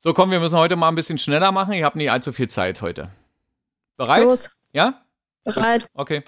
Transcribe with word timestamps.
So, 0.00 0.12
komm, 0.14 0.30
wir 0.30 0.38
müssen 0.40 0.56
heute 0.56 0.76
mal 0.76 0.88
ein 0.88 0.94
bisschen 0.94 1.18
schneller 1.18 1.50
machen. 1.52 1.72
Ich 1.72 1.82
habe 1.82 1.98
nicht 1.98 2.10
allzu 2.10 2.32
viel 2.32 2.48
Zeit 2.48 2.82
heute. 2.82 3.10
Bereit? 3.96 4.24
Los, 4.24 4.50
Ja? 4.72 5.02
bereit. 5.44 5.86
Okay. 5.94 6.22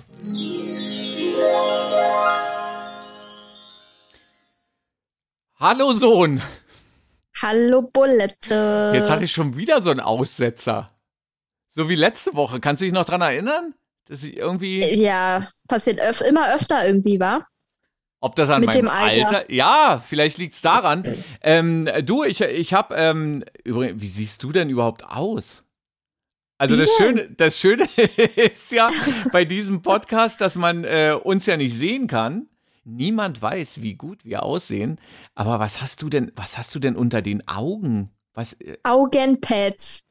Hallo 5.58 5.92
Sohn. 5.92 6.40
Hallo 7.40 7.82
Bulette. 7.82 8.92
Jetzt 8.94 9.10
hatte 9.10 9.24
ich 9.24 9.32
schon 9.32 9.56
wieder 9.56 9.82
so 9.82 9.90
einen 9.90 10.00
Aussetzer. 10.00 10.88
So 11.68 11.88
wie 11.88 11.94
letzte 11.94 12.34
Woche. 12.34 12.60
Kannst 12.60 12.80
du 12.80 12.84
dich 12.86 12.92
noch 12.92 13.04
dran 13.04 13.20
erinnern? 13.22 13.74
Dass 14.06 14.22
ich 14.22 14.36
irgendwie, 14.36 14.82
Ja, 15.00 15.48
passiert 15.68 16.00
öf 16.00 16.20
immer 16.20 16.52
öfter 16.54 16.84
irgendwie, 16.86 17.20
wa? 17.20 17.46
Ob 18.20 18.36
das 18.36 18.50
an 18.50 18.60
mit 18.60 18.68
meinem 18.68 18.82
dem 18.82 18.88
Alter. 18.88 19.50
Ja, 19.50 20.02
vielleicht 20.06 20.38
liegt's 20.38 20.60
daran. 20.60 21.02
ähm, 21.42 21.88
du, 22.04 22.22
ich, 22.24 22.40
ich 22.42 22.74
habe, 22.74 22.94
ähm, 22.94 23.44
übrigens, 23.64 24.00
wie 24.02 24.08
siehst 24.08 24.42
du 24.42 24.52
denn 24.52 24.68
überhaupt 24.68 25.04
aus? 25.04 25.64
Also 26.58 26.76
das 26.76 26.90
Schöne, 26.98 27.30
das 27.30 27.58
Schöne 27.58 27.88
ist 28.36 28.70
ja 28.70 28.90
bei 29.32 29.46
diesem 29.46 29.80
Podcast, 29.80 30.42
dass 30.42 30.56
man 30.56 30.84
äh, 30.84 31.16
uns 31.20 31.46
ja 31.46 31.56
nicht 31.56 31.74
sehen 31.74 32.06
kann. 32.06 32.48
Niemand 32.84 33.40
weiß, 33.40 33.80
wie 33.80 33.94
gut 33.94 34.26
wir 34.26 34.42
aussehen. 34.42 34.98
Aber 35.34 35.58
was 35.58 35.80
hast 35.80 36.02
du 36.02 36.10
denn, 36.10 36.32
was 36.36 36.58
hast 36.58 36.74
du 36.74 36.78
denn 36.78 36.96
unter 36.96 37.22
den 37.22 37.48
Augen? 37.48 38.10
Was? 38.34 38.52
äh, 38.54 38.76
Augenpads 38.82 40.04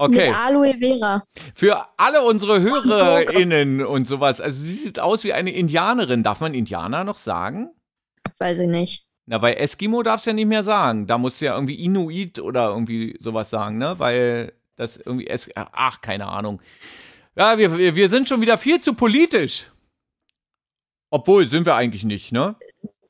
Okay. 0.00 0.30
mit 0.30 0.36
Aloe 0.36 0.74
Vera. 0.78 1.22
Für 1.54 1.86
alle 1.98 2.22
unsere 2.22 2.62
HörerInnen 2.62 3.84
und 3.84 4.08
sowas. 4.08 4.40
Also 4.40 4.62
sie 4.62 4.72
sieht 4.72 4.98
aus 4.98 5.24
wie 5.24 5.34
eine 5.34 5.52
Indianerin. 5.52 6.22
Darf 6.22 6.40
man 6.40 6.54
Indianer 6.54 7.04
noch 7.04 7.18
sagen? 7.18 7.68
Weiß 8.38 8.58
ich 8.60 8.66
nicht. 8.66 9.04
Na, 9.26 9.36
bei 9.36 9.52
Eskimo 9.52 10.02
darfst 10.02 10.24
du 10.24 10.30
ja 10.30 10.34
nicht 10.34 10.46
mehr 10.46 10.64
sagen. 10.64 11.06
Da 11.06 11.18
musst 11.18 11.40
du 11.40 11.44
ja 11.44 11.54
irgendwie 11.54 11.84
Inuit 11.84 12.38
oder 12.38 12.68
irgendwie 12.70 13.14
sowas 13.20 13.50
sagen, 13.50 13.76
ne? 13.76 13.98
Weil 13.98 14.54
das 14.76 14.96
irgendwie 14.96 15.26
es 15.26 15.50
ach, 15.54 16.00
keine 16.00 16.28
Ahnung. 16.28 16.62
Ja, 17.36 17.58
wir, 17.58 17.76
wir 17.76 17.94
wir 17.94 18.08
sind 18.08 18.26
schon 18.26 18.40
wieder 18.40 18.56
viel 18.56 18.80
zu 18.80 18.94
politisch. 18.94 19.70
Obwohl, 21.10 21.44
sind 21.44 21.66
wir 21.66 21.74
eigentlich 21.74 22.04
nicht, 22.04 22.32
ne? 22.32 22.56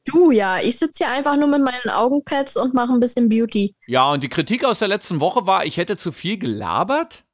Du 0.06 0.30
ja, 0.30 0.60
ich 0.60 0.78
sitze 0.78 1.04
hier 1.04 1.12
einfach 1.12 1.36
nur 1.36 1.48
mit 1.48 1.60
meinen 1.62 1.90
Augenpads 1.90 2.56
und 2.56 2.74
mache 2.74 2.92
ein 2.92 3.00
bisschen 3.00 3.28
Beauty. 3.28 3.74
Ja, 3.86 4.10
und 4.12 4.22
die 4.22 4.28
Kritik 4.28 4.64
aus 4.64 4.78
der 4.78 4.88
letzten 4.88 5.20
Woche 5.20 5.46
war, 5.46 5.66
ich 5.66 5.76
hätte 5.76 5.96
zu 5.96 6.10
viel 6.12 6.38
gelabert. 6.38 7.24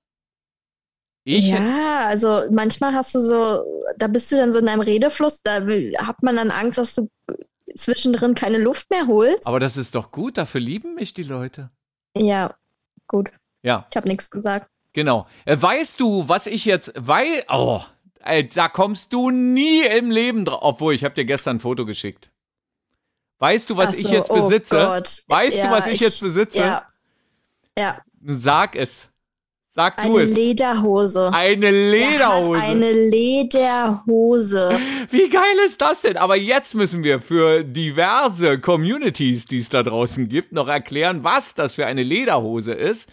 Ich? 1.24 1.48
Ja, 1.48 2.04
also 2.06 2.42
manchmal 2.50 2.94
hast 2.94 3.14
du 3.14 3.20
so, 3.20 3.64
da 3.96 4.06
bist 4.06 4.30
du 4.30 4.36
dann 4.36 4.52
so 4.52 4.60
in 4.60 4.66
deinem 4.66 4.80
Redefluss, 4.80 5.42
da 5.42 5.60
hat 5.98 6.22
man 6.22 6.36
dann 6.36 6.50
Angst, 6.50 6.78
dass 6.78 6.94
du 6.94 7.08
zwischendrin 7.74 8.34
keine 8.34 8.58
Luft 8.58 8.90
mehr 8.90 9.06
holst. 9.06 9.46
Aber 9.46 9.58
das 9.58 9.76
ist 9.76 9.94
doch 9.94 10.12
gut, 10.12 10.38
dafür 10.38 10.60
lieben 10.60 10.94
mich 10.94 11.14
die 11.14 11.24
Leute. 11.24 11.70
ja, 12.16 12.54
gut. 13.08 13.30
Ja. 13.62 13.86
Ich 13.90 13.96
habe 13.96 14.08
nichts 14.08 14.30
gesagt. 14.30 14.68
Genau. 14.92 15.26
Äh, 15.44 15.60
Weißt 15.60 15.98
du, 16.00 16.28
was 16.28 16.46
ich 16.46 16.64
jetzt, 16.64 16.92
weil, 16.96 17.44
oh, 17.48 17.80
da 18.54 18.68
kommst 18.68 19.12
du 19.12 19.30
nie 19.30 19.82
im 19.82 20.10
Leben 20.10 20.44
drauf. 20.44 20.60
Obwohl, 20.62 20.94
ich 20.94 21.04
habe 21.04 21.14
dir 21.14 21.24
gestern 21.24 21.56
ein 21.56 21.60
Foto 21.60 21.84
geschickt. 21.84 22.30
Weißt 23.38 23.68
du, 23.70 23.76
was 23.76 23.90
Ach 23.90 23.94
ich 23.94 24.06
so, 24.08 24.12
jetzt 24.14 24.30
oh 24.30 24.42
besitze? 24.42 24.76
Gott. 24.76 25.22
Weißt 25.28 25.56
du, 25.56 25.60
Ja, 25.60 25.70
was 25.70 25.86
ich, 25.86 25.94
ich- 25.94 26.00
jetzt 26.00 26.20
besitze? 26.20 26.58
Ja. 26.60 26.82
Ja, 27.78 27.98
Sag 28.24 28.74
es. 28.76 29.08
Sag 29.68 30.00
du 30.02 30.16
eine 30.16 30.22
es. 30.24 30.34
Lederhose. 30.34 31.30
Eine 31.34 31.66
Er 31.66 31.72
Lederhose. 31.72 32.60
Eine 32.62 32.92
Lederhose. 32.92 34.80
Wie 35.10 35.28
geil 35.28 35.42
ist 35.66 35.80
das 35.82 36.00
denn? 36.00 36.16
Aber 36.16 36.36
jetzt 36.36 36.74
müssen 36.74 37.04
wir 37.04 37.20
für 37.20 37.62
diverse 37.62 38.58
Communities, 38.58 39.44
die 39.44 39.58
es 39.58 39.68
da 39.68 39.82
draußen 39.82 40.28
gibt, 40.30 40.52
noch 40.52 40.68
erklären, 40.68 41.24
was 41.24 41.54
das 41.54 41.74
für 41.74 41.84
eine 41.84 42.02
Lederhose 42.02 42.72
ist. 42.72 43.10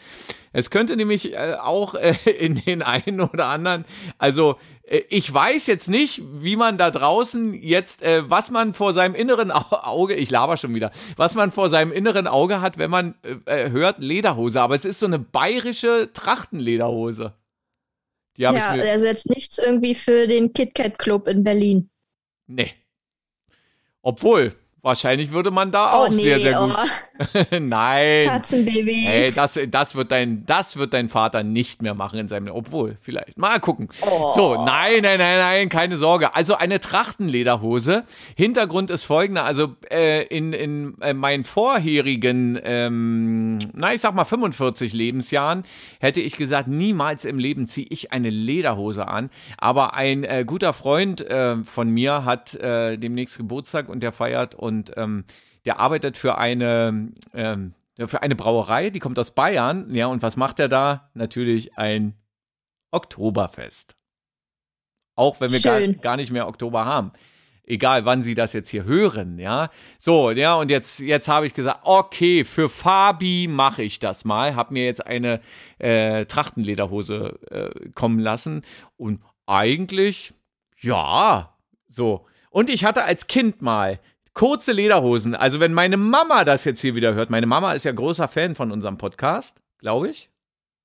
Es 0.54 0.70
könnte 0.70 0.96
nämlich 0.96 1.34
äh, 1.34 1.56
auch 1.62 1.96
äh, 1.96 2.16
in 2.40 2.56
den 2.64 2.82
einen 2.82 3.20
oder 3.22 3.48
anderen, 3.48 3.86
also 4.18 4.56
ich 4.86 5.34
weiß 5.34 5.68
jetzt 5.68 5.88
nicht, 5.88 6.22
wie 6.26 6.56
man 6.58 6.78
da 6.78 6.92
draußen 6.92 7.54
jetzt, 7.54 8.02
äh, 8.04 8.30
was 8.30 8.52
man 8.52 8.74
vor 8.74 8.92
seinem 8.94 9.16
inneren 9.16 9.50
Au 9.52 9.64
Auge, 9.72 10.14
ich 10.16 10.30
laber 10.30 10.58
schon 10.58 10.76
wieder, 10.76 10.92
was 11.16 11.36
man 11.36 11.52
vor 11.52 11.70
seinem 11.70 11.92
inneren 11.94 12.28
Auge 12.28 12.60
hat, 12.60 12.78
wenn 12.78 12.92
man 12.92 13.16
äh, 13.24 13.66
äh, 13.66 13.70
hört 13.72 14.00
Lederhose. 14.00 14.60
Aber 14.62 14.76
es 14.76 14.84
ist 14.86 15.00
so 15.00 15.06
eine 15.06 15.20
bayerische 15.20 16.10
Trachtenlederhose. 16.14 17.34
Die 18.38 18.46
habe 18.46 18.58
Ja, 18.58 18.76
ich 18.76 18.84
mir. 18.84 18.92
also 18.92 19.06
jetzt 19.06 19.30
nichts 19.30 19.58
irgendwie 19.58 19.96
für 19.96 20.28
den 20.28 20.52
KitKat 20.54 21.00
Club 21.00 21.28
in 21.28 21.44
Berlin. 21.44 21.90
Nee. 22.48 22.74
Obwohl, 24.02 24.54
wahrscheinlich 24.84 25.32
würde 25.32 25.50
man 25.50 25.72
da 25.72 25.94
Oh 25.94 26.06
auch 26.06 26.10
nee, 26.10 26.24
sehr, 26.24 26.40
sehr 26.40 26.60
gut. 26.60 26.76
oh, 26.76 27.46
Nein. 27.60 28.28
Katzenbabys. 28.28 29.08
Hey, 29.08 29.32
das, 29.32 29.60
das, 29.70 29.96
wird 29.96 30.12
dein, 30.12 30.46
das 30.46 30.76
wird 30.76 30.94
dein 30.94 31.10
Vater 31.10 31.44
nicht 31.44 31.82
mehr 31.82 31.94
machen 31.94 32.20
in 32.20 32.28
seinem 32.28 32.54
Obwohl, 32.54 32.98
vielleicht. 33.02 33.38
Mal 33.38 33.60
gucken. 33.60 33.88
Oh. 34.02 34.32
So, 34.36 34.66
nein, 34.66 35.02
nein, 35.02 35.20
nein, 35.20 35.38
nein, 35.38 35.70
keine 35.70 35.96
Sorge. 35.98 36.36
Also 36.36 36.56
eine 36.56 36.80
Trachtenlederhose. 36.80 38.04
Hintergrund 38.36 38.92
ist 38.92 39.06
folgender. 39.06 39.46
Also 39.46 39.76
äh, 39.90 40.24
in, 40.26 40.52
in 40.54 40.96
äh, 41.02 41.14
meinen 41.14 41.46
vorherigen, 41.46 42.60
ähm, 42.64 43.60
na, 43.74 43.94
ich 43.94 44.02
sag 44.02 44.14
mal 44.14 44.26
45 44.26 44.92
Lebensjahren, 44.94 45.64
hätte 46.00 46.20
ich 46.20 46.36
gesagt, 46.36 46.68
niemals 46.68 47.24
im 47.24 47.40
Leben 47.40 47.68
ziehe 47.68 47.88
ich 47.90 48.12
eine 48.12 48.30
Lederhose 48.30 49.08
an. 49.08 49.30
Aber 49.58 49.94
ein 49.94 50.24
äh, 50.26 50.44
guter 50.46 50.74
Freund 50.74 51.22
äh, 51.22 51.64
von 51.64 51.90
mir 51.90 52.26
hat 52.26 52.54
äh, 52.56 52.98
demnächst 52.98 53.38
Geburtstag 53.38 53.88
und 53.88 54.02
der 54.02 54.12
feiert 54.12 54.56
und 54.56 54.73
ähm, 54.96 55.26
der 55.66 55.80
arbeitet 55.80 56.18
für 56.18 56.38
eine, 56.38 57.12
ähm, 57.34 57.74
für 57.98 58.22
eine 58.22 58.36
Brauerei, 58.36 58.90
die 58.90 59.00
kommt 59.00 59.20
aus 59.20 59.32
Bayern. 59.32 59.94
Ja, 59.94 60.08
und 60.08 60.22
was 60.22 60.38
macht 60.38 60.60
er 60.60 60.70
da? 60.70 61.10
Natürlich 61.14 61.78
ein 61.78 62.16
Oktoberfest. 62.92 63.96
Auch 65.16 65.40
wenn 65.40 65.52
wir 65.52 65.60
gar, 65.62 65.80
gar 65.88 66.18
nicht 66.18 66.32
mehr 66.32 66.48
Oktober 66.48 66.86
haben. 66.86 67.12
Egal, 67.66 68.04
wann 68.04 68.24
Sie 68.24 68.36
das 68.36 68.52
jetzt 68.52 68.70
hier 68.70 68.84
hören, 68.84 69.40
ja. 69.40 69.70
So, 69.98 70.32
ja, 70.32 70.56
und 70.56 70.70
jetzt, 70.70 71.00
jetzt 71.00 71.30
habe 71.30 71.48
ich 71.48 71.54
gesagt, 71.54 71.80
okay, 71.84 72.44
für 72.44 72.68
Fabi 72.68 73.48
mache 73.48 73.84
ich 73.84 74.00
das 74.00 74.26
mal. 74.26 74.56
Hab 74.56 74.70
mir 74.70 74.84
jetzt 74.84 75.06
eine 75.06 75.40
äh, 75.80 76.26
Trachtenlederhose 76.26 77.40
äh, 77.50 77.90
kommen 77.92 78.20
lassen. 78.20 78.64
Und 78.98 79.22
eigentlich, 79.46 80.34
ja, 80.82 81.56
so. 81.88 82.26
Und 82.50 82.70
ich 82.70 82.84
hatte 82.84 83.06
als 83.06 83.28
Kind 83.28 83.62
mal 83.62 84.00
kurze 84.34 84.72
Lederhosen. 84.72 85.36
Also, 85.36 85.60
wenn 85.60 85.74
meine 85.74 85.98
Mama 85.98 86.44
das 86.46 86.66
jetzt 86.66 86.82
hier 86.82 86.96
wieder 86.96 87.14
hört, 87.14 87.30
meine 87.30 87.46
Mama 87.48 87.74
ist 87.74 87.86
ja 87.86 87.92
großer 87.92 88.28
Fan 88.28 88.56
von 88.56 88.72
unserem 88.72 88.98
Podcast, 88.98 89.62
glaube 89.80 90.10
ich. 90.10 90.30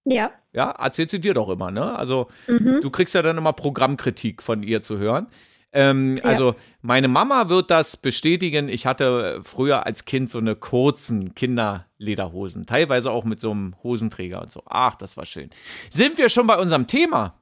ja. 0.04 0.30
Ja, 0.54 0.70
erzählt 0.70 1.10
sie 1.10 1.20
dir 1.20 1.34
doch 1.34 1.50
immer, 1.50 1.70
ne? 1.70 1.94
Also, 1.96 2.28
Mhm. 2.48 2.80
du 2.82 2.90
kriegst 2.90 3.14
ja 3.14 3.20
dann 3.22 3.36
immer 3.38 3.52
Programmkritik 3.52 4.42
von 4.42 4.62
ihr 4.62 4.82
zu 4.82 4.96
hören. 4.98 5.26
Ähm, 5.72 6.16
Ja. 6.16 6.24
Also, 6.24 6.54
meine 6.80 7.06
Mama 7.08 7.50
wird 7.50 7.70
das 7.70 7.96
bestätigen. 7.98 8.70
Ich 8.70 8.86
hatte 8.86 9.40
früher 9.44 9.84
als 9.84 10.06
Kind 10.06 10.30
so 10.30 10.38
eine 10.38 10.56
kurzen 10.56 11.34
Kinderlederhosen, 11.34 12.64
teilweise 12.66 13.10
auch 13.10 13.24
mit 13.24 13.40
so 13.40 13.50
einem 13.50 13.74
Hosenträger 13.82 14.40
und 14.40 14.50
so. 14.50 14.62
Ach, 14.66 14.96
das 14.96 15.16
war 15.18 15.26
schön. 15.26 15.50
Sind 15.90 16.16
wir 16.18 16.30
schon 16.30 16.46
bei 16.46 16.56
unserem 16.58 16.86
Thema? 16.86 17.34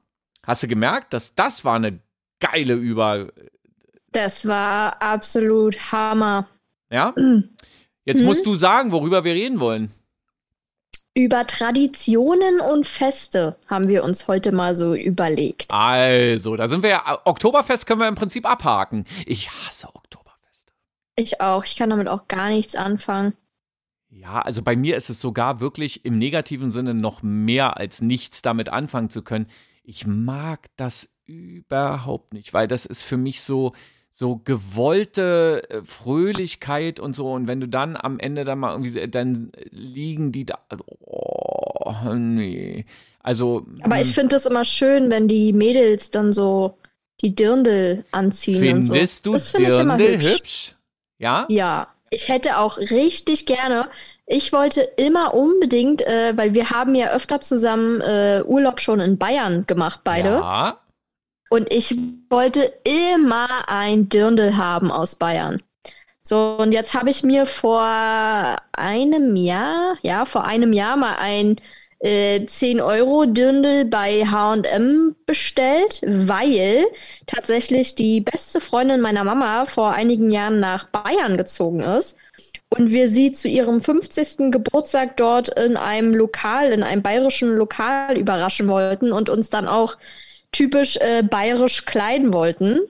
Hast 0.44 0.64
du 0.64 0.68
gemerkt, 0.68 1.12
dass 1.12 1.34
das 1.36 1.64
war 1.64 1.76
eine 1.76 2.00
geile 2.40 2.74
Über, 2.74 3.28
Das 4.16 4.46
war 4.46 5.02
absolut 5.02 5.92
Hammer. 5.92 6.48
ja? 6.90 7.12
Jetzt 8.06 8.20
Mhm. 8.20 8.24
musst 8.24 8.46
du 8.46 8.54
sagen, 8.54 8.90
worüber 8.90 9.24
wir 9.24 9.34
reden 9.34 9.60
wollen. 9.60 9.92
Über 11.14 11.46
Traditionen 11.46 12.60
und 12.60 12.86
Feste 12.86 13.56
haben 13.66 13.88
wir 13.88 14.04
uns 14.04 14.26
heute 14.26 14.52
mal 14.52 14.74
so 14.74 14.94
überlegt. 14.94 15.66
Also, 15.70 16.56
da 16.56 16.66
sind 16.66 16.82
wir 16.82 16.90
ja. 16.90 17.20
Oktoberfest 17.26 17.86
können 17.86 18.00
wir 18.00 18.08
im 18.08 18.14
Prinzip 18.14 18.48
abhaken. 18.48 19.04
Ich 19.26 19.50
hasse 19.50 19.88
Oktoberfest. 19.94 20.72
Ich 21.16 21.40
auch. 21.42 21.64
Ich 21.64 21.76
kann 21.76 21.90
damit 21.90 22.08
auch 22.08 22.26
gar 22.26 22.48
nichts 22.48 22.74
anfangen. 22.74 23.34
Ja, 24.08 24.40
also 24.40 24.62
bei 24.62 24.76
mir 24.76 24.96
ist 24.96 25.10
es 25.10 25.20
sogar 25.20 25.60
wirklich 25.60 26.06
im 26.06 26.14
negativen 26.16 26.70
Sinne 26.70 26.94
noch 26.94 27.22
mehr 27.22 27.76
als 27.76 28.00
nichts 28.00 28.40
damit 28.40 28.70
anfangen 28.70 29.10
zu 29.10 29.20
können. 29.22 29.46
Ich 29.82 30.06
mag 30.06 30.68
das 30.76 31.08
überhaupt 31.26 32.32
nicht, 32.32 32.54
weil 32.54 32.66
das 32.68 32.86
ist 32.86 33.02
für 33.02 33.16
mich 33.18 33.40
so 33.42 33.72
so 34.18 34.40
gewollte 34.42 35.62
äh, 35.68 35.82
Fröhlichkeit 35.84 37.00
und 37.00 37.14
so 37.14 37.32
und 37.32 37.48
wenn 37.48 37.60
du 37.60 37.68
dann 37.68 37.96
am 37.96 38.18
Ende 38.18 38.46
dann 38.46 38.58
mal 38.58 38.70
irgendwie 38.72 38.88
so- 38.88 39.06
dann 39.06 39.52
liegen 39.70 40.32
die 40.32 40.46
da 40.46 40.58
oh, 41.04 42.14
nee. 42.14 42.86
Also 43.22 43.66
Aber 43.82 44.00
ich 44.00 44.14
finde 44.14 44.36
es 44.36 44.46
immer 44.46 44.64
schön, 44.64 45.10
wenn 45.10 45.28
die 45.28 45.52
Mädels 45.52 46.10
dann 46.10 46.32
so 46.32 46.78
die 47.20 47.34
Dirndl 47.34 48.06
anziehen. 48.10 48.56
und 48.56 48.86
findest 48.86 49.24
so. 49.24 49.32
du 49.32 49.34
das 49.34 49.50
finde 49.50 49.70
ich 49.70 49.78
immer 49.78 49.98
Dirndl 49.98 50.22
hübsch. 50.22 50.34
hübsch? 50.38 50.76
Ja? 51.18 51.44
Ja, 51.50 51.88
ich 52.08 52.30
hätte 52.30 52.56
auch 52.56 52.78
richtig 52.78 53.44
gerne. 53.44 53.88
Ich 54.24 54.50
wollte 54.50 54.80
immer 54.80 55.34
unbedingt, 55.34 56.00
äh, 56.00 56.32
weil 56.36 56.54
wir 56.54 56.70
haben 56.70 56.94
ja 56.94 57.10
öfter 57.12 57.42
zusammen 57.42 58.00
äh, 58.00 58.42
Urlaub 58.46 58.80
schon 58.80 59.00
in 59.00 59.18
Bayern 59.18 59.66
gemacht, 59.66 60.00
beide. 60.04 60.28
Ja. 60.30 60.80
Und 61.48 61.72
ich 61.72 61.94
wollte 62.28 62.72
immer 62.84 63.68
ein 63.68 64.08
Dirndl 64.08 64.56
haben 64.56 64.90
aus 64.90 65.14
Bayern. 65.16 65.56
So, 66.22 66.56
und 66.58 66.72
jetzt 66.72 66.94
habe 66.94 67.10
ich 67.10 67.22
mir 67.22 67.46
vor 67.46 67.80
einem 68.72 69.36
Jahr, 69.36 69.96
ja, 70.02 70.24
vor 70.24 70.44
einem 70.44 70.72
Jahr 70.72 70.96
mal 70.96 71.16
ein 71.18 71.56
äh, 72.00 72.40
10-Euro-Dirndl 72.40 73.84
bei 73.84 74.24
HM 74.26 75.14
bestellt, 75.24 76.00
weil 76.04 76.84
tatsächlich 77.26 77.94
die 77.94 78.20
beste 78.20 78.60
Freundin 78.60 79.00
meiner 79.00 79.24
Mama 79.24 79.66
vor 79.66 79.92
einigen 79.92 80.30
Jahren 80.30 80.60
nach 80.60 80.84
Bayern 80.84 81.36
gezogen 81.36 81.80
ist 81.80 82.16
und 82.70 82.90
wir 82.90 83.08
sie 83.08 83.32
zu 83.32 83.48
ihrem 83.48 83.80
50. 83.80 84.50
Geburtstag 84.50 85.16
dort 85.16 85.48
in 85.58 85.76
einem 85.76 86.12
Lokal, 86.14 86.72
in 86.72 86.82
einem 86.82 87.02
bayerischen 87.02 87.56
Lokal 87.56 88.18
überraschen 88.18 88.68
wollten 88.68 89.12
und 89.12 89.28
uns 89.28 89.50
dann 89.50 89.68
auch 89.68 89.96
typisch 90.56 90.96
äh, 90.96 91.22
bayerisch 91.22 91.84
kleiden 91.84 92.32
wollten. 92.32 92.80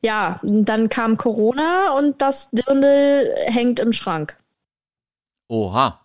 Ja, 0.00 0.40
dann 0.42 0.88
kam 0.88 1.16
Corona 1.16 1.96
und 1.96 2.22
das 2.22 2.50
Dirndl 2.50 3.34
hängt 3.46 3.78
im 3.78 3.92
Schrank. 3.92 4.36
Oha. 5.48 6.00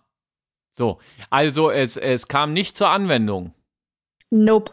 So, 0.76 0.98
also 1.30 1.70
es, 1.70 1.96
es 1.96 2.28
kam 2.28 2.52
nicht 2.52 2.76
zur 2.76 2.90
Anwendung. 2.90 3.52
Nope. 4.30 4.72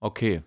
Okay. 0.00 0.42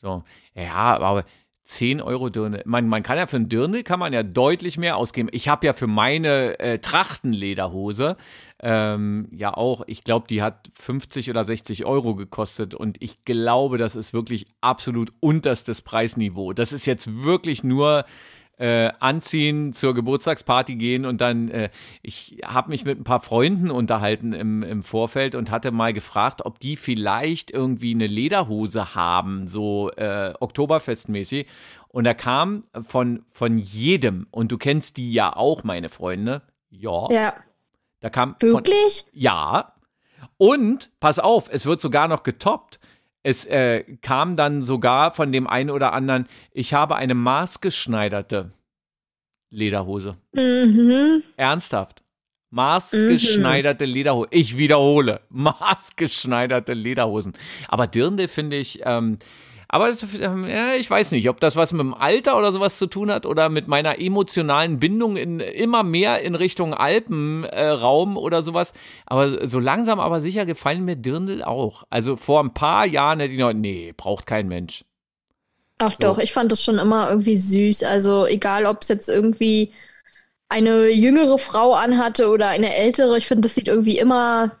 So, 0.00 0.24
ja, 0.54 0.72
aber 0.72 1.24
10 1.64 2.00
Euro 2.00 2.30
Dirndl. 2.30 2.62
Man, 2.64 2.88
man 2.88 3.02
kann 3.02 3.18
ja 3.18 3.26
für 3.26 3.36
ein 3.36 3.50
Dirndl 3.50 3.82
kann 3.82 4.00
man 4.00 4.14
ja 4.14 4.22
deutlich 4.22 4.78
mehr 4.78 4.96
ausgeben. 4.96 5.28
Ich 5.30 5.48
habe 5.48 5.66
ja 5.66 5.74
für 5.74 5.86
meine 5.86 6.58
äh, 6.58 6.78
Trachtenlederhose 6.78 8.16
ähm, 8.60 9.28
ja 9.30 9.54
auch, 9.54 9.82
ich 9.86 10.02
glaube, 10.04 10.26
die 10.28 10.42
hat 10.42 10.68
50 10.74 11.30
oder 11.30 11.44
60 11.44 11.84
Euro 11.84 12.14
gekostet 12.14 12.74
und 12.74 12.96
ich 13.00 13.24
glaube, 13.24 13.78
das 13.78 13.94
ist 13.94 14.12
wirklich 14.12 14.46
absolut 14.60 15.12
unterstes 15.20 15.82
Preisniveau. 15.82 16.52
Das 16.52 16.72
ist 16.72 16.86
jetzt 16.86 17.22
wirklich 17.22 17.62
nur 17.62 18.04
äh, 18.58 18.90
anziehen, 18.98 19.72
zur 19.72 19.94
Geburtstagsparty 19.94 20.74
gehen 20.74 21.06
und 21.06 21.20
dann, 21.20 21.48
äh, 21.48 21.70
ich 22.02 22.38
habe 22.44 22.70
mich 22.70 22.84
mit 22.84 22.98
ein 22.98 23.04
paar 23.04 23.20
Freunden 23.20 23.70
unterhalten 23.70 24.32
im, 24.32 24.64
im 24.64 24.82
Vorfeld 24.82 25.36
und 25.36 25.52
hatte 25.52 25.70
mal 25.70 25.92
gefragt, 25.92 26.44
ob 26.44 26.58
die 26.58 26.74
vielleicht 26.74 27.52
irgendwie 27.52 27.94
eine 27.94 28.08
Lederhose 28.08 28.96
haben, 28.96 29.46
so 29.46 29.90
äh, 29.92 30.34
Oktoberfestmäßig. 30.40 31.46
Und 31.86 32.04
da 32.04 32.14
kam 32.14 32.64
von, 32.82 33.22
von 33.30 33.56
jedem, 33.56 34.26
und 34.32 34.50
du 34.50 34.58
kennst 34.58 34.96
die 34.96 35.12
ja 35.12 35.34
auch, 35.34 35.62
meine 35.62 35.88
Freunde, 35.88 36.42
ja. 36.68 37.10
Ja. 37.10 37.34
Da 38.00 38.10
kam 38.10 38.36
Wirklich? 38.40 39.02
Von, 39.02 39.10
ja. 39.12 39.74
Und, 40.36 40.90
pass 41.00 41.18
auf, 41.18 41.48
es 41.52 41.66
wird 41.66 41.80
sogar 41.80 42.08
noch 42.08 42.22
getoppt. 42.22 42.78
Es 43.22 43.44
äh, 43.44 43.82
kam 44.00 44.36
dann 44.36 44.62
sogar 44.62 45.10
von 45.12 45.32
dem 45.32 45.46
einen 45.46 45.70
oder 45.70 45.92
anderen, 45.92 46.28
ich 46.52 46.72
habe 46.74 46.96
eine 46.96 47.14
maßgeschneiderte 47.14 48.52
Lederhose. 49.50 50.16
Mhm. 50.32 51.22
Ernsthaft. 51.36 52.02
Maßgeschneiderte 52.50 53.86
mhm. 53.86 53.92
Lederhose. 53.92 54.28
Ich 54.30 54.56
wiederhole, 54.56 55.20
maßgeschneiderte 55.28 56.72
Lederhosen. 56.72 57.34
Aber 57.66 57.86
Dirndl 57.86 58.28
finde 58.28 58.56
ich, 58.56 58.80
ähm, 58.84 59.18
aber 59.70 59.90
ja, 59.90 60.74
ich 60.74 60.90
weiß 60.90 61.12
nicht, 61.12 61.28
ob 61.28 61.40
das 61.40 61.54
was 61.54 61.72
mit 61.72 61.80
dem 61.80 61.92
Alter 61.92 62.38
oder 62.38 62.52
sowas 62.52 62.78
zu 62.78 62.86
tun 62.86 63.10
hat 63.10 63.26
oder 63.26 63.50
mit 63.50 63.68
meiner 63.68 64.00
emotionalen 64.00 64.80
Bindung 64.80 65.16
in 65.16 65.40
immer 65.40 65.82
mehr 65.82 66.22
in 66.22 66.34
Richtung 66.34 66.72
Alpenraum 66.72 68.16
äh, 68.16 68.18
oder 68.18 68.40
sowas. 68.40 68.72
Aber 69.04 69.46
so 69.46 69.58
langsam 69.58 70.00
aber 70.00 70.22
sicher 70.22 70.46
gefallen 70.46 70.86
mir 70.86 70.96
Dirndl 70.96 71.42
auch. 71.42 71.84
Also 71.90 72.16
vor 72.16 72.42
ein 72.42 72.54
paar 72.54 72.86
Jahren 72.86 73.20
hätte 73.20 73.34
ich 73.34 73.38
noch, 73.38 73.52
nee, 73.52 73.92
braucht 73.94 74.26
kein 74.26 74.48
Mensch. 74.48 74.86
Ach 75.76 75.92
so. 75.92 75.98
doch, 76.00 76.18
ich 76.18 76.32
fand 76.32 76.50
das 76.50 76.64
schon 76.64 76.78
immer 76.78 77.10
irgendwie 77.10 77.36
süß. 77.36 77.82
Also 77.82 78.26
egal, 78.26 78.64
ob 78.64 78.82
es 78.82 78.88
jetzt 78.88 79.10
irgendwie 79.10 79.72
eine 80.48 80.88
jüngere 80.88 81.38
Frau 81.38 81.74
anhatte 81.74 82.30
oder 82.30 82.48
eine 82.48 82.74
ältere, 82.74 83.18
ich 83.18 83.26
finde, 83.26 83.42
das 83.42 83.54
sieht 83.54 83.68
irgendwie 83.68 83.98
immer 83.98 84.57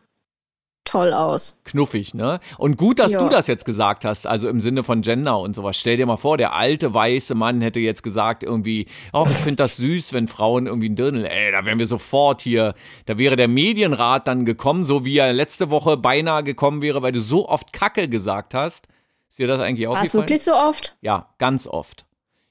toll 0.88 1.12
aus. 1.12 1.58
Knuffig, 1.64 2.14
ne? 2.14 2.40
Und 2.56 2.78
gut, 2.78 2.98
dass 2.98 3.12
ja. 3.12 3.18
du 3.18 3.28
das 3.28 3.46
jetzt 3.46 3.64
gesagt 3.64 4.04
hast, 4.04 4.26
also 4.26 4.48
im 4.48 4.60
Sinne 4.60 4.84
von 4.84 5.02
Gender 5.02 5.38
und 5.38 5.54
sowas. 5.54 5.76
Stell 5.76 5.98
dir 5.98 6.06
mal 6.06 6.16
vor, 6.16 6.38
der 6.38 6.54
alte 6.54 6.94
weiße 6.94 7.34
Mann 7.34 7.60
hätte 7.60 7.78
jetzt 7.78 8.02
gesagt 8.02 8.42
irgendwie, 8.42 8.86
oh, 9.12 9.26
ich 9.30 9.36
finde 9.36 9.56
das 9.56 9.76
süß, 9.76 10.14
wenn 10.14 10.28
Frauen 10.28 10.66
irgendwie 10.66 10.88
ein 10.88 10.96
Dirndl, 10.96 11.26
ey, 11.26 11.52
da 11.52 11.64
wären 11.66 11.78
wir 11.78 11.86
sofort 11.86 12.40
hier, 12.40 12.74
da 13.04 13.18
wäre 13.18 13.36
der 13.36 13.48
Medienrat 13.48 14.26
dann 14.26 14.46
gekommen, 14.46 14.84
so 14.84 15.04
wie 15.04 15.18
er 15.18 15.32
letzte 15.32 15.70
Woche 15.70 15.98
beinahe 15.98 16.42
gekommen 16.42 16.80
wäre, 16.80 17.02
weil 17.02 17.12
du 17.12 17.20
so 17.20 17.48
oft 17.48 17.72
Kacke 17.72 18.08
gesagt 18.08 18.54
hast. 18.54 18.88
Ist 19.28 19.38
dir 19.38 19.46
das 19.46 19.60
eigentlich 19.60 19.86
aufgefallen? 19.86 20.12
War 20.12 20.24
es 20.24 20.28
wirklich 20.30 20.42
so 20.42 20.54
oft? 20.54 20.96
Ja, 21.02 21.28
ganz 21.36 21.66
oft. 21.66 22.06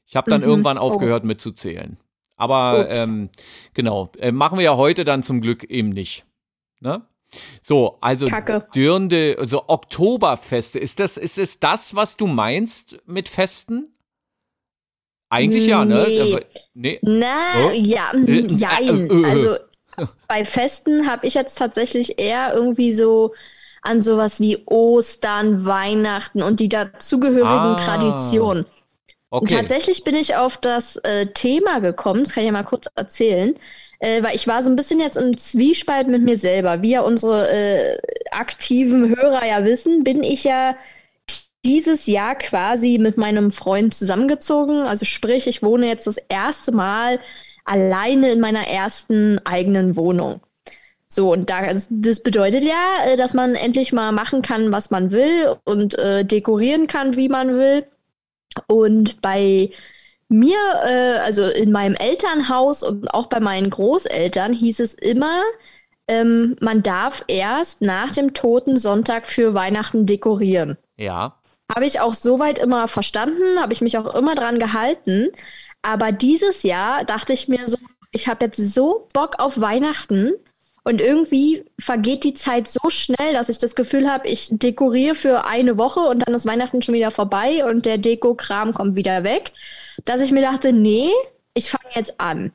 Ich 0.06 0.16
habe 0.16 0.30
dann 0.30 0.42
mhm. 0.42 0.48
irgendwann 0.48 0.78
aufgehört 0.78 1.24
oh. 1.24 1.28
mitzuzählen. 1.28 1.98
Aber 2.36 2.88
ähm, 2.95 3.30
genau, 3.74 4.12
äh, 4.19 4.31
machen 4.31 4.60
wir 4.60 4.66
ja 4.66 4.78
heute 4.78 5.04
dann 5.04 5.24
zum 5.24 5.42
Glück 5.42 5.63
eben 5.63 5.90
nicht. 5.90 6.24
Ne? 6.80 7.01
So, 7.62 7.97
also 8.01 8.25
Kacke. 8.25 8.68
Dürnde, 8.74 9.35
also 9.39 9.63
Oktoberfeste, 9.68 10.79
ist 10.79 11.00
das, 11.00 11.18
ist 11.18 11.38
es 11.38 11.59
das, 11.59 11.95
was 11.95 12.18
du 12.18 12.27
meinst 12.27 12.97
mit 13.06 13.29
Festen? 13.29 13.94
Eigentlich 15.29 15.63
nee. 15.63 15.69
ja, 15.69 15.85
ne? 15.85 16.39
Nee. 16.74 17.00
Na, 17.01 17.65
oh? 17.65 17.71
ja, 17.74 18.12
äh, 18.13 18.44
jein. 18.47 19.09
Äh, 19.09 19.13
äh, 19.13 19.25
also 19.25 19.57
bei 20.27 20.45
Festen 20.45 21.09
habe 21.09 21.27
ich 21.27 21.33
jetzt 21.33 21.57
tatsächlich 21.57 22.18
eher 22.18 22.53
irgendwie 22.53 22.94
so 22.94 23.33
an 23.81 24.01
sowas 24.01 24.39
wie 24.39 24.63
Ostern, 24.65 25.65
Weihnachten 25.65 26.41
und 26.41 26.59
die 26.59 26.69
dazugehörigen 26.69 27.45
ah. 27.47 27.75
Traditionen. 27.75 28.65
Okay. 29.30 29.41
Und 29.41 29.51
tatsächlich 29.51 30.06
bin 30.06 30.15
ich 30.15 30.38
auf 30.38 30.57
das 30.57 30.95
äh, 30.97 31.27
Thema 31.27 31.80
gekommen, 31.80 32.23
das 32.23 32.33
kann 32.33 32.44
ich 32.44 32.47
ja 32.47 32.53
mal 32.53 32.63
kurz 32.63 32.88
erzählen 32.95 33.57
äh, 33.99 34.23
weil 34.23 34.35
ich 34.35 34.47
war 34.47 34.61
so 34.63 34.69
ein 34.69 34.75
bisschen 34.75 34.99
jetzt 34.99 35.17
im 35.17 35.38
Zwiespalt 35.38 36.07
mit 36.07 36.23
mir 36.23 36.38
selber. 36.38 36.81
Wie 36.81 36.91
ja 36.91 37.01
unsere 37.01 37.49
äh, 37.49 37.97
aktiven 38.31 39.15
Hörer 39.15 39.45
ja 39.45 39.65
wissen, 39.65 40.03
bin 40.03 40.23
ich 40.23 40.44
ja 40.44 40.75
dieses 41.65 42.05
Jahr 42.05 42.35
quasi 42.35 42.97
mit 42.97 43.17
meinem 43.17 43.51
Freund 43.51 43.94
zusammengezogen. 43.94 44.81
Also 44.81 45.05
sprich, 45.05 45.47
ich 45.47 45.63
wohne 45.63 45.88
jetzt 45.88 46.07
das 46.07 46.17
erste 46.29 46.71
Mal 46.71 47.19
alleine 47.65 48.31
in 48.31 48.39
meiner 48.39 48.67
ersten 48.67 49.39
eigenen 49.45 49.95
Wohnung. 49.95 50.41
So, 51.09 51.31
und 51.31 51.49
da, 51.49 51.73
das 51.89 52.21
bedeutet 52.21 52.63
ja, 52.63 53.05
äh, 53.05 53.15
dass 53.15 53.33
man 53.33 53.55
endlich 53.55 53.94
mal 53.94 54.11
machen 54.11 54.41
kann, 54.41 54.71
was 54.71 54.91
man 54.91 55.11
will 55.11 55.55
und 55.63 55.97
äh, 55.97 56.25
dekorieren 56.25 56.88
kann, 56.88 57.15
wie 57.15 57.29
man 57.29 57.55
will. 57.57 57.85
Und 58.67 59.21
bei 59.21 59.69
mir, 60.29 60.57
äh, 60.85 61.18
also 61.19 61.44
in 61.44 61.71
meinem 61.71 61.95
Elternhaus 61.95 62.83
und 62.83 63.13
auch 63.13 63.27
bei 63.27 63.39
meinen 63.39 63.69
Großeltern 63.69 64.53
hieß 64.53 64.79
es 64.79 64.94
immer, 64.94 65.41
ähm, 66.07 66.56
man 66.62 66.83
darf 66.83 67.24
erst 67.27 67.81
nach 67.81 68.11
dem 68.11 68.33
Toten 68.33 68.78
Sonntag 68.78 69.28
für 69.28 69.54
Weihnachten 69.54 70.06
dekorieren. 70.06 70.78
Ja. 70.97 71.35
Habe 71.73 71.85
ich 71.85 71.99
auch 71.99 72.13
soweit 72.13 72.59
immer 72.59 72.87
verstanden, 72.87 73.59
habe 73.59 73.73
ich 73.73 73.81
mich 73.81 73.97
auch 73.97 74.13
immer 74.16 74.35
dran 74.35 74.57
gehalten. 74.57 75.30
Aber 75.81 76.11
dieses 76.11 76.63
Jahr 76.63 77.04
dachte 77.04 77.33
ich 77.33 77.47
mir 77.47 77.68
so, 77.68 77.78
ich 78.11 78.28
habe 78.28 78.45
jetzt 78.45 78.73
so 78.73 79.07
Bock 79.13 79.40
auf 79.40 79.59
Weihnachten 79.59 80.31
und 80.83 81.02
irgendwie 81.02 81.66
vergeht 81.78 82.23
die 82.23 82.33
Zeit 82.33 82.69
so 82.69 82.90
schnell, 82.90 83.33
dass 83.33 83.49
ich 83.49 83.57
das 83.57 83.75
Gefühl 83.75 84.09
habe, 84.09 84.30
ich 84.30 84.47
dekoriere 84.49 85.16
für 85.16 85.45
eine 85.45 85.78
Woche 85.78 85.99
und 85.99 86.25
dann 86.25 86.33
ist 86.33 86.45
Weihnachten 86.45 86.81
schon 86.81 86.95
wieder 86.95 87.11
vorbei 87.11 87.66
und 87.66 87.85
der 87.85 87.97
Deko-Kram 87.97 88.73
kommt 88.73 88.95
wieder 88.95 89.25
weg 89.25 89.52
dass 90.06 90.21
ich 90.21 90.31
mir 90.31 90.42
dachte, 90.42 90.73
nee, 90.73 91.11
ich 91.54 91.69
fange 91.69 91.94
jetzt 91.95 92.19
an. 92.19 92.51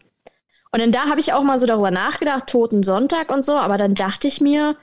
Und 0.72 0.80
dann 0.80 0.92
da 0.92 1.06
habe 1.06 1.20
ich 1.20 1.32
auch 1.32 1.42
mal 1.42 1.58
so 1.58 1.66
darüber 1.66 1.90
nachgedacht, 1.90 2.46
Toten 2.46 2.82
Sonntag 2.82 3.30
und 3.30 3.44
so, 3.44 3.52
aber 3.52 3.76
dann 3.76 3.94
dachte 3.94 4.26
ich 4.26 4.40
mir, 4.40 4.76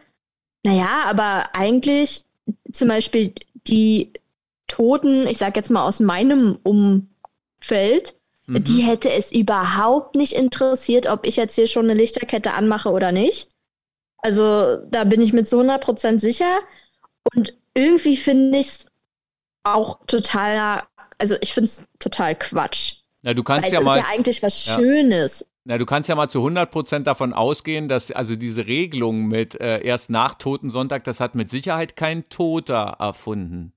naja, 0.64 1.04
aber 1.06 1.50
eigentlich 1.54 2.26
zum 2.72 2.90
Beispiel 2.90 3.34
die 3.68 4.14
Toten, 4.68 5.26
ich 5.28 5.38
sag 5.38 5.56
jetzt 5.56 5.72
mal 5.72 5.86
aus 5.88 6.00
meinem 6.00 6.60
Umfeld, 6.64 8.14
mhm. 8.46 8.64
die 8.64 8.84
hätte 8.84 9.12
es 9.12 9.32
überhaupt 9.32 10.16
nicht 10.16 10.34
interessiert, 10.34 11.08
ob 11.08 11.26
ich 11.26 11.38
jetzt 11.38 11.56
hier 11.56 11.68
schon 11.68 11.86
eine 11.86 12.00
Lichterkette 12.00 12.54
anmache 12.54 12.92
oder 12.92 13.12
nicht. 13.12 13.50
Also 14.18 14.78
da 14.92 15.06
bin 15.06 15.22
ich 15.22 15.34
mit 15.34 15.48
so 15.48 15.62
100% 15.62 16.20
sicher. 16.20 16.60
Und 17.34 17.54
irgendwie 17.74 18.18
finde 18.18 18.60
ich 18.60 18.68
es 18.68 18.86
auch 19.64 20.00
totaler 20.08 20.88
also 21.20 21.36
ich 21.42 21.54
finde 21.54 21.66
es 21.66 21.86
total 22.00 22.36
Quatsch. 22.36 23.02
Na, 23.22 23.34
du 23.34 23.44
kannst 23.44 23.68
Weil 23.68 23.74
ja 23.74 23.80
es 23.80 23.86
mal. 23.86 23.98
ist 23.98 24.06
ja 24.06 24.12
eigentlich 24.12 24.44
was 24.44 24.66
ja. 24.66 24.76
Schönes. 24.76 25.46
Na, 25.66 25.78
du 25.78 25.86
kannst 25.86 26.10
ja 26.10 26.16
mal 26.16 26.30
zu 26.30 26.40
100% 26.40 27.00
davon 27.00 27.34
ausgehen, 27.34 27.88
dass 27.88 28.12
also 28.12 28.36
diese 28.36 28.66
Regelung 28.66 29.28
mit 29.28 29.60
äh, 29.60 29.82
erst 29.82 30.10
nach 30.10 30.36
Totensonntag, 30.36 31.04
das 31.04 31.20
hat 31.20 31.36
mit 31.36 31.50
Sicherheit 31.50 31.96
kein 31.96 32.28
Toter 32.30 32.96
erfunden. 32.98 33.74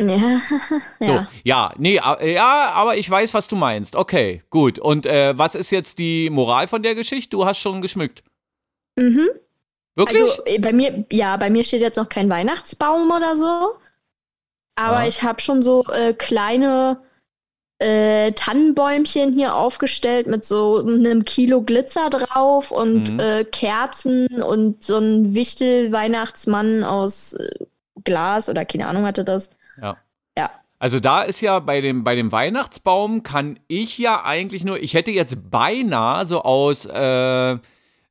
Ja, 0.00 0.40
so, 1.00 1.06
ja. 1.06 1.28
ja, 1.42 1.74
nee, 1.76 1.94
ja, 1.96 2.70
aber 2.72 2.96
ich 2.96 3.10
weiß, 3.10 3.34
was 3.34 3.48
du 3.48 3.56
meinst. 3.56 3.96
Okay, 3.96 4.42
gut. 4.50 4.78
Und 4.78 5.06
äh, 5.06 5.36
was 5.36 5.56
ist 5.56 5.70
jetzt 5.70 5.98
die 5.98 6.30
Moral 6.30 6.68
von 6.68 6.82
der 6.82 6.94
Geschichte? 6.94 7.30
Du 7.30 7.46
hast 7.46 7.58
schon 7.58 7.82
geschmückt. 7.82 8.22
Mhm. 8.96 9.28
Wirklich? 9.96 10.22
Also 10.22 10.44
äh, 10.44 10.60
bei 10.60 10.72
mir, 10.72 11.04
ja, 11.10 11.36
bei 11.36 11.50
mir 11.50 11.64
steht 11.64 11.80
jetzt 11.80 11.96
noch 11.96 12.08
kein 12.08 12.30
Weihnachtsbaum 12.30 13.10
oder 13.10 13.34
so. 13.34 13.74
Aber 14.78 15.02
ja. 15.02 15.08
ich 15.08 15.22
habe 15.22 15.40
schon 15.40 15.62
so 15.62 15.84
äh, 15.86 16.14
kleine 16.14 17.00
äh, 17.80 18.32
Tannenbäumchen 18.32 19.32
hier 19.32 19.54
aufgestellt 19.54 20.26
mit 20.26 20.44
so 20.44 20.78
einem 20.78 21.24
Kilo 21.24 21.62
Glitzer 21.62 22.10
drauf 22.10 22.70
und 22.70 23.12
mhm. 23.12 23.20
äh, 23.20 23.44
Kerzen 23.44 24.42
und 24.42 24.82
so 24.84 24.98
ein 24.98 25.34
Wichtel-Weihnachtsmann 25.34 26.84
aus 26.84 27.32
äh, 27.34 27.50
Glas 28.04 28.48
oder 28.48 28.64
keine 28.64 28.86
Ahnung 28.86 29.04
hatte 29.04 29.24
das. 29.24 29.50
Ja. 29.80 29.96
Ja. 30.36 30.50
Also 30.78 31.00
da 31.00 31.22
ist 31.22 31.40
ja 31.40 31.58
bei 31.58 31.80
dem, 31.80 32.04
bei 32.04 32.14
dem 32.14 32.30
Weihnachtsbaum 32.30 33.24
kann 33.24 33.58
ich 33.66 33.98
ja 33.98 34.24
eigentlich 34.24 34.64
nur, 34.64 34.80
ich 34.80 34.94
hätte 34.94 35.10
jetzt 35.10 35.50
beinahe 35.50 36.26
so 36.26 36.42
aus 36.42 36.84
äh, 36.86 37.58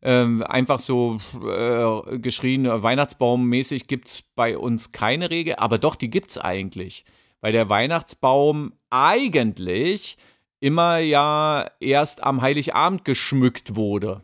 äh, 0.02 0.26
einfach 0.44 0.80
so 0.80 1.18
äh, 1.34 2.20
geschrien, 2.20 2.66
Weihnachtsbaummäßig 2.66 3.88
gibt 3.88 4.08
es 4.08 4.24
bei 4.36 4.58
uns 4.58 4.92
keine 4.92 5.30
Regel, 5.30 5.56
aber 5.56 5.78
doch, 5.78 5.96
die 5.96 6.10
gibt 6.10 6.32
es 6.32 6.38
eigentlich. 6.38 7.06
Weil 7.42 7.52
der 7.52 7.70
Weihnachtsbaum 7.70 8.74
eigentlich 8.90 10.18
immer 10.60 10.98
ja 10.98 11.70
erst 11.80 12.24
am 12.24 12.42
Heiligabend 12.42 13.06
geschmückt 13.06 13.76
wurde. 13.76 14.24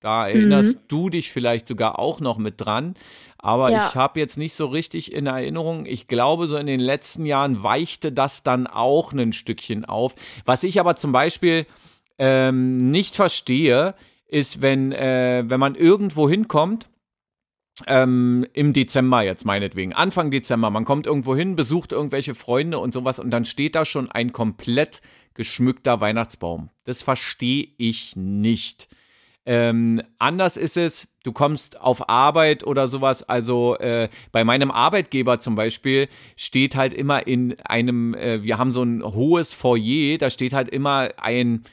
Da 0.00 0.26
erinnerst 0.26 0.76
mhm. 0.76 0.82
du 0.88 1.08
dich 1.10 1.30
vielleicht 1.30 1.68
sogar 1.68 1.98
auch 1.98 2.20
noch 2.20 2.36
mit 2.36 2.60
dran. 2.60 2.94
Aber 3.38 3.70
ja. 3.70 3.88
ich 3.88 3.94
habe 3.94 4.20
jetzt 4.20 4.36
nicht 4.36 4.54
so 4.54 4.66
richtig 4.66 5.12
in 5.12 5.26
Erinnerung. 5.26 5.86
Ich 5.86 6.08
glaube, 6.08 6.48
so 6.48 6.56
in 6.56 6.66
den 6.66 6.80
letzten 6.80 7.24
Jahren 7.24 7.62
weichte 7.62 8.12
das 8.12 8.42
dann 8.42 8.66
auch 8.66 9.12
ein 9.12 9.32
Stückchen 9.32 9.84
auf. 9.84 10.16
Was 10.44 10.64
ich 10.64 10.80
aber 10.80 10.96
zum 10.96 11.12
Beispiel 11.12 11.66
ähm, 12.18 12.90
nicht 12.90 13.14
verstehe, 13.14 13.94
ist, 14.32 14.62
wenn, 14.62 14.92
äh, 14.92 15.44
wenn 15.46 15.60
man 15.60 15.74
irgendwo 15.74 16.28
hinkommt, 16.28 16.88
ähm, 17.86 18.46
im 18.54 18.72
Dezember 18.72 19.22
jetzt 19.22 19.44
meinetwegen, 19.44 19.92
Anfang 19.92 20.30
Dezember, 20.30 20.70
man 20.70 20.84
kommt 20.84 21.06
irgendwo 21.06 21.36
hin, 21.36 21.54
besucht 21.54 21.92
irgendwelche 21.92 22.34
Freunde 22.34 22.78
und 22.78 22.94
sowas 22.94 23.18
und 23.18 23.30
dann 23.30 23.44
steht 23.44 23.74
da 23.74 23.84
schon 23.84 24.10
ein 24.10 24.32
komplett 24.32 25.02
geschmückter 25.34 26.00
Weihnachtsbaum. 26.00 26.70
Das 26.84 27.02
verstehe 27.02 27.68
ich 27.76 28.16
nicht. 28.16 28.88
Ähm, 29.44 30.02
anders 30.18 30.56
ist 30.56 30.76
es, 30.76 31.08
du 31.24 31.32
kommst 31.32 31.80
auf 31.80 32.08
Arbeit 32.08 32.64
oder 32.64 32.88
sowas. 32.88 33.22
Also 33.22 33.76
äh, 33.78 34.08
bei 34.30 34.44
meinem 34.44 34.70
Arbeitgeber 34.70 35.38
zum 35.38 35.56
Beispiel 35.56 36.08
steht 36.36 36.76
halt 36.76 36.94
immer 36.94 37.26
in 37.26 37.58
einem, 37.60 38.14
äh, 38.14 38.42
wir 38.42 38.56
haben 38.58 38.72
so 38.72 38.82
ein 38.82 39.02
hohes 39.02 39.52
Foyer, 39.52 40.16
da 40.18 40.30
steht 40.30 40.52
halt 40.52 40.68
immer 40.68 41.10
ein, 41.16 41.64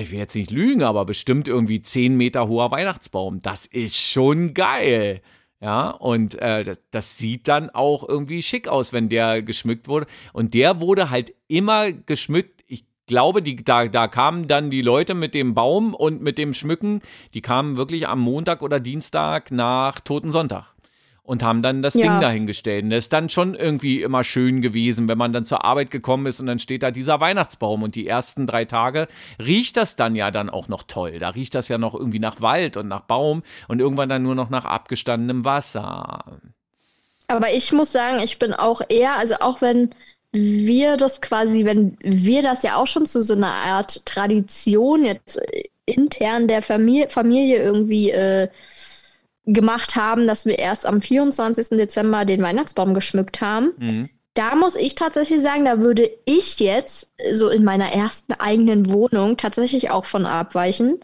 ich 0.00 0.10
will 0.10 0.18
jetzt 0.18 0.34
nicht 0.34 0.50
lügen, 0.50 0.82
aber 0.82 1.04
bestimmt 1.04 1.48
irgendwie 1.48 1.80
10 1.80 2.16
Meter 2.16 2.48
hoher 2.48 2.70
Weihnachtsbaum. 2.70 3.42
Das 3.42 3.66
ist 3.66 3.96
schon 3.96 4.54
geil. 4.54 5.22
Ja, 5.60 5.90
und 5.90 6.34
äh, 6.40 6.76
das 6.90 7.18
sieht 7.18 7.46
dann 7.46 7.70
auch 7.70 8.08
irgendwie 8.08 8.42
schick 8.42 8.66
aus, 8.66 8.92
wenn 8.92 9.08
der 9.08 9.42
geschmückt 9.42 9.86
wurde. 9.86 10.06
Und 10.32 10.54
der 10.54 10.80
wurde 10.80 11.08
halt 11.08 11.34
immer 11.46 11.92
geschmückt 11.92 12.62
glaube, 13.12 13.42
die, 13.42 13.56
da, 13.56 13.88
da 13.88 14.08
kamen 14.08 14.48
dann 14.48 14.70
die 14.70 14.80
Leute 14.80 15.14
mit 15.14 15.34
dem 15.34 15.52
Baum 15.52 15.92
und 15.92 16.22
mit 16.22 16.38
dem 16.38 16.54
Schmücken, 16.54 17.02
die 17.34 17.42
kamen 17.42 17.76
wirklich 17.76 18.08
am 18.08 18.20
Montag 18.20 18.62
oder 18.62 18.80
Dienstag 18.80 19.50
nach 19.50 20.00
Toten 20.00 20.30
Sonntag 20.30 20.71
und 21.24 21.42
haben 21.42 21.62
dann 21.62 21.82
das 21.82 21.94
ja. 21.94 22.02
Ding 22.02 22.20
dahingestellt. 22.20 22.84
Und 22.84 22.90
das 22.90 23.04
ist 23.04 23.12
dann 23.12 23.28
schon 23.28 23.54
irgendwie 23.54 24.02
immer 24.02 24.24
schön 24.24 24.60
gewesen, 24.60 25.08
wenn 25.08 25.18
man 25.18 25.32
dann 25.32 25.44
zur 25.44 25.64
Arbeit 25.64 25.90
gekommen 25.90 26.26
ist 26.26 26.40
und 26.40 26.46
dann 26.46 26.58
steht 26.58 26.82
da 26.82 26.90
dieser 26.90 27.20
Weihnachtsbaum 27.20 27.82
und 27.82 27.94
die 27.94 28.06
ersten 28.06 28.46
drei 28.46 28.64
Tage 28.64 29.06
riecht 29.38 29.76
das 29.76 29.94
dann 29.94 30.16
ja 30.16 30.30
dann 30.30 30.50
auch 30.50 30.68
noch 30.68 30.82
toll. 30.82 31.18
Da 31.18 31.30
riecht 31.30 31.54
das 31.54 31.68
ja 31.68 31.78
noch 31.78 31.94
irgendwie 31.94 32.18
nach 32.18 32.40
Wald 32.40 32.76
und 32.76 32.88
nach 32.88 33.02
Baum 33.02 33.42
und 33.68 33.80
irgendwann 33.80 34.08
dann 34.08 34.22
nur 34.22 34.34
noch 34.34 34.50
nach 34.50 34.64
abgestandenem 34.64 35.44
Wasser. 35.44 36.24
Aber 37.28 37.52
ich 37.52 37.72
muss 37.72 37.92
sagen, 37.92 38.20
ich 38.22 38.38
bin 38.38 38.52
auch 38.52 38.82
eher, 38.88 39.16
also 39.16 39.36
auch 39.40 39.60
wenn 39.60 39.90
wir 40.32 40.96
das 40.96 41.20
quasi, 41.20 41.64
wenn 41.64 41.96
wir 42.00 42.42
das 42.42 42.62
ja 42.62 42.76
auch 42.76 42.86
schon 42.86 43.06
zu 43.06 43.22
so 43.22 43.34
einer 43.34 43.52
Art 43.52 44.04
Tradition 44.06 45.04
jetzt 45.04 45.40
intern 45.84 46.48
der 46.48 46.62
Familie, 46.62 47.10
Familie 47.10 47.62
irgendwie 47.62 48.10
äh, 48.10 48.48
gemacht 49.44 49.96
haben, 49.96 50.26
dass 50.26 50.46
wir 50.46 50.58
erst 50.58 50.86
am 50.86 51.00
24. 51.00 51.70
Dezember 51.70 52.24
den 52.24 52.42
Weihnachtsbaum 52.42 52.94
geschmückt 52.94 53.40
haben. 53.40 53.72
Mhm. 53.78 54.10
Da 54.34 54.54
muss 54.54 54.76
ich 54.76 54.94
tatsächlich 54.94 55.42
sagen, 55.42 55.64
da 55.64 55.80
würde 55.80 56.10
ich 56.24 56.58
jetzt 56.58 57.12
so 57.32 57.48
in 57.48 57.64
meiner 57.64 57.92
ersten 57.92 58.32
eigenen 58.32 58.90
Wohnung 58.90 59.36
tatsächlich 59.36 59.90
auch 59.90 60.06
von 60.06 60.24
abweichen, 60.24 61.00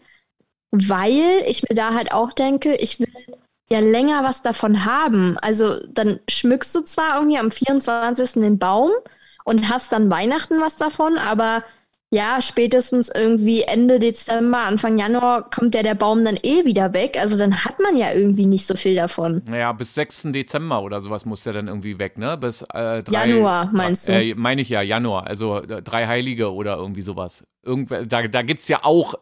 weil 0.71 1.43
ich 1.45 1.63
mir 1.63 1.75
da 1.75 1.93
halt 1.93 2.11
auch 2.11 2.33
denke, 2.33 2.75
ich 2.75 2.99
will 2.99 3.07
ja 3.69 3.79
länger 3.79 4.23
was 4.23 4.41
davon 4.41 4.85
haben. 4.85 5.37
Also 5.37 5.79
dann 5.87 6.19
schmückst 6.27 6.73
du 6.73 6.81
zwar 6.81 7.17
irgendwie 7.17 7.37
am 7.37 7.51
24. 7.51 8.33
den 8.33 8.57
Baum, 8.57 8.89
und 9.49 9.67
hast 9.67 9.91
dann 9.91 10.11
Weihnachten 10.11 10.61
was 10.61 10.77
davon, 10.77 11.17
aber 11.17 11.63
ja, 12.11 12.41
spätestens 12.41 13.07
irgendwie 13.13 13.61
Ende 13.61 13.99
Dezember, 13.99 14.59
Anfang 14.59 14.97
Januar 14.97 15.47
kommt 15.47 15.75
ja 15.75 15.83
der 15.83 15.93
Baum 15.93 16.25
dann 16.25 16.39
eh 16.41 16.65
wieder 16.65 16.93
weg. 16.93 17.17
Also 17.21 17.37
dann 17.37 17.63
hat 17.63 17.79
man 17.79 17.95
ja 17.95 18.11
irgendwie 18.11 18.47
nicht 18.47 18.65
so 18.65 18.75
viel 18.75 18.95
davon. 18.95 19.43
Naja, 19.47 19.71
bis 19.73 19.93
6. 19.93 20.23
Dezember 20.31 20.81
oder 20.81 21.01
sowas 21.01 21.25
muss 21.25 21.43
der 21.43 21.53
dann 21.53 21.67
irgendwie 21.67 21.99
weg, 21.99 22.17
ne? 22.17 22.35
Bis 22.35 22.63
äh, 22.73 23.03
drei, 23.03 23.27
Januar, 23.27 23.69
meinst 23.71 24.07
du? 24.07 24.13
Äh, 24.13 24.33
meine 24.33 24.61
ich 24.61 24.69
ja, 24.69 24.81
Januar. 24.81 25.27
Also 25.27 25.61
äh, 25.61 25.83
drei 25.83 26.07
Heilige 26.07 26.51
oder 26.51 26.77
irgendwie 26.77 27.03
sowas. 27.03 27.45
Irgendw 27.61 28.05
da 28.05 28.27
da 28.27 28.41
gibt 28.41 28.61
es 28.61 28.69
ja 28.69 28.79
auch 28.83 29.13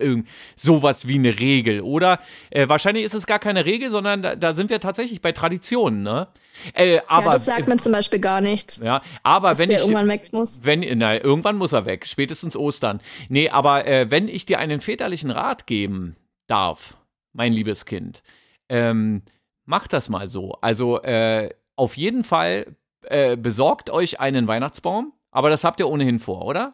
sowas 0.56 1.08
wie 1.08 1.16
eine 1.16 1.40
Regel, 1.40 1.82
oder? 1.82 2.20
Äh, 2.52 2.70
wahrscheinlich 2.70 3.04
ist 3.04 3.16
es 3.16 3.28
gar 3.28 3.40
keine 3.40 3.66
Regel, 3.66 3.90
sondern 3.90 4.22
da, 4.22 4.36
da 4.36 4.54
sind 4.54 4.70
wir 4.70 4.80
tatsächlich 4.80 5.22
bei 5.22 5.34
Traditionen, 5.34 6.04
ne? 6.04 6.28
Äh, 6.74 7.00
aber, 7.08 7.26
ja, 7.28 7.32
das 7.34 7.46
sagt 7.46 7.68
man 7.68 7.80
zum 7.80 7.92
Beispiel 7.92 8.20
gar 8.20 8.42
nichts. 8.42 8.78
Ja, 8.78 9.02
aber 9.24 9.58
wenn 9.58 9.70
der 9.70 9.80
ich. 9.80 9.84
irgendwann 9.84 10.08
weg 10.08 10.32
muss. 10.32 10.64
Wenn, 10.64 10.86
na, 10.98 11.16
irgendwann 11.16 11.58
muss 11.58 11.74
er 11.74 11.86
weg, 11.86 12.06
spätestens 12.06 12.56
Ostern. 12.56 13.02
Nee, 13.30 13.50
aber 13.50 13.86
äh, 13.86 14.10
wenn 14.12 14.28
ich 14.28 14.46
dir 14.46 14.60
einen 14.60 14.80
väterlichen 14.80 15.32
Rat 15.32 15.68
geben 15.68 16.16
darf, 16.48 16.98
mein 17.34 17.54
liebes 17.54 17.86
Kind, 17.86 18.24
ähm, 18.70 19.24
mach 19.66 19.88
das 19.88 20.10
mal 20.10 20.28
so. 20.28 20.54
Also 20.62 21.02
äh, 21.02 21.50
auf 21.76 21.98
jeden 21.98 22.24
Fall 22.24 22.76
äh, 23.04 23.38
besorgt 23.38 23.90
euch 23.90 24.20
einen 24.20 24.48
Weihnachtsbaum, 24.48 25.14
aber 25.32 25.50
das 25.50 25.64
habt 25.64 25.80
ihr 25.80 25.88
ohnehin 25.88 26.20
vor, 26.20 26.46
oder? 26.46 26.74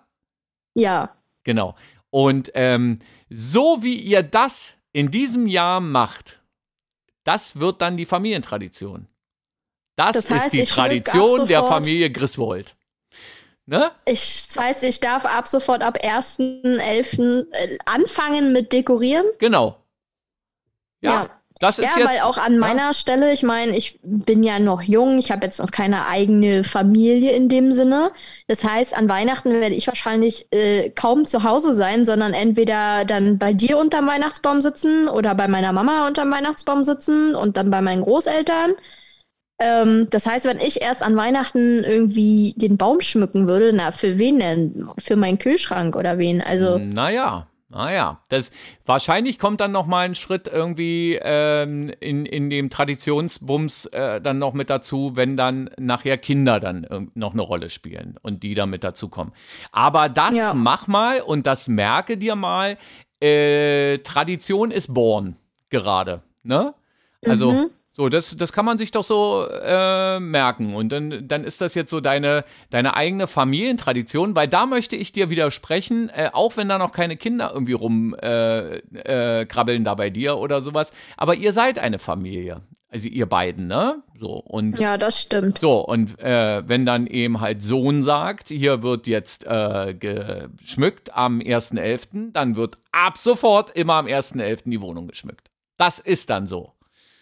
Ja. 0.76 1.16
Genau. 1.44 1.76
Und 2.10 2.52
ähm, 2.54 3.00
so 3.30 3.80
wie 3.82 3.96
ihr 3.96 4.24
das 4.24 4.76
in 4.92 5.12
diesem 5.12 5.48
Jahr 5.48 5.80
macht, 5.80 6.42
das 7.24 7.60
wird 7.60 7.82
dann 7.82 7.98
die 7.98 8.06
Familientradition. 8.06 9.08
Das, 9.96 10.14
das 10.14 10.30
heißt, 10.30 10.46
ist 10.46 10.54
die 10.54 10.64
Tradition 10.64 11.46
der 11.48 11.64
Familie 11.64 12.12
Griswold. 12.12 12.76
Ne? 13.66 13.92
Ich, 14.06 14.48
das 14.48 14.58
heißt, 14.62 14.84
ich 14.84 15.00
darf 15.00 15.26
ab 15.26 15.48
sofort 15.48 15.84
ab 15.84 15.98
1.11. 16.04 17.46
Äh, 17.52 17.78
anfangen 17.86 18.52
mit 18.52 18.74
Dekorieren? 18.74 19.26
Genau. 19.40 19.78
Ja. 21.02 21.12
ja. 21.12 21.30
Das 21.60 21.80
ist 21.80 21.96
ja, 21.96 22.02
jetzt, 22.02 22.10
weil 22.10 22.20
auch 22.22 22.38
an 22.38 22.58
meiner 22.58 22.88
ja. 22.88 22.94
Stelle, 22.94 23.32
ich 23.32 23.42
meine, 23.42 23.78
ich 23.78 23.98
bin 24.04 24.44
ja 24.44 24.60
noch 24.60 24.82
jung, 24.82 25.18
ich 25.18 25.32
habe 25.32 25.46
jetzt 25.46 25.60
noch 25.60 25.72
keine 25.72 26.08
eigene 26.08 26.66
Familie 26.66 27.32
in 27.32 27.48
dem 27.48 27.72
Sinne. 27.72 28.12
Das 28.48 28.66
heißt, 28.66 28.98
an 28.98 29.08
Weihnachten 29.08 29.62
werde 29.62 29.74
ich 29.74 29.88
wahrscheinlich 29.88 30.48
äh, 30.52 30.90
kaum 30.90 31.24
zu 31.24 31.44
Hause 31.44 31.74
sein, 31.74 32.04
sondern 32.04 32.34
entweder 32.34 33.06
dann 33.06 33.38
bei 33.38 33.54
dir 33.54 33.78
unterm 33.78 34.08
Weihnachtsbaum 34.08 34.60
sitzen 34.60 35.08
oder 35.08 35.36
bei 35.36 35.48
meiner 35.48 35.72
Mama 35.72 36.06
unterm 36.06 36.32
Weihnachtsbaum 36.32 36.84
sitzen 36.84 37.34
und 37.34 37.56
dann 37.56 37.72
bei 37.72 37.80
meinen 37.80 38.02
Großeltern. 38.02 38.74
Ähm, 39.60 40.08
das 40.10 40.26
heißt, 40.26 40.46
wenn 40.46 40.60
ich 40.60 40.82
erst 40.82 41.04
an 41.04 41.16
Weihnachten 41.16 41.84
irgendwie 41.84 42.54
den 42.58 42.78
Baum 42.78 43.02
schmücken 43.02 43.48
würde, 43.48 43.72
na, 43.74 43.92
für 43.92 44.18
wen 44.18 44.40
denn? 44.40 44.88
Für 44.98 45.16
meinen 45.16 45.40
Kühlschrank 45.40 45.96
oder 45.96 46.18
wen? 46.18 46.42
Also. 46.42 46.78
Naja. 46.78 47.48
Naja, 47.74 48.20
das 48.30 48.52
wahrscheinlich 48.86 49.40
kommt 49.40 49.60
dann 49.60 49.72
noch 49.72 49.88
mal 49.88 50.06
ein 50.06 50.14
Schritt 50.14 50.48
irgendwie 50.48 51.18
ähm, 51.20 51.92
in, 52.00 52.28
in 52.28 52.52
dem 52.52 52.70
Traditionsbums 52.70 53.88
äh, 53.88 54.22
dann 54.22 54.38
noch 54.38 54.54
mit 54.54 54.70
dazu, 54.70 55.14
wenn 55.16 55.36
dann 55.38 55.72
nachher 55.80 56.20
Kinder 56.20 56.60
dann 56.60 57.10
noch 57.16 57.34
eine 57.34 57.42
Rolle 57.42 57.72
spielen 57.72 58.20
und 58.22 58.44
die 58.44 58.54
dann 58.54 58.70
mit 58.70 58.84
dazu 58.84 59.10
kommen. 59.10 59.32
Aber 59.72 60.08
das 60.08 60.36
ja. 60.36 60.54
mach 60.54 60.86
mal 60.86 61.22
und 61.22 61.48
das 61.48 61.68
merke 61.68 62.16
dir 62.16 62.36
mal, 62.36 62.78
äh, 63.20 63.98
Tradition 64.00 64.70
ist 64.70 64.94
born 64.94 65.36
gerade, 65.70 66.22
ne? 66.44 66.76
Also 67.26 67.52
mhm. 67.52 67.70
So, 67.96 68.10
das, 68.10 68.36
das 68.36 68.52
kann 68.52 68.66
man 68.66 68.80
sich 68.80 68.90
doch 68.90 69.04
so 69.04 69.48
äh, 69.48 70.20
merken. 70.20 70.74
Und 70.74 70.92
dann, 70.92 71.28
dann 71.28 71.44
ist 71.44 71.62
das 71.62 71.76
jetzt 71.76 71.92
so 71.92 72.00
deine, 72.00 72.44
deine 72.72 72.96
eigene 72.96 73.28
Familientradition, 73.28 74.36
weil 74.36 74.48
da 74.48 74.66
möchte 74.66 74.96
ich 74.96 75.12
dir 75.12 75.30
widersprechen, 75.30 76.10
äh, 76.10 76.32
auch 76.34 76.58
wenn 76.58 76.70
da 76.70 76.80
noch 76.80 76.92
keine 76.92 77.18
Kinder 77.18 77.52
irgendwie 77.54 77.74
rumkrabbeln 77.74 78.82
äh, 78.96 79.44
äh, 79.44 79.84
da 79.84 79.94
bei 79.94 80.10
dir 80.10 80.38
oder 80.38 80.64
sowas. 80.64 80.92
Aber 81.18 81.36
ihr 81.36 81.54
seid 81.54 81.78
eine 81.78 82.00
Familie. 82.00 82.62
Also 82.90 83.08
ihr 83.08 83.28
beiden, 83.28 83.68
ne? 83.68 84.04
So, 84.20 84.34
und 84.34 84.80
ja, 84.80 84.98
das 84.98 85.20
stimmt. 85.20 85.60
So, 85.60 85.80
und 85.80 86.20
äh, 86.20 86.68
wenn 86.68 86.86
dann 86.86 87.08
eben 87.08 87.42
halt 87.42 87.64
Sohn 87.64 88.04
sagt, 88.04 88.50
hier 88.50 88.84
wird 88.84 89.08
jetzt 89.08 89.46
äh, 89.46 89.96
geschmückt 89.96 91.16
am 91.16 91.40
1.11., 91.40 92.34
dann 92.34 92.56
wird 92.56 92.78
ab 92.92 93.18
sofort 93.18 93.72
immer 93.76 93.96
am 93.96 94.06
1.11. 94.06 94.70
die 94.70 94.82
Wohnung 94.82 95.08
geschmückt. 95.08 95.50
Das 95.78 95.98
ist 95.98 96.30
dann 96.30 96.46
so. 96.46 96.74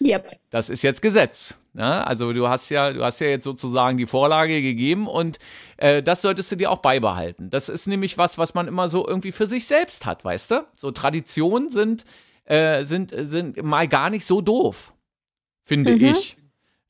Yep. 0.03 0.39
Das 0.49 0.69
ist 0.69 0.81
jetzt 0.81 1.01
Gesetz. 1.01 1.55
Ne? 1.73 2.05
Also 2.05 2.33
du 2.33 2.49
hast 2.49 2.69
ja, 2.69 2.91
du 2.91 3.03
hast 3.03 3.19
ja 3.21 3.27
jetzt 3.27 3.43
sozusagen 3.43 3.97
die 3.97 4.07
Vorlage 4.07 4.61
gegeben 4.61 5.07
und 5.07 5.37
äh, 5.77 6.01
das 6.01 6.21
solltest 6.21 6.51
du 6.51 6.55
dir 6.55 6.71
auch 6.71 6.79
beibehalten. 6.79 7.49
Das 7.49 7.69
ist 7.69 7.87
nämlich 7.87 8.17
was, 8.17 8.37
was 8.37 8.53
man 8.53 8.67
immer 8.67 8.89
so 8.89 9.07
irgendwie 9.07 9.31
für 9.31 9.45
sich 9.45 9.65
selbst 9.65 10.05
hat, 10.05 10.25
weißt 10.25 10.51
du? 10.51 10.67
So 10.75 10.91
Traditionen 10.91 11.69
sind, 11.69 12.05
äh, 12.45 12.83
sind, 12.83 13.13
sind 13.15 13.61
mal 13.63 13.87
gar 13.87 14.09
nicht 14.09 14.25
so 14.25 14.41
doof, 14.41 14.93
finde 15.63 15.95
mhm. 15.95 16.05
ich. 16.05 16.37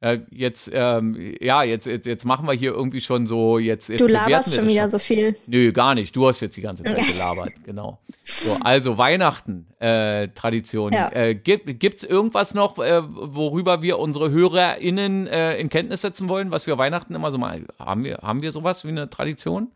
Äh, 0.01 0.21
jetzt, 0.31 0.69
ähm, 0.73 1.35
ja, 1.39 1.61
jetzt, 1.61 1.85
jetzt, 1.85 2.07
jetzt 2.07 2.25
machen 2.25 2.47
wir 2.47 2.53
hier 2.53 2.71
irgendwie 2.71 3.01
schon 3.01 3.27
so, 3.27 3.59
jetzt, 3.59 3.87
jetzt 3.87 4.01
Du 4.01 4.07
laberst 4.07 4.55
schon 4.55 4.67
wieder 4.67 4.81
schon. 4.81 4.89
so 4.89 4.99
viel. 4.99 5.35
Nö, 5.45 5.71
gar 5.71 5.93
nicht. 5.93 6.15
Du 6.15 6.27
hast 6.27 6.39
jetzt 6.41 6.57
die 6.57 6.61
ganze 6.61 6.83
Zeit 6.83 7.05
gelabert, 7.05 7.53
genau. 7.65 7.99
So, 8.23 8.57
also 8.63 8.97
Weihnachten, 8.97 9.67
äh, 9.77 10.29
Tradition. 10.29 10.91
Ja. 10.91 11.11
Äh, 11.11 11.35
gibt 11.35 11.67
es 11.67 12.03
irgendwas 12.03 12.55
noch, 12.55 12.79
äh, 12.79 13.03
worüber 13.05 13.83
wir 13.83 13.99
unsere 13.99 14.31
HörerInnen 14.31 15.27
äh, 15.27 15.57
in 15.57 15.69
Kenntnis 15.69 16.01
setzen 16.01 16.29
wollen, 16.29 16.49
was 16.49 16.65
wir 16.65 16.79
Weihnachten 16.79 17.13
immer 17.13 17.29
so 17.29 17.37
mal, 17.37 17.61
haben 17.77 18.03
wir, 18.03 18.17
haben 18.23 18.41
wir 18.41 18.51
sowas 18.51 18.83
wie 18.83 18.89
eine 18.89 19.07
Tradition? 19.07 19.67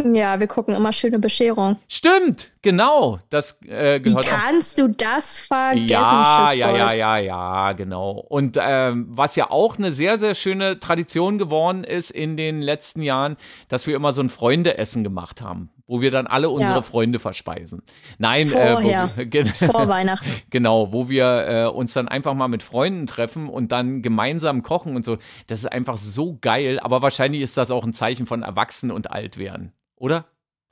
Ja, 0.00 0.40
wir 0.40 0.46
gucken 0.46 0.74
immer 0.74 0.92
schöne 0.92 1.18
Bescherung. 1.18 1.78
Stimmt, 1.86 2.52
genau. 2.62 3.18
Das 3.28 3.60
äh, 3.62 4.00
gehört 4.00 4.24
Wie 4.24 4.28
kannst 4.28 4.80
auch. 4.80 4.86
du 4.86 4.94
das 4.94 5.38
vergessen? 5.38 5.88
Ja, 5.88 6.52
ja, 6.52 6.74
ja, 6.74 6.92
ja, 6.92 7.18
ja, 7.18 7.72
genau. 7.72 8.12
Und 8.12 8.58
ähm, 8.60 9.06
was 9.10 9.36
ja 9.36 9.50
auch 9.50 9.76
eine 9.76 9.92
sehr, 9.92 10.18
sehr 10.18 10.34
schöne 10.34 10.80
Tradition 10.80 11.36
geworden 11.36 11.84
ist 11.84 12.10
in 12.10 12.38
den 12.38 12.62
letzten 12.62 13.02
Jahren, 13.02 13.36
dass 13.68 13.86
wir 13.86 13.94
immer 13.94 14.14
so 14.14 14.22
ein 14.22 14.30
Freundeessen 14.30 15.04
gemacht 15.04 15.42
haben, 15.42 15.68
wo 15.86 16.00
wir 16.00 16.10
dann 16.10 16.26
alle 16.26 16.48
unsere 16.48 16.76
ja. 16.76 16.82
Freunde 16.82 17.18
verspeisen. 17.18 17.82
Nein, 18.16 18.46
Vorher. 18.46 19.10
Äh, 19.18 19.44
wo, 19.60 19.66
vor 19.72 19.88
Weihnachten. 19.88 20.26
Genau, 20.50 20.92
wo 20.92 21.10
wir 21.10 21.46
äh, 21.46 21.66
uns 21.66 21.92
dann 21.92 22.08
einfach 22.08 22.32
mal 22.32 22.48
mit 22.48 22.62
Freunden 22.62 23.06
treffen 23.06 23.46
und 23.48 23.72
dann 23.72 24.00
gemeinsam 24.00 24.62
kochen 24.62 24.96
und 24.96 25.04
so. 25.04 25.18
Das 25.48 25.60
ist 25.60 25.66
einfach 25.66 25.98
so 25.98 26.38
geil. 26.40 26.80
Aber 26.80 27.02
wahrscheinlich 27.02 27.42
ist 27.42 27.58
das 27.58 27.70
auch 27.70 27.84
ein 27.84 27.92
Zeichen 27.92 28.26
von 28.26 28.42
Erwachsen 28.42 28.90
und 28.90 29.10
Altwerden. 29.10 29.72
Oder? 30.02 30.24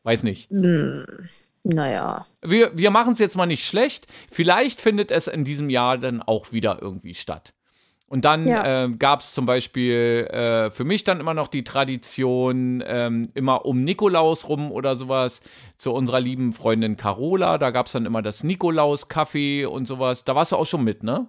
Weiß 0.03 0.25
nicht. 0.25 0.51
Hm, 0.51 1.07
naja. 1.63 2.27
Wir, 2.43 2.77
wir 2.77 2.91
machen 2.91 3.13
es 3.13 3.21
jetzt 3.21 3.37
mal 3.37 3.47
nicht 3.47 3.65
schlecht. 3.65 4.09
Vielleicht 4.29 4.81
findet 4.81 5.13
es 5.13 5.29
in 5.29 5.45
diesem 5.45 5.71
Jahr 5.71 5.99
dann 5.99 6.21
auch 6.21 6.51
wieder 6.51 6.79
irgendwie 6.83 7.15
statt. 7.15 7.55
Und 8.09 8.25
dann 8.25 8.49
ja. 8.49 8.87
äh, 8.87 8.89
gab 8.89 9.21
es 9.21 9.33
zum 9.33 9.47
Beispiel 9.47 10.27
äh, 10.33 10.71
für 10.73 10.83
mich 10.83 11.05
dann 11.05 11.21
immer 11.21 11.33
noch 11.33 11.47
die 11.47 11.63
Tradition, 11.63 12.83
ähm, 12.85 13.31
immer 13.35 13.67
um 13.67 13.85
Nikolaus 13.85 14.49
rum 14.49 14.73
oder 14.73 14.97
sowas, 14.97 15.43
zu 15.79 15.93
unserer 15.93 16.19
lieben 16.19 16.53
Freundin 16.53 16.97
Carola. 16.97 17.57
Da 17.57 17.71
gab 17.71 17.87
es 17.87 17.93
dann 17.93 18.07
immer 18.07 18.23
das 18.23 18.43
Nikolaus-Kaffee 18.43 19.65
und 19.65 19.87
sowas. 19.87 20.25
Da 20.25 20.35
warst 20.35 20.51
du 20.51 20.57
auch 20.57 20.67
schon 20.67 20.83
mit, 20.83 21.05
ne? 21.05 21.29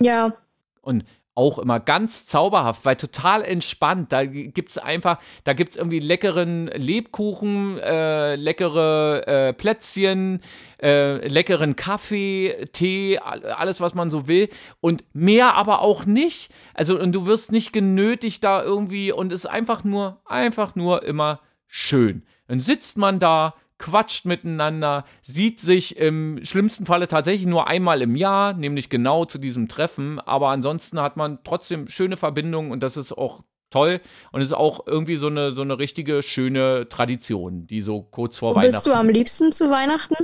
Ja. 0.00 0.32
Und 0.80 1.04
auch 1.40 1.58
immer 1.58 1.80
ganz 1.80 2.26
zauberhaft, 2.26 2.84
weil 2.84 2.96
total 2.96 3.42
entspannt. 3.42 4.12
Da 4.12 4.26
gibt 4.26 4.68
es 4.68 4.76
einfach, 4.76 5.18
da 5.44 5.54
gibt 5.54 5.70
es 5.70 5.76
irgendwie 5.78 5.98
leckeren 5.98 6.66
Lebkuchen, 6.66 7.78
äh, 7.78 8.36
leckere 8.36 9.26
äh, 9.26 9.52
Plätzchen, 9.54 10.42
äh, 10.82 11.26
leckeren 11.26 11.76
Kaffee, 11.76 12.68
Tee, 12.72 13.18
alles, 13.18 13.80
was 13.80 13.94
man 13.94 14.10
so 14.10 14.28
will. 14.28 14.50
Und 14.82 15.02
mehr 15.14 15.54
aber 15.54 15.80
auch 15.80 16.04
nicht. 16.04 16.52
Also, 16.74 17.00
und 17.00 17.12
du 17.12 17.24
wirst 17.24 17.52
nicht 17.52 17.72
genötigt 17.72 18.44
da 18.44 18.62
irgendwie 18.62 19.10
und 19.10 19.32
es 19.32 19.46
ist 19.46 19.50
einfach 19.50 19.82
nur, 19.82 20.20
einfach 20.26 20.74
nur 20.74 21.04
immer 21.04 21.40
schön. 21.66 22.22
Dann 22.48 22.60
sitzt 22.60 22.98
man 22.98 23.18
da, 23.18 23.54
quatscht 23.80 24.26
miteinander, 24.26 25.04
sieht 25.22 25.58
sich 25.58 25.96
im 25.96 26.44
schlimmsten 26.44 26.86
Falle 26.86 27.08
tatsächlich 27.08 27.48
nur 27.48 27.66
einmal 27.66 28.02
im 28.02 28.14
Jahr, 28.14 28.52
nämlich 28.52 28.90
genau 28.90 29.24
zu 29.24 29.38
diesem 29.38 29.66
Treffen. 29.68 30.20
Aber 30.20 30.50
ansonsten 30.50 31.00
hat 31.00 31.16
man 31.16 31.40
trotzdem 31.42 31.88
schöne 31.88 32.16
Verbindungen 32.16 32.70
und 32.70 32.82
das 32.82 32.96
ist 32.96 33.12
auch 33.12 33.40
toll 33.70 34.00
und 34.32 34.42
ist 34.42 34.52
auch 34.52 34.86
irgendwie 34.86 35.16
so 35.16 35.28
eine, 35.28 35.50
so 35.50 35.62
eine 35.62 35.78
richtige 35.78 36.22
schöne 36.22 36.88
Tradition, 36.88 37.66
die 37.66 37.80
so 37.80 38.02
kurz 38.02 38.38
vor 38.38 38.52
wo 38.52 38.56
Weihnachten. 38.56 38.74
Bist 38.74 38.86
du 38.86 38.92
am 38.92 39.08
liebsten 39.08 39.50
zu 39.50 39.70
Weihnachten? 39.70 40.16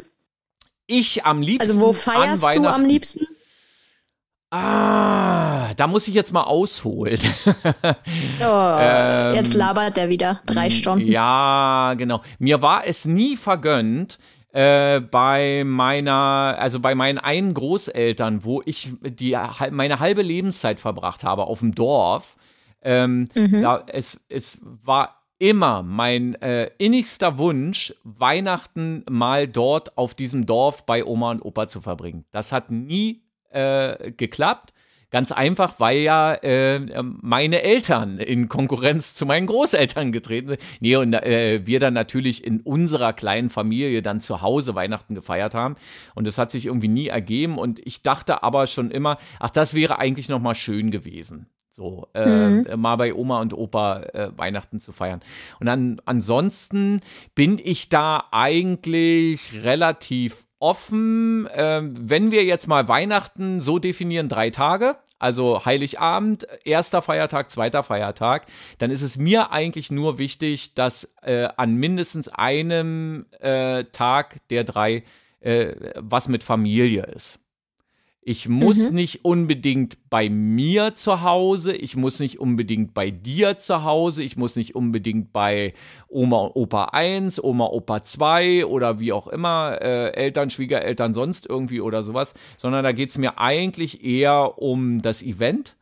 Ich 0.86 1.24
am 1.24 1.40
liebsten. 1.40 1.70
Also 1.70 1.80
wo 1.80 1.92
feierst 1.92 2.42
du 2.56 2.66
am 2.66 2.84
liebsten? 2.84 3.26
Ah, 4.50 5.74
da 5.74 5.86
muss 5.88 6.06
ich 6.06 6.14
jetzt 6.14 6.32
mal 6.32 6.44
ausholen. 6.44 7.18
oh, 8.40 8.76
ähm, 8.78 9.34
jetzt 9.34 9.54
labert 9.54 9.96
der 9.96 10.08
wieder 10.08 10.40
drei 10.46 10.70
Stunden. 10.70 11.06
Ja, 11.06 11.94
genau. 11.96 12.22
Mir 12.38 12.62
war 12.62 12.86
es 12.86 13.06
nie 13.06 13.36
vergönnt, 13.36 14.18
äh, 14.52 15.00
bei 15.00 15.64
meiner, 15.66 16.56
also 16.58 16.80
bei 16.80 16.94
meinen 16.94 17.18
einen 17.18 17.52
Großeltern, 17.54 18.44
wo 18.44 18.62
ich 18.64 18.90
die, 19.02 19.36
meine 19.70 19.98
halbe 19.98 20.22
Lebenszeit 20.22 20.80
verbracht 20.80 21.24
habe 21.24 21.44
auf 21.44 21.58
dem 21.60 21.74
Dorf. 21.74 22.36
Ähm, 22.82 23.28
mhm. 23.34 23.62
da, 23.62 23.84
es, 23.88 24.24
es 24.28 24.60
war 24.62 25.24
immer 25.38 25.82
mein 25.82 26.36
äh, 26.36 26.70
innigster 26.78 27.36
Wunsch, 27.36 27.94
Weihnachten 28.04 29.04
mal 29.10 29.46
dort 29.46 29.98
auf 29.98 30.14
diesem 30.14 30.46
Dorf 30.46 30.86
bei 30.86 31.04
Oma 31.04 31.32
und 31.32 31.42
Opa 31.42 31.68
zu 31.68 31.80
verbringen. 31.80 32.24
Das 32.32 32.52
hat 32.52 32.70
nie 32.70 33.25
äh, 33.50 34.12
geklappt. 34.12 34.72
Ganz 35.10 35.30
einfach, 35.30 35.78
weil 35.78 35.98
ja 35.98 36.34
äh, 36.34 36.80
meine 37.02 37.62
Eltern 37.62 38.18
in 38.18 38.48
Konkurrenz 38.48 39.14
zu 39.14 39.24
meinen 39.24 39.46
Großeltern 39.46 40.10
getreten 40.10 40.48
sind. 40.48 40.60
Nee, 40.80 40.96
und 40.96 41.14
äh, 41.14 41.64
wir 41.64 41.78
dann 41.78 41.94
natürlich 41.94 42.44
in 42.44 42.60
unserer 42.60 43.12
kleinen 43.12 43.48
Familie 43.48 44.02
dann 44.02 44.20
zu 44.20 44.42
Hause 44.42 44.74
Weihnachten 44.74 45.14
gefeiert 45.14 45.54
haben. 45.54 45.76
Und 46.16 46.26
das 46.26 46.38
hat 46.38 46.50
sich 46.50 46.66
irgendwie 46.66 46.88
nie 46.88 47.06
ergeben. 47.06 47.56
Und 47.56 47.78
ich 47.86 48.02
dachte 48.02 48.42
aber 48.42 48.66
schon 48.66 48.90
immer, 48.90 49.18
ach, 49.38 49.50
das 49.50 49.74
wäre 49.74 50.00
eigentlich 50.00 50.28
noch 50.28 50.40
mal 50.40 50.56
schön 50.56 50.90
gewesen. 50.90 51.46
So, 51.76 52.08
äh, 52.14 52.48
mhm. 52.48 52.80
mal 52.80 52.96
bei 52.96 53.12
Oma 53.12 53.40
und 53.42 53.52
Opa 53.52 54.00
äh, 54.00 54.30
Weihnachten 54.34 54.80
zu 54.80 54.92
feiern. 54.92 55.20
Und 55.60 55.66
dann 55.66 56.00
ansonsten 56.06 57.00
bin 57.34 57.60
ich 57.62 57.90
da 57.90 58.24
eigentlich 58.32 59.52
relativ 59.62 60.45
offen, 60.58 61.46
äh, 61.48 61.82
wenn 61.82 62.30
wir 62.30 62.44
jetzt 62.44 62.66
mal 62.66 62.88
Weihnachten 62.88 63.60
so 63.60 63.78
definieren, 63.78 64.28
drei 64.28 64.50
Tage, 64.50 64.96
also 65.18 65.64
Heiligabend, 65.64 66.46
erster 66.64 67.02
Feiertag, 67.02 67.50
zweiter 67.50 67.82
Feiertag, 67.82 68.46
dann 68.78 68.90
ist 68.90 69.02
es 69.02 69.16
mir 69.16 69.50
eigentlich 69.50 69.90
nur 69.90 70.18
wichtig, 70.18 70.74
dass 70.74 71.14
äh, 71.22 71.48
an 71.56 71.74
mindestens 71.74 72.28
einem 72.28 73.26
äh, 73.40 73.84
Tag 73.84 74.40
der 74.50 74.64
drei 74.64 75.04
äh, 75.40 75.92
was 75.96 76.28
mit 76.28 76.42
Familie 76.42 77.04
ist. 77.04 77.38
Ich 78.28 78.48
muss 78.48 78.90
mhm. 78.90 78.96
nicht 78.96 79.24
unbedingt 79.24 80.10
bei 80.10 80.28
mir 80.28 80.94
zu 80.94 81.22
Hause, 81.22 81.76
ich 81.76 81.94
muss 81.94 82.18
nicht 82.18 82.40
unbedingt 82.40 82.92
bei 82.92 83.12
dir 83.12 83.56
zu 83.56 83.84
Hause, 83.84 84.24
ich 84.24 84.36
muss 84.36 84.56
nicht 84.56 84.74
unbedingt 84.74 85.32
bei 85.32 85.74
Oma 86.08 86.38
und 86.38 86.56
Opa 86.56 86.86
1, 86.86 87.40
Oma, 87.44 87.66
Opa 87.66 88.02
2 88.02 88.66
oder 88.66 88.98
wie 88.98 89.12
auch 89.12 89.28
immer, 89.28 89.78
äh, 89.80 90.08
Eltern, 90.14 90.50
Schwiegereltern, 90.50 91.14
sonst 91.14 91.46
irgendwie 91.46 91.80
oder 91.80 92.02
sowas, 92.02 92.34
sondern 92.56 92.82
da 92.82 92.90
geht 92.90 93.10
es 93.10 93.16
mir 93.16 93.38
eigentlich 93.38 94.04
eher 94.04 94.58
um 94.58 95.02
das 95.02 95.22
Event. 95.22 95.76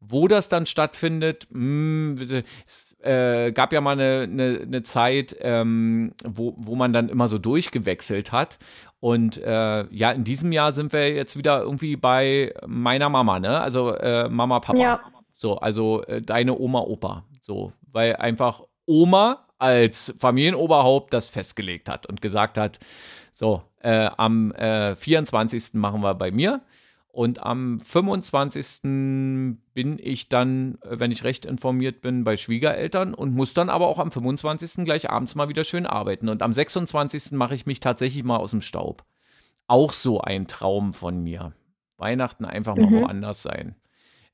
Wo 0.00 0.28
das 0.28 0.50
dann 0.50 0.66
stattfindet, 0.66 1.46
mh, 1.50 2.20
hm, 2.20 2.42
es 2.66 2.94
äh, 3.00 3.52
gab 3.52 3.72
ja 3.72 3.80
mal 3.80 3.92
eine, 3.92 4.22
eine, 4.30 4.60
eine 4.62 4.82
Zeit, 4.82 5.36
ähm, 5.40 6.12
wo, 6.24 6.54
wo 6.58 6.74
man 6.76 6.92
dann 6.92 7.08
immer 7.08 7.28
so 7.28 7.38
durchgewechselt 7.38 8.32
hat. 8.32 8.58
Und 9.00 9.36
äh, 9.38 9.86
ja, 9.94 10.12
in 10.12 10.24
diesem 10.24 10.52
Jahr 10.52 10.72
sind 10.72 10.92
wir 10.92 11.12
jetzt 11.12 11.36
wieder 11.36 11.62
irgendwie 11.62 11.96
bei 11.96 12.54
meiner 12.66 13.08
Mama, 13.08 13.38
ne? 13.38 13.60
Also 13.60 13.94
äh, 13.94 14.28
Mama, 14.28 14.60
Papa. 14.60 14.78
Ja. 14.78 15.00
So, 15.34 15.58
also 15.58 16.02
äh, 16.04 16.22
deine 16.22 16.58
Oma, 16.58 16.80
Opa. 16.80 17.24
So, 17.42 17.72
weil 17.92 18.16
einfach 18.16 18.62
Oma 18.86 19.46
als 19.58 20.14
Familienoberhaupt 20.18 21.12
das 21.12 21.28
festgelegt 21.28 21.88
hat 21.88 22.06
und 22.06 22.20
gesagt 22.20 22.58
hat, 22.58 22.78
so, 23.32 23.62
äh, 23.80 24.08
am 24.16 24.52
24. 24.52 25.74
Äh, 25.74 25.76
machen 25.78 26.00
wir 26.00 26.14
bei 26.14 26.30
mir. 26.30 26.62
Und 27.16 27.42
am 27.42 27.80
25. 27.80 28.82
bin 28.82 29.98
ich 29.98 30.28
dann, 30.28 30.76
wenn 30.84 31.10
ich 31.10 31.24
recht 31.24 31.46
informiert 31.46 32.02
bin, 32.02 32.24
bei 32.24 32.36
Schwiegereltern 32.36 33.14
und 33.14 33.34
muss 33.34 33.54
dann 33.54 33.70
aber 33.70 33.86
auch 33.86 33.98
am 33.98 34.12
25. 34.12 34.84
gleich 34.84 35.08
abends 35.08 35.34
mal 35.34 35.48
wieder 35.48 35.64
schön 35.64 35.86
arbeiten. 35.86 36.28
Und 36.28 36.42
am 36.42 36.52
26. 36.52 37.32
mache 37.32 37.54
ich 37.54 37.64
mich 37.64 37.80
tatsächlich 37.80 38.22
mal 38.22 38.36
aus 38.36 38.50
dem 38.50 38.60
Staub. 38.60 39.02
Auch 39.66 39.94
so 39.94 40.20
ein 40.20 40.46
Traum 40.46 40.92
von 40.92 41.22
mir. 41.22 41.54
Weihnachten 41.96 42.44
einfach 42.44 42.76
mal 42.76 42.90
mhm. 42.90 43.00
woanders 43.00 43.40
sein. 43.42 43.76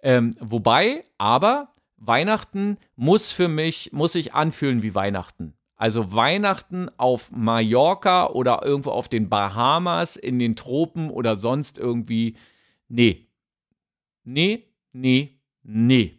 Ähm, 0.03 0.35
wobei, 0.40 1.05
aber 1.18 1.68
Weihnachten 1.99 2.79
muss 2.97 3.31
für 3.31 3.47
mich, 3.47 3.92
muss 3.92 4.14
sich 4.14 4.35
anfühlen 4.35 4.83
wie 4.83 4.97
Weihnachten. 4.97 5.55
Also 5.77 6.16
Weihnachten 6.16 6.90
auf 6.97 7.31
Mallorca 7.31 8.27
oder 8.27 8.64
irgendwo 8.64 8.90
auf 8.90 9.09
den 9.09 9.29
Bahamas, 9.29 10.16
in 10.16 10.40
den 10.40 10.57
Tropen 10.57 11.11
oder 11.11 11.37
sonst 11.37 11.79
irgendwie 11.79 12.35
nee. 12.93 13.27
Nee, 14.25 14.69
nee, 14.93 15.35
nee. 15.63 16.19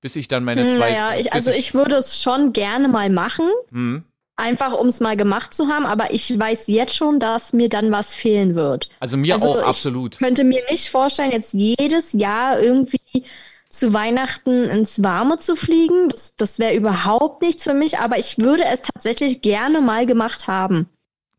Bis 0.00 0.16
ich 0.16 0.28
dann 0.28 0.44
meine 0.44 0.64
zwei. 0.64 0.90
Naja, 0.90 1.18
ich, 1.18 1.32
also 1.32 1.50
ich 1.50 1.72
würde 1.72 1.96
es 1.96 2.20
schon 2.20 2.52
gerne 2.52 2.88
mal 2.88 3.10
machen. 3.10 3.48
Hm. 3.70 4.04
einfach 4.36 4.72
um 4.72 4.88
es 4.88 5.00
mal 5.00 5.16
gemacht 5.16 5.54
zu 5.54 5.68
haben, 5.68 5.86
aber 5.86 6.12
ich 6.12 6.36
weiß 6.36 6.64
jetzt 6.66 6.96
schon, 6.96 7.20
dass 7.20 7.52
mir 7.52 7.68
dann 7.68 7.92
was 7.92 8.14
fehlen 8.14 8.54
wird. 8.54 8.88
Also 9.00 9.16
mir 9.16 9.34
also 9.34 9.50
auch 9.50 9.62
absolut. 9.62 10.14
Ich 10.14 10.18
könnte 10.18 10.44
mir 10.44 10.62
nicht 10.70 10.90
vorstellen, 10.90 11.30
jetzt 11.30 11.54
jedes 11.54 12.12
Jahr 12.12 12.60
irgendwie 12.60 13.24
zu 13.68 13.92
Weihnachten 13.92 14.64
ins 14.64 15.02
Warme 15.02 15.38
zu 15.38 15.56
fliegen. 15.56 16.08
Das, 16.08 16.34
das 16.36 16.58
wäre 16.58 16.74
überhaupt 16.74 17.42
nichts 17.42 17.64
für 17.64 17.74
mich, 17.74 17.98
aber 17.98 18.18
ich 18.18 18.38
würde 18.38 18.64
es 18.64 18.82
tatsächlich 18.82 19.42
gerne 19.42 19.80
mal 19.80 20.06
gemacht 20.06 20.46
haben. 20.46 20.88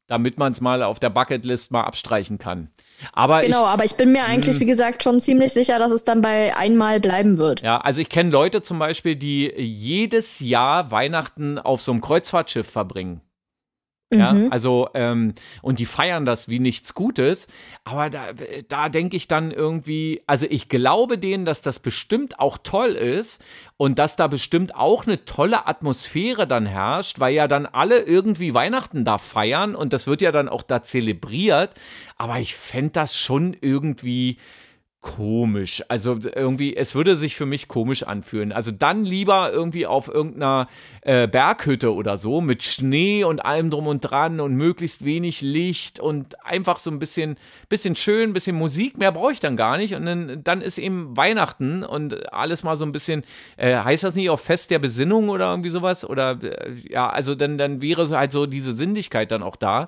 Damit 0.08 0.38
man 0.38 0.54
es 0.54 0.62
mal 0.62 0.84
auf 0.84 1.00
der 1.00 1.10
Bucketlist 1.10 1.72
mal 1.72 1.84
abstreichen 1.84 2.38
kann. 2.38 2.70
Aber 3.14 3.42
genau, 3.42 3.64
ich, 3.64 3.68
aber 3.68 3.86
ich 3.86 3.96
bin 3.96 4.12
mir 4.12 4.26
eigentlich, 4.26 4.56
hm. 4.56 4.62
wie 4.62 4.66
gesagt, 4.66 5.04
schon 5.04 5.20
ziemlich 5.20 5.54
sicher, 5.54 5.80
dass 5.80 5.92
es 5.92 6.04
dann 6.04 6.22
bei 6.22 6.56
einmal 6.56 7.00
bleiben 7.00 7.38
wird. 7.38 7.62
Ja, 7.62 7.78
also 7.78 8.02
ich 8.02 8.10
kenne 8.10 8.30
Leute 8.30 8.62
zum 8.62 8.80
Beispiel, 8.80 9.16
die 9.16 9.52
jedes 9.58 10.40
Jahr 10.40 10.92
Weihnachten 10.92 11.60
auf 11.60 11.82
so 11.82 11.92
einem 11.92 12.02
Kreuzfahrtschiff 12.02 12.68
verbringen. 12.68 13.22
Ja, 14.14 14.34
mhm. 14.34 14.52
also, 14.52 14.88
ähm, 14.94 15.34
und 15.64 15.80
die 15.80 15.86
feiern 15.86 16.26
das 16.26 16.48
wie 16.48 16.60
nichts 16.60 16.94
Gutes. 16.94 17.48
Aber 17.84 18.12
da, 18.12 18.28
da 18.68 18.90
denke 18.90 19.18
ich 19.18 19.28
dann 19.28 19.50
irgendwie, 19.50 20.22
also 20.28 20.46
ich 20.48 20.70
glaube 20.70 21.18
denen, 21.18 21.44
dass 21.44 21.64
das 21.64 21.80
bestimmt 21.80 22.40
auch 22.40 22.60
toll 22.62 22.90
ist 22.92 23.44
und 23.78 23.98
dass 23.98 24.16
da 24.16 24.28
bestimmt 24.28 24.76
auch 24.76 25.08
eine 25.08 25.26
tolle 25.26 25.66
Atmosphäre 25.68 26.46
dann 26.46 26.68
herrscht, 26.68 27.20
weil 27.20 27.34
ja 27.34 27.48
dann 27.48 27.66
alle 27.66 28.00
irgendwie 28.00 28.54
Weihnachten 28.54 29.06
da 29.06 29.18
feiern 29.18 29.74
und 29.74 29.92
das 29.92 30.06
wird 30.06 30.22
ja 30.22 30.32
dann 30.32 30.50
auch 30.50 30.62
da 30.62 30.84
zelebriert. 30.84 31.72
Aber 32.18 32.38
ich 32.40 32.56
fände 32.56 32.92
das 32.92 33.18
schon 33.18 33.58
irgendwie 33.60 34.38
komisch. 35.06 35.84
Also 35.88 36.18
irgendwie, 36.36 36.76
es 36.76 36.96
würde 36.96 37.16
sich 37.16 37.36
für 37.36 37.46
mich 37.46 37.68
komisch 37.68 38.02
anfühlen. 38.02 38.52
Also 38.52 38.72
dann 38.72 39.06
lieber 39.06 39.52
irgendwie 39.54 39.86
auf 39.86 40.08
irgendeiner 40.08 40.68
äh, 41.02 41.28
Berghütte 41.28 41.94
oder 41.94 42.18
so 42.18 42.42
mit 42.42 42.64
Schnee 42.64 43.24
und 43.24 43.46
allem 43.46 43.70
drum 43.70 43.86
und 43.86 44.02
dran 44.02 44.40
und 44.40 44.56
möglichst 44.56 45.06
wenig 45.06 45.42
Licht 45.42 46.00
und 46.00 46.44
einfach 46.44 46.80
so 46.80 46.90
ein 46.90 46.98
bisschen, 46.98 47.38
bisschen 47.70 47.96
schön, 47.96 48.34
bisschen 48.34 48.56
Musik. 48.56 48.98
Mehr 48.98 49.12
brauche 49.12 49.32
ich 49.32 49.40
dann 49.40 49.56
gar 49.56 49.78
nicht. 49.78 49.94
Und 49.94 50.08
dann, 50.08 50.44
dann 50.44 50.62
ist 50.62 50.80
eben 50.80 51.16
Weihnachten 51.16 51.84
und 51.84 52.34
alles 52.34 52.64
mal 52.64 52.76
so 52.76 52.84
ein 52.84 52.92
bisschen, 52.92 53.24
äh, 53.58 53.76
heißt 53.78 54.04
das 54.04 54.16
nicht 54.16 54.32
auch 54.32 54.40
Fest 54.40 54.72
der 54.72 54.80
Besinnung 54.80 55.30
oder 55.30 55.52
irgendwie 55.52 55.70
sowas? 55.70 56.04
Oder 56.04 56.40
äh, 56.42 56.74
ja, 56.90 57.08
also 57.08 57.36
dann, 57.36 57.60
dann 57.60 57.80
wäre 57.80 58.10
halt 58.10 58.32
so 58.32 58.48
diese 58.48 58.74
Sinnlichkeit 58.74 59.32
dann 59.32 59.44
auch 59.44 59.56
da. 59.56 59.88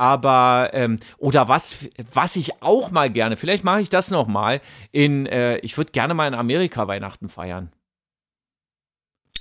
Aber 0.00 0.70
ähm, 0.72 0.98
oder 1.18 1.48
was, 1.48 1.86
was 2.10 2.34
ich 2.36 2.62
auch 2.62 2.90
mal 2.90 3.10
gerne, 3.10 3.36
vielleicht 3.36 3.64
mache 3.64 3.82
ich 3.82 3.90
das 3.90 4.10
noch 4.10 4.28
mal. 4.28 4.62
In, 4.92 5.26
äh, 5.26 5.58
ich 5.58 5.76
würde 5.76 5.92
gerne 5.92 6.14
mal 6.14 6.26
in 6.26 6.32
Amerika 6.32 6.88
Weihnachten 6.88 7.28
feiern. 7.28 7.70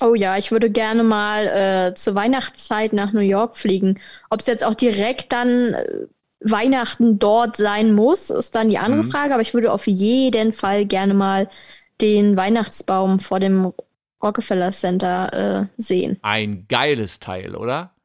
Oh 0.01 0.15
ja, 0.15 0.37
ich 0.37 0.51
würde 0.51 0.69
gerne 0.69 1.03
mal 1.03 1.47
äh, 1.47 1.93
zur 1.93 2.15
Weihnachtszeit 2.15 2.91
nach 2.91 3.13
New 3.13 3.21
York 3.21 3.55
fliegen. 3.55 4.01
Ob 4.29 4.41
es 4.41 4.47
jetzt 4.47 4.65
auch 4.65 4.75
direkt 4.75 5.31
dann 5.31 5.75
äh, 5.75 6.07
Weihnachten 6.41 7.19
dort 7.19 7.55
sein 7.55 7.93
muss, 7.93 8.29
ist 8.29 8.53
dann 8.53 8.67
die 8.67 8.79
andere 8.79 9.03
mhm. 9.03 9.11
Frage. 9.11 9.33
Aber 9.35 9.41
ich 9.41 9.53
würde 9.53 9.71
auf 9.71 9.87
jeden 9.87 10.51
Fall 10.51 10.85
gerne 10.85 11.13
mal 11.13 11.49
den 12.01 12.35
Weihnachtsbaum 12.35 13.19
vor 13.19 13.39
dem 13.39 13.71
Rockefeller 14.21 14.73
Center 14.73 15.69
äh, 15.71 15.81
sehen. 15.81 16.19
Ein 16.21 16.65
geiles 16.67 17.21
Teil, 17.21 17.55
oder? 17.55 17.95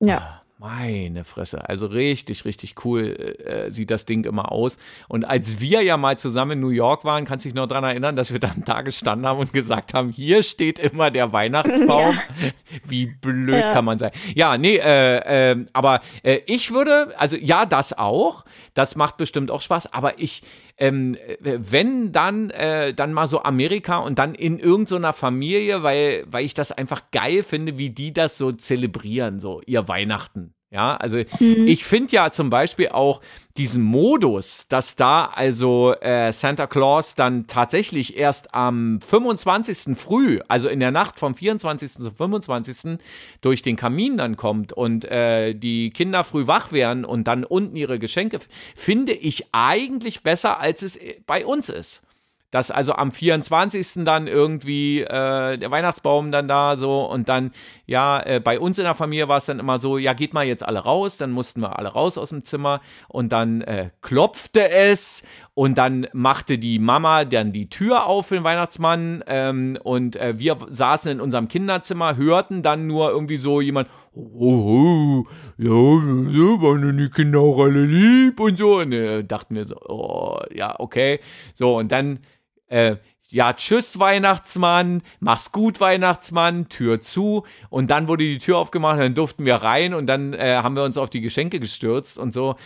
Ja. 0.00 0.42
Meine 0.58 1.24
Fresse, 1.24 1.68
also 1.68 1.84
richtig, 1.84 2.46
richtig 2.46 2.82
cool 2.82 3.36
äh, 3.44 3.70
sieht 3.70 3.90
das 3.90 4.06
Ding 4.06 4.24
immer 4.24 4.50
aus. 4.50 4.78
Und 5.06 5.26
als 5.26 5.60
wir 5.60 5.82
ja 5.82 5.98
mal 5.98 6.16
zusammen 6.16 6.52
in 6.52 6.60
New 6.60 6.70
York 6.70 7.04
waren, 7.04 7.26
kannst 7.26 7.44
du 7.44 7.50
dich 7.50 7.54
noch 7.54 7.66
daran 7.66 7.84
erinnern, 7.84 8.16
dass 8.16 8.32
wir 8.32 8.40
dann 8.40 8.62
da 8.64 8.80
gestanden 8.80 9.26
haben 9.26 9.38
und 9.38 9.52
gesagt 9.52 9.92
haben, 9.92 10.08
hier 10.08 10.42
steht 10.42 10.78
immer 10.78 11.10
der 11.10 11.32
Weihnachtsbaum. 11.32 12.14
Ja. 12.40 12.50
Wie 12.84 13.06
blöd 13.06 13.60
ja. 13.60 13.72
kann 13.72 13.84
man 13.84 13.98
sein. 13.98 14.10
Ja, 14.34 14.58
nee, 14.58 14.76
äh, 14.76 15.52
äh, 15.52 15.66
aber 15.72 16.00
äh, 16.22 16.40
ich 16.46 16.70
würde, 16.70 17.14
also 17.18 17.36
ja, 17.36 17.66
das 17.66 17.96
auch. 17.96 18.44
Das 18.74 18.96
macht 18.96 19.16
bestimmt 19.16 19.50
auch 19.50 19.60
Spaß, 19.60 19.92
aber 19.92 20.18
ich, 20.18 20.42
ähm, 20.78 21.16
wenn 21.40 22.12
dann, 22.12 22.50
äh, 22.50 22.92
dann 22.92 23.12
mal 23.12 23.26
so 23.26 23.42
Amerika 23.42 23.98
und 23.98 24.18
dann 24.18 24.34
in 24.34 24.58
irgendeiner 24.58 25.12
so 25.12 25.18
Familie, 25.18 25.82
weil, 25.82 26.24
weil 26.26 26.44
ich 26.44 26.54
das 26.54 26.72
einfach 26.72 27.10
geil 27.12 27.42
finde, 27.42 27.78
wie 27.78 27.90
die 27.90 28.12
das 28.12 28.36
so 28.38 28.52
zelebrieren, 28.52 29.40
so 29.40 29.62
ihr 29.66 29.88
Weihnachten. 29.88 30.55
Ja, 30.70 30.96
also 30.96 31.18
mhm. 31.38 31.68
ich 31.68 31.84
finde 31.84 32.12
ja 32.12 32.32
zum 32.32 32.50
Beispiel 32.50 32.88
auch 32.88 33.20
diesen 33.56 33.82
Modus, 33.82 34.66
dass 34.68 34.96
da 34.96 35.26
also 35.26 35.94
äh, 36.00 36.32
Santa 36.32 36.66
Claus 36.66 37.14
dann 37.14 37.46
tatsächlich 37.46 38.16
erst 38.16 38.52
am 38.52 39.00
25. 39.00 39.96
früh, 39.96 40.40
also 40.48 40.68
in 40.68 40.80
der 40.80 40.90
Nacht 40.90 41.20
vom 41.20 41.36
24. 41.36 41.92
zum 41.92 42.14
25. 42.16 42.98
durch 43.42 43.62
den 43.62 43.76
Kamin 43.76 44.16
dann 44.16 44.36
kommt 44.36 44.72
und 44.72 45.04
äh, 45.04 45.54
die 45.54 45.90
Kinder 45.90 46.24
früh 46.24 46.48
wach 46.48 46.72
werden 46.72 47.04
und 47.04 47.28
dann 47.28 47.44
unten 47.44 47.76
ihre 47.76 48.00
Geschenke, 48.00 48.40
finde 48.74 49.12
ich 49.12 49.46
eigentlich 49.52 50.24
besser, 50.24 50.58
als 50.58 50.82
es 50.82 50.98
bei 51.26 51.46
uns 51.46 51.68
ist 51.68 52.02
dass 52.50 52.70
also 52.70 52.94
am 52.94 53.12
24. 53.12 54.04
dann 54.04 54.26
irgendwie 54.26 55.00
äh, 55.00 55.58
der 55.58 55.70
Weihnachtsbaum 55.70 56.30
dann 56.32 56.48
da 56.48 56.76
so 56.76 57.04
und 57.04 57.28
dann, 57.28 57.52
ja, 57.86 58.20
äh, 58.20 58.40
bei 58.40 58.60
uns 58.60 58.78
in 58.78 58.84
der 58.84 58.94
Familie 58.94 59.28
war 59.28 59.38
es 59.38 59.46
dann 59.46 59.58
immer 59.58 59.78
so, 59.78 59.98
ja, 59.98 60.12
geht 60.12 60.32
mal 60.32 60.46
jetzt 60.46 60.64
alle 60.64 60.80
raus, 60.80 61.16
dann 61.16 61.32
mussten 61.32 61.60
wir 61.60 61.78
alle 61.78 61.88
raus 61.88 62.18
aus 62.18 62.30
dem 62.30 62.44
Zimmer 62.44 62.80
und 63.08 63.32
dann 63.32 63.62
äh, 63.62 63.90
klopfte 64.00 64.70
es 64.70 65.24
und 65.54 65.78
dann 65.78 66.06
machte 66.12 66.58
die 66.58 66.78
Mama 66.78 67.24
dann 67.24 67.52
die 67.52 67.68
Tür 67.68 68.06
auf 68.06 68.26
für 68.26 68.34
den 68.34 68.44
Weihnachtsmann 68.44 69.24
ähm, 69.26 69.78
und 69.82 70.16
äh, 70.16 70.38
wir 70.38 70.58
saßen 70.68 71.10
in 71.12 71.20
unserem 71.20 71.48
Kinderzimmer, 71.48 72.16
hörten 72.16 72.62
dann 72.62 72.86
nur 72.86 73.10
irgendwie 73.10 73.38
so 73.38 73.60
jemand, 73.60 73.88
oh, 74.12 75.24
oh, 75.24 75.24
ja, 75.58 75.70
waren 75.70 76.96
die 76.96 77.10
Kinder 77.10 77.40
auch 77.40 77.58
alle 77.58 77.84
lieb 77.84 78.38
und 78.38 78.58
so 78.58 78.76
und 78.76 78.92
äh, 78.92 79.24
dachten 79.24 79.56
wir 79.56 79.64
so, 79.64 79.76
oh, 79.76 80.40
ja, 80.54 80.78
okay, 80.78 81.20
so 81.54 81.76
und 81.78 81.90
dann 81.90 82.20
äh, 82.68 82.96
ja, 83.28 83.52
tschüss 83.52 83.98
Weihnachtsmann, 83.98 85.02
mach's 85.18 85.50
gut 85.50 85.80
Weihnachtsmann, 85.80 86.68
Tür 86.68 87.00
zu. 87.00 87.44
Und 87.70 87.90
dann 87.90 88.08
wurde 88.08 88.24
die 88.24 88.38
Tür 88.38 88.58
aufgemacht, 88.58 89.00
dann 89.00 89.14
durften 89.14 89.44
wir 89.44 89.56
rein 89.56 89.94
und 89.94 90.06
dann 90.06 90.32
äh, 90.32 90.56
haben 90.62 90.76
wir 90.76 90.84
uns 90.84 90.96
auf 90.96 91.10
die 91.10 91.20
Geschenke 91.20 91.58
gestürzt 91.58 92.18
und 92.18 92.32
so. 92.32 92.56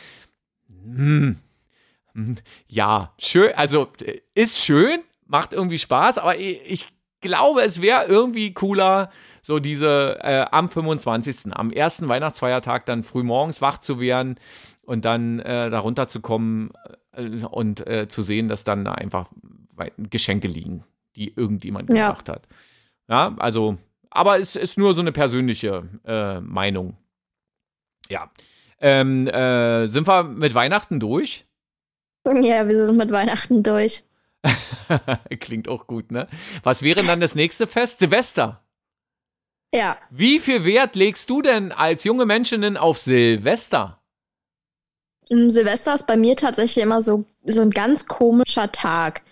Hm. 0.68 1.38
hm. 2.12 2.34
Ja, 2.68 3.14
schön, 3.18 3.52
also 3.54 3.88
äh, 4.04 4.20
ist 4.34 4.58
schön, 4.58 5.00
macht 5.26 5.52
irgendwie 5.52 5.78
Spaß, 5.78 6.18
aber 6.18 6.36
ich, 6.38 6.60
ich 6.70 6.88
glaube, 7.20 7.62
es 7.62 7.80
wäre 7.80 8.04
irgendwie 8.06 8.52
cooler, 8.52 9.10
so 9.42 9.58
diese 9.58 10.18
äh, 10.22 10.44
am 10.50 10.68
25., 10.68 11.52
am 11.52 11.70
ersten 11.70 12.08
Weihnachtsfeiertag 12.08 12.84
dann 12.84 13.02
früh 13.02 13.22
morgens 13.22 13.62
wach 13.62 13.78
zu 13.78 13.98
werden 13.98 14.36
und 14.82 15.04
dann 15.04 15.38
äh, 15.40 15.70
darunter 15.70 16.08
zu 16.08 16.20
kommen 16.20 16.72
äh, 17.12 17.44
und 17.46 17.86
äh, 17.86 18.08
zu 18.08 18.20
sehen, 18.22 18.48
dass 18.48 18.64
dann 18.64 18.86
einfach 18.86 19.30
Geschenke 19.96 20.48
liegen, 20.48 20.84
die 21.16 21.32
irgendjemand 21.34 21.88
ja. 21.90 22.08
gemacht 22.08 22.28
hat. 22.28 22.46
Ja, 23.08 23.34
also, 23.38 23.78
aber 24.10 24.38
es 24.38 24.56
ist 24.56 24.78
nur 24.78 24.94
so 24.94 25.00
eine 25.00 25.12
persönliche 25.12 25.88
äh, 26.04 26.40
Meinung. 26.40 26.96
Ja. 28.08 28.30
Ähm, 28.80 29.26
äh, 29.26 29.86
sind 29.86 30.06
wir 30.06 30.24
mit 30.24 30.54
Weihnachten 30.54 31.00
durch? 31.00 31.44
Ja, 32.26 32.68
wir 32.68 32.86
sind 32.86 32.96
mit 32.96 33.10
Weihnachten 33.12 33.62
durch. 33.62 34.04
Klingt 35.40 35.68
auch 35.68 35.86
gut, 35.86 36.10
ne? 36.10 36.28
Was 36.62 36.82
wäre 36.82 37.02
dann 37.02 37.20
das 37.20 37.34
nächste 37.34 37.66
Fest? 37.66 37.98
Silvester. 37.98 38.62
Ja. 39.72 39.96
Wie 40.10 40.38
viel 40.38 40.64
Wert 40.64 40.96
legst 40.96 41.30
du 41.30 41.42
denn 41.42 41.72
als 41.72 42.04
junge 42.04 42.26
Menschin 42.26 42.76
auf 42.76 42.98
Silvester? 42.98 44.00
Silvester 45.28 45.94
ist 45.94 46.06
bei 46.06 46.16
mir 46.16 46.34
tatsächlich 46.34 46.82
immer 46.82 47.02
so, 47.02 47.24
so 47.44 47.60
ein 47.62 47.70
ganz 47.70 48.06
komischer 48.06 48.72
Tag. 48.72 49.22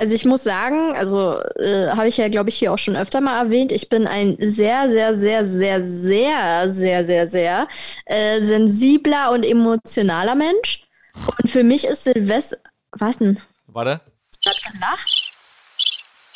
Also 0.00 0.14
ich 0.14 0.24
muss 0.24 0.42
sagen, 0.42 0.96
also 0.96 1.42
äh, 1.56 1.88
habe 1.88 2.08
ich 2.08 2.16
ja, 2.16 2.30
glaube 2.30 2.48
ich, 2.48 2.56
hier 2.56 2.72
auch 2.72 2.78
schon 2.78 2.96
öfter 2.96 3.20
mal 3.20 3.38
erwähnt, 3.38 3.70
ich 3.70 3.90
bin 3.90 4.06
ein 4.06 4.34
sehr, 4.40 4.88
sehr, 4.88 5.14
sehr, 5.14 5.46
sehr, 5.46 5.84
sehr, 5.84 6.68
sehr, 6.70 7.04
sehr, 7.04 7.28
sehr 7.28 7.68
äh, 8.06 8.40
sensibler 8.40 9.30
und 9.30 9.44
emotionaler 9.44 10.36
Mensch. 10.36 10.84
Und 11.26 11.50
für 11.50 11.64
mich 11.64 11.84
ist 11.84 12.04
Silvester. 12.04 12.56
Was 12.92 13.18
denn? 13.18 13.38
Warte. 13.66 14.00
Hast 14.46 14.66
du 14.66 14.72
gelacht? 14.72 15.32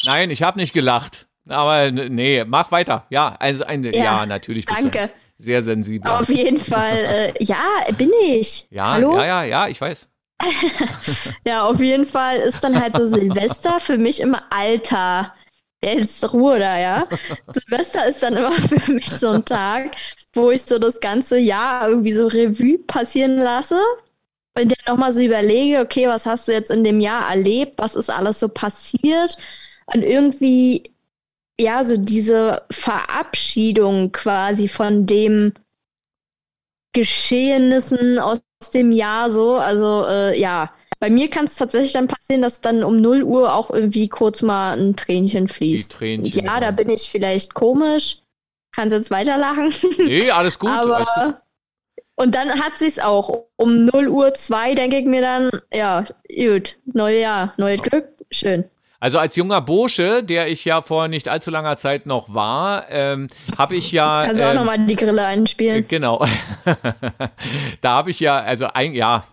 Nein, 0.04 0.30
ich 0.30 0.42
habe 0.42 0.58
nicht 0.58 0.74
gelacht. 0.74 1.26
Aber 1.48 1.90
nee, 1.90 2.44
mach 2.44 2.70
weiter. 2.70 3.06
Ja, 3.08 3.34
also 3.38 3.64
ein, 3.64 3.82
ja, 3.82 3.92
ja 3.92 4.26
natürlich. 4.26 4.66
Danke. 4.66 5.08
sehr 5.38 5.62
sensibel. 5.62 6.10
Auf 6.10 6.28
jeden 6.28 6.58
Fall. 6.58 7.32
Äh, 7.38 7.42
ja, 7.42 7.64
bin 7.96 8.10
ich. 8.22 8.66
Ja, 8.68 8.92
Hallo? 8.92 9.16
ja, 9.16 9.24
ja, 9.24 9.44
ja, 9.44 9.68
ich 9.68 9.80
weiß. 9.80 10.06
ja, 11.46 11.64
auf 11.64 11.80
jeden 11.80 12.04
Fall 12.04 12.38
ist 12.38 12.62
dann 12.62 12.80
halt 12.80 12.94
so 12.94 13.06
Silvester 13.06 13.80
für 13.80 13.98
mich 13.98 14.20
immer 14.20 14.42
Alter. 14.50 15.34
Jetzt 15.82 16.32
Ruhe 16.32 16.58
da, 16.58 16.78
ja. 16.78 17.08
Silvester 17.52 18.06
ist 18.06 18.22
dann 18.22 18.36
immer 18.36 18.52
für 18.52 18.92
mich 18.92 19.10
so 19.10 19.30
ein 19.30 19.44
Tag, 19.44 19.96
wo 20.32 20.50
ich 20.50 20.62
so 20.62 20.78
das 20.78 21.00
ganze 21.00 21.38
Jahr 21.38 21.88
irgendwie 21.88 22.12
so 22.12 22.26
Revue 22.26 22.78
passieren 22.78 23.36
lasse 23.36 23.80
und 24.58 24.72
dann 24.72 24.94
nochmal 24.94 25.12
so 25.12 25.22
überlege, 25.22 25.80
okay, 25.80 26.08
was 26.08 26.26
hast 26.26 26.48
du 26.48 26.52
jetzt 26.52 26.70
in 26.70 26.84
dem 26.84 27.00
Jahr 27.00 27.30
erlebt? 27.30 27.74
Was 27.78 27.96
ist 27.96 28.10
alles 28.10 28.40
so 28.40 28.48
passiert? 28.48 29.36
Und 29.86 30.02
irgendwie 30.02 30.94
ja, 31.60 31.84
so 31.84 31.96
diese 31.96 32.62
Verabschiedung 32.70 34.12
quasi 34.12 34.68
von 34.68 35.06
dem 35.06 35.52
Geschehnissen 36.92 38.18
aus 38.18 38.40
dem 38.70 38.92
Jahr 38.92 39.30
so. 39.30 39.54
Also 39.54 40.04
äh, 40.06 40.38
ja, 40.38 40.70
bei 41.00 41.10
mir 41.10 41.28
kann 41.28 41.44
es 41.46 41.56
tatsächlich 41.56 41.92
dann 41.92 42.08
passieren, 42.08 42.42
dass 42.42 42.60
dann 42.60 42.82
um 42.82 43.00
0 43.00 43.22
Uhr 43.22 43.54
auch 43.54 43.70
irgendwie 43.70 44.08
kurz 44.08 44.42
mal 44.42 44.78
ein 44.78 44.96
Tränchen 44.96 45.48
fließt. 45.48 45.92
Die 45.92 45.96
Tränchen, 45.96 46.44
ja, 46.46 46.60
da 46.60 46.70
bin 46.70 46.88
ich 46.88 47.10
vielleicht 47.10 47.54
komisch. 47.54 48.18
Kannst 48.74 48.94
jetzt 48.94 49.10
weiterlachen. 49.10 49.72
Nee, 49.98 50.30
alles 50.30 50.58
gut. 50.58 50.70
Aber 50.70 50.96
alles 50.96 51.08
gut. 51.14 51.34
Und 52.16 52.34
dann 52.34 52.48
hat 52.60 52.78
sie 52.78 52.86
es 52.86 52.98
auch. 52.98 53.44
Um 53.56 53.84
0 53.84 54.08
Uhr 54.08 54.34
2 54.34 54.74
denke 54.74 54.98
ich 54.98 55.04
mir 55.04 55.20
dann, 55.20 55.50
ja, 55.72 56.04
gut, 56.28 56.76
neues 56.86 57.20
Jahr, 57.20 57.54
neues 57.56 57.82
Glück, 57.82 58.08
schön. 58.30 58.64
Also 59.04 59.18
als 59.18 59.36
junger 59.36 59.60
Bursche, 59.60 60.22
der 60.22 60.48
ich 60.48 60.64
ja 60.64 60.80
vor 60.80 61.08
nicht 61.08 61.28
allzu 61.28 61.50
langer 61.50 61.76
Zeit 61.76 62.06
noch 62.06 62.32
war, 62.32 62.86
ähm, 62.88 63.28
habe 63.58 63.76
ich 63.76 63.92
ja. 63.92 64.24
Kannst 64.26 64.40
du 64.40 64.46
ähm, 64.46 64.52
auch 64.52 64.54
nochmal 64.54 64.78
die 64.78 64.96
Grille 64.96 65.26
einspielen. 65.26 65.80
Äh, 65.80 65.82
genau. 65.82 66.24
da 67.82 67.90
habe 67.90 68.12
ich 68.12 68.20
ja, 68.20 68.38
also 68.40 68.68
ein, 68.72 68.94
ja, 68.94 69.24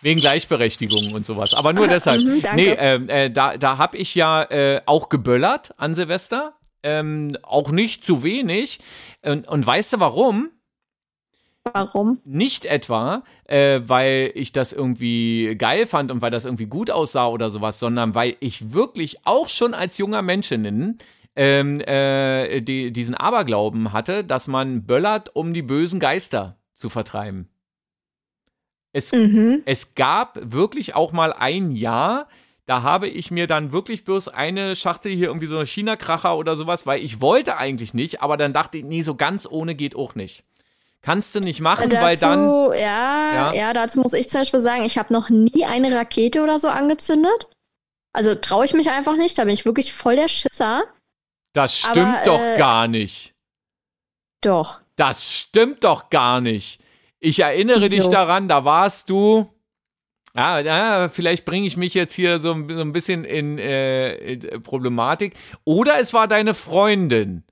wegen 0.00 0.20
Gleichberechtigung 0.20 1.12
und 1.12 1.26
sowas. 1.26 1.52
Aber 1.52 1.74
nur 1.74 1.86
deshalb. 1.86 2.22
Mhm, 2.22 2.44
nee, 2.54 2.70
äh, 2.70 3.26
äh, 3.26 3.30
da, 3.30 3.58
da 3.58 3.76
habe 3.76 3.98
ich 3.98 4.14
ja 4.14 4.42
äh, 4.44 4.80
auch 4.86 5.10
geböllert 5.10 5.74
an 5.76 5.94
Silvester. 5.94 6.54
Ähm, 6.82 7.36
auch 7.42 7.70
nicht 7.70 8.06
zu 8.06 8.22
wenig. 8.22 8.78
Und, 9.20 9.46
und 9.46 9.66
weißt 9.66 9.92
du 9.92 10.00
warum? 10.00 10.48
Warum? 11.72 12.20
Nicht 12.24 12.66
etwa, 12.66 13.24
äh, 13.44 13.80
weil 13.86 14.32
ich 14.34 14.52
das 14.52 14.72
irgendwie 14.72 15.54
geil 15.56 15.86
fand 15.86 16.10
und 16.10 16.20
weil 16.20 16.30
das 16.30 16.44
irgendwie 16.44 16.66
gut 16.66 16.90
aussah 16.90 17.28
oder 17.28 17.50
sowas, 17.50 17.78
sondern 17.78 18.14
weil 18.14 18.36
ich 18.40 18.72
wirklich 18.72 19.18
auch 19.24 19.48
schon 19.48 19.72
als 19.72 19.96
junger 19.96 20.20
Menschenin 20.20 20.98
ähm, 21.36 21.80
äh, 21.80 22.60
die, 22.60 22.92
diesen 22.92 23.14
Aberglauben 23.14 23.92
hatte, 23.92 24.24
dass 24.24 24.46
man 24.46 24.84
böllert, 24.84 25.34
um 25.34 25.54
die 25.54 25.62
bösen 25.62 26.00
Geister 26.00 26.58
zu 26.74 26.90
vertreiben. 26.90 27.48
Es, 28.92 29.12
mhm. 29.12 29.62
es 29.64 29.94
gab 29.94 30.38
wirklich 30.40 30.94
auch 30.94 31.12
mal 31.12 31.32
ein 31.32 31.72
Jahr, 31.72 32.28
da 32.66 32.82
habe 32.82 33.08
ich 33.08 33.30
mir 33.30 33.46
dann 33.46 33.72
wirklich 33.72 34.04
bloß 34.04 34.28
eine 34.28 34.76
Schachtel 34.76 35.12
hier 35.12 35.26
irgendwie 35.26 35.46
so 35.46 35.64
China-Kracher 35.64 36.36
oder 36.36 36.56
sowas, 36.56 36.86
weil 36.86 37.02
ich 37.02 37.20
wollte 37.20 37.56
eigentlich 37.56 37.94
nicht, 37.94 38.22
aber 38.22 38.36
dann 38.36 38.52
dachte 38.52 38.78
ich, 38.78 38.84
nee, 38.84 39.02
so 39.02 39.16
ganz 39.16 39.48
ohne 39.50 39.74
geht 39.74 39.96
auch 39.96 40.14
nicht. 40.14 40.44
Kannst 41.04 41.34
du 41.34 41.40
nicht 41.40 41.60
machen, 41.60 41.90
dazu, 41.90 42.02
weil 42.02 42.16
dann. 42.16 42.78
Ja, 42.80 43.34
ja, 43.34 43.52
ja, 43.52 43.72
dazu 43.74 44.00
muss 44.00 44.14
ich 44.14 44.30
zum 44.30 44.40
Beispiel 44.40 44.60
sagen, 44.60 44.84
ich 44.84 44.96
habe 44.96 45.12
noch 45.12 45.28
nie 45.28 45.66
eine 45.66 45.94
Rakete 45.94 46.42
oder 46.42 46.58
so 46.58 46.68
angezündet. 46.68 47.50
Also 48.14 48.34
traue 48.34 48.64
ich 48.64 48.72
mich 48.72 48.90
einfach 48.90 49.16
nicht, 49.16 49.36
da 49.36 49.44
bin 49.44 49.52
ich 49.52 49.66
wirklich 49.66 49.92
voll 49.92 50.16
der 50.16 50.28
Schisser. 50.28 50.84
Das 51.52 51.76
stimmt 51.76 52.16
Aber, 52.16 52.24
doch 52.24 52.40
äh, 52.40 52.56
gar 52.56 52.88
nicht. 52.88 53.34
Doch. 54.40 54.80
Das 54.96 55.30
stimmt 55.30 55.84
doch 55.84 56.08
gar 56.08 56.40
nicht. 56.40 56.80
Ich 57.20 57.40
erinnere 57.40 57.82
Wieso? 57.82 57.96
dich 57.96 58.08
daran, 58.08 58.48
da 58.48 58.64
warst 58.64 59.10
du. 59.10 59.52
Ja, 60.34 60.58
ja 60.60 61.08
vielleicht 61.10 61.44
bringe 61.44 61.66
ich 61.66 61.76
mich 61.76 61.92
jetzt 61.92 62.14
hier 62.14 62.40
so, 62.40 62.54
so 62.54 62.80
ein 62.80 62.92
bisschen 62.92 63.24
in, 63.24 63.58
äh, 63.58 64.14
in 64.14 64.62
Problematik. 64.62 65.34
Oder 65.64 66.00
es 66.00 66.14
war 66.14 66.28
deine 66.28 66.54
Freundin 66.54 67.44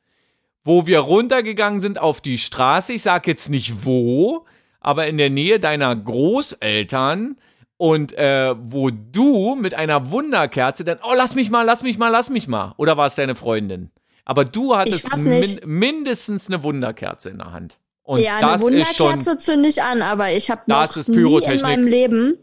wo 0.64 0.86
wir 0.86 1.00
runtergegangen 1.00 1.80
sind 1.80 1.98
auf 1.98 2.20
die 2.20 2.38
Straße. 2.38 2.92
Ich 2.92 3.02
sag 3.02 3.26
jetzt 3.26 3.48
nicht 3.48 3.84
wo, 3.84 4.46
aber 4.80 5.06
in 5.06 5.18
der 5.18 5.30
Nähe 5.30 5.60
deiner 5.60 5.94
Großeltern 5.94 7.36
und 7.76 8.12
äh, 8.12 8.54
wo 8.58 8.90
du 8.90 9.56
mit 9.56 9.74
einer 9.74 10.10
Wunderkerze 10.10 10.84
dann, 10.84 10.98
oh, 11.02 11.14
lass 11.16 11.34
mich 11.34 11.50
mal, 11.50 11.62
lass 11.62 11.82
mich 11.82 11.98
mal, 11.98 12.10
lass 12.10 12.30
mich 12.30 12.46
mal. 12.46 12.74
Oder 12.76 12.96
war 12.96 13.06
es 13.06 13.16
deine 13.16 13.34
Freundin? 13.34 13.90
Aber 14.24 14.44
du 14.44 14.76
hattest 14.76 15.16
min 15.16 15.60
mindestens 15.64 16.46
eine 16.46 16.62
Wunderkerze 16.62 17.30
in 17.30 17.38
der 17.38 17.52
Hand. 17.52 17.78
Und 18.04 18.20
ja, 18.20 18.36
eine 18.36 18.60
Wunderkerze 18.60 19.38
zünde 19.38 19.68
ich 19.68 19.82
an, 19.82 20.02
aber 20.02 20.32
ich 20.32 20.50
habe 20.50 20.62
noch 20.66 20.96
nie 21.08 21.44
in 21.44 21.60
meinem 21.60 21.86
Leben 21.86 22.38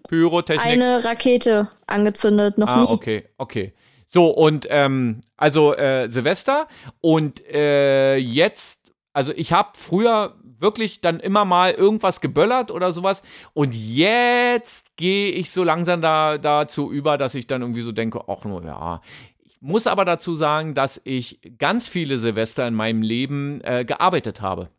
eine 0.60 1.04
Rakete 1.04 1.70
angezündet, 1.86 2.58
noch 2.58 2.68
ah, 2.68 2.82
nie. 2.82 2.88
Okay, 2.88 3.30
okay. 3.38 3.74
So, 4.12 4.30
und 4.30 4.66
ähm, 4.72 5.22
also 5.38 5.76
äh, 5.76 6.08
Silvester 6.08 6.68
und 7.00 7.46
äh, 7.46 8.16
jetzt, 8.16 8.92
also 9.14 9.32
ich 9.36 9.54
habe 9.54 9.70
früher 9.76 10.36
wirklich 10.58 11.00
dann 11.02 11.20
immer 11.20 11.46
mal 11.46 11.74
irgendwas 11.74 12.20
geböllert 12.20 12.72
oder 12.72 12.92
sowas. 12.92 13.22
Und 13.54 13.76
jetzt 13.76 14.98
gehe 14.98 15.30
ich 15.30 15.52
so 15.52 15.64
langsam 15.64 16.02
da, 16.02 16.40
dazu 16.40 16.92
über, 16.92 17.20
dass 17.20 17.36
ich 17.36 17.46
dann 17.46 17.62
irgendwie 17.62 17.84
so 17.84 17.92
denke, 17.92 18.22
ach 18.28 18.46
nur, 18.46 18.66
ja. 18.66 19.00
Ich 19.44 19.62
muss 19.62 19.86
aber 19.86 20.06
dazu 20.06 20.34
sagen, 20.34 20.74
dass 20.74 21.00
ich 21.04 21.40
ganz 21.60 21.88
viele 21.88 22.18
Silvester 22.18 22.68
in 22.68 22.74
meinem 22.74 23.04
Leben 23.04 23.62
äh, 23.62 23.86
gearbeitet 23.86 24.42
habe 24.42 24.72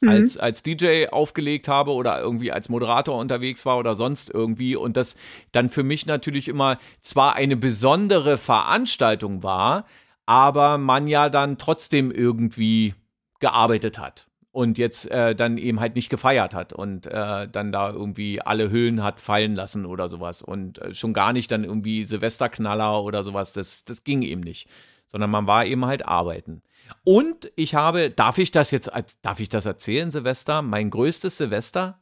mhm. 0.00 0.08
als, 0.08 0.36
als 0.36 0.62
DJ 0.62 1.06
aufgelegt 1.06 1.68
habe 1.68 1.92
oder 1.92 2.20
irgendwie 2.20 2.52
als 2.52 2.68
Moderator 2.68 3.18
unterwegs 3.18 3.66
war 3.66 3.78
oder 3.78 3.94
sonst 3.94 4.30
irgendwie 4.30 4.76
und 4.76 4.96
das 4.96 5.16
dann 5.52 5.68
für 5.68 5.82
mich 5.82 6.06
natürlich 6.06 6.48
immer 6.48 6.78
zwar 7.02 7.34
eine 7.34 7.56
besondere 7.56 8.38
Veranstaltung 8.38 9.42
war, 9.42 9.84
aber 10.26 10.78
man 10.78 11.06
ja 11.06 11.30
dann 11.30 11.58
trotzdem 11.58 12.10
irgendwie 12.10 12.94
gearbeitet 13.40 13.98
hat 13.98 14.26
und 14.50 14.78
jetzt 14.78 15.10
äh, 15.10 15.34
dann 15.34 15.58
eben 15.58 15.78
halt 15.78 15.94
nicht 15.94 16.08
gefeiert 16.08 16.54
hat 16.54 16.72
und 16.72 17.06
äh, 17.06 17.48
dann 17.48 17.70
da 17.70 17.90
irgendwie 17.90 18.40
alle 18.40 18.70
Hüllen 18.70 19.02
hat 19.02 19.20
fallen 19.20 19.54
lassen 19.54 19.86
oder 19.86 20.08
sowas 20.08 20.42
und 20.42 20.80
äh, 20.80 20.94
schon 20.94 21.12
gar 21.12 21.32
nicht 21.32 21.52
dann 21.52 21.64
irgendwie 21.64 22.04
Silvesterknaller 22.04 23.02
oder 23.02 23.22
sowas, 23.22 23.52
das, 23.52 23.84
das 23.84 24.04
ging 24.04 24.22
eben 24.22 24.40
nicht, 24.40 24.68
sondern 25.06 25.30
man 25.30 25.46
war 25.46 25.64
eben 25.64 25.86
halt 25.86 26.06
arbeiten. 26.06 26.62
Und 27.04 27.50
ich 27.56 27.74
habe, 27.74 28.10
darf 28.10 28.38
ich 28.38 28.50
das 28.50 28.70
jetzt, 28.70 28.90
darf 29.22 29.40
ich 29.40 29.48
das 29.48 29.66
erzählen, 29.66 30.10
Silvester? 30.10 30.62
Mein 30.62 30.90
größtes 30.90 31.38
Silvester 31.38 32.00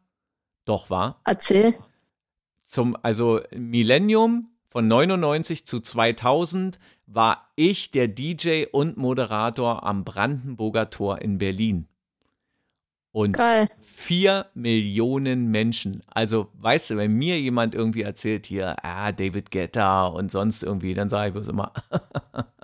doch 0.64 0.90
war. 0.90 1.20
Erzähl. 1.25 1.75
Zum, 2.66 2.96
also 3.03 3.40
Millennium 3.55 4.51
von 4.68 4.88
99 4.88 5.66
zu 5.66 5.81
2000 5.81 6.79
war 7.07 7.51
ich 7.55 7.92
der 7.92 8.09
DJ 8.09 8.64
und 8.70 8.96
Moderator 8.96 9.85
am 9.85 10.05
Brandenburger 10.05 10.90
Tor 10.90 11.22
in 11.22 11.38
Berlin. 11.38 11.88
Und 13.12 13.33
Geil. 13.33 13.70
vier 13.81 14.51
Millionen 14.53 15.51
Menschen. 15.51 16.03
Also, 16.07 16.51
weißt 16.55 16.90
du, 16.90 16.96
wenn 16.99 17.14
mir 17.14 17.40
jemand 17.40 17.75
irgendwie 17.75 18.03
erzählt 18.03 18.44
hier, 18.44 18.77
ah, 18.85 19.11
David 19.12 19.51
Guetta 19.51 20.09
und 20.09 20.31
sonst 20.31 20.62
irgendwie, 20.62 20.92
dann 20.92 21.09
sage 21.09 21.29
ich 21.29 21.33
bloß 21.33 21.49
immer, 21.49 21.72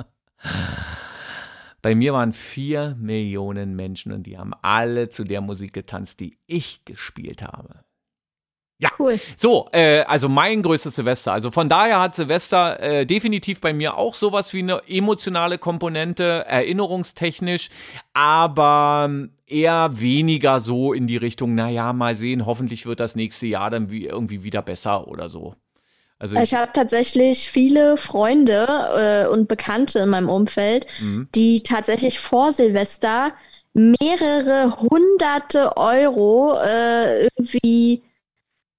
Bei 1.82 1.96
mir 1.96 2.12
waren 2.12 2.32
vier 2.32 2.96
Millionen 2.98 3.74
Menschen 3.74 4.12
und 4.12 4.22
die 4.22 4.38
haben 4.38 4.54
alle 4.62 5.08
zu 5.08 5.24
der 5.24 5.40
Musik 5.40 5.72
getanzt, 5.72 6.20
die 6.20 6.38
ich 6.46 6.84
gespielt 6.84 7.42
habe. 7.42 7.84
Ja, 8.82 8.90
cool. 8.98 9.20
So, 9.36 9.68
äh, 9.72 10.00
also 10.02 10.28
mein 10.28 10.60
größtes 10.60 10.96
Silvester. 10.96 11.32
Also 11.32 11.52
von 11.52 11.68
daher 11.68 12.00
hat 12.00 12.16
Silvester 12.16 12.80
äh, 12.80 13.06
definitiv 13.06 13.60
bei 13.60 13.72
mir 13.72 13.96
auch 13.96 14.14
sowas 14.14 14.52
wie 14.52 14.58
eine 14.58 14.82
emotionale 14.88 15.56
Komponente, 15.58 16.44
erinnerungstechnisch, 16.48 17.70
aber 18.12 19.28
eher 19.46 20.00
weniger 20.00 20.58
so 20.58 20.92
in 20.92 21.06
die 21.06 21.16
Richtung, 21.16 21.54
naja, 21.54 21.92
mal 21.92 22.16
sehen, 22.16 22.44
hoffentlich 22.44 22.84
wird 22.84 22.98
das 22.98 23.14
nächste 23.14 23.46
Jahr 23.46 23.70
dann 23.70 23.88
wie, 23.90 24.06
irgendwie 24.06 24.42
wieder 24.42 24.62
besser 24.62 25.06
oder 25.06 25.28
so. 25.28 25.54
Also 26.22 26.37
ich, 26.37 26.42
ich 26.42 26.54
habe 26.54 26.70
tatsächlich 26.72 27.50
viele 27.50 27.96
Freunde 27.96 29.26
äh, 29.26 29.28
und 29.28 29.48
Bekannte 29.48 29.98
in 29.98 30.08
meinem 30.08 30.28
Umfeld, 30.28 30.87
mhm. 31.00 31.28
die 31.35 31.64
tatsächlich 31.64 32.20
vor 32.20 32.52
Silvester 32.52 33.32
mehrere 33.74 34.76
hunderte 34.78 35.76
Euro 35.76 36.56
äh, 36.64 37.24
irgendwie 37.24 38.02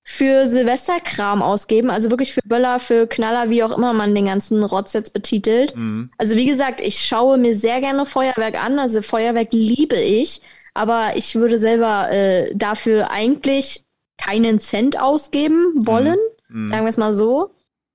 für 0.05 0.47
Silvesterkram 0.47 1.41
ausgeben, 1.41 1.89
also 1.89 2.09
wirklich 2.09 2.33
für 2.33 2.41
Böller, 2.45 2.79
für 2.79 3.07
Knaller, 3.07 3.49
wie 3.49 3.63
auch 3.63 3.77
immer 3.77 3.91
man 3.91 4.15
den 4.15 4.25
ganzen 4.25 4.63
Rotz 4.63 4.93
jetzt 4.93 5.13
betitelt. 5.13 5.75
Mhm. 5.75 6.11
Also 6.17 6.37
wie 6.37 6.45
gesagt, 6.45 6.79
ich 6.79 7.05
schaue 7.05 7.37
mir 7.37 7.55
sehr 7.55 7.81
gerne 7.81 8.05
Feuerwerk 8.05 8.63
an, 8.63 8.79
also 8.79 9.01
Feuerwerk 9.01 9.51
liebe 9.51 9.97
ich, 9.97 10.41
aber 10.73 11.11
ich 11.15 11.35
würde 11.35 11.57
selber 11.57 12.09
äh, 12.09 12.55
dafür 12.55 13.11
eigentlich 13.11 13.83
keinen 14.17 14.61
Cent 14.61 14.97
ausgeben 14.97 15.73
wollen. 15.85 16.15
Mhm 16.15 16.32
mhm. 16.53 16.67
sagen 16.67 16.83
wir 16.83 16.89
es 16.89 16.97
mal 16.97 17.15
so, 17.15 17.51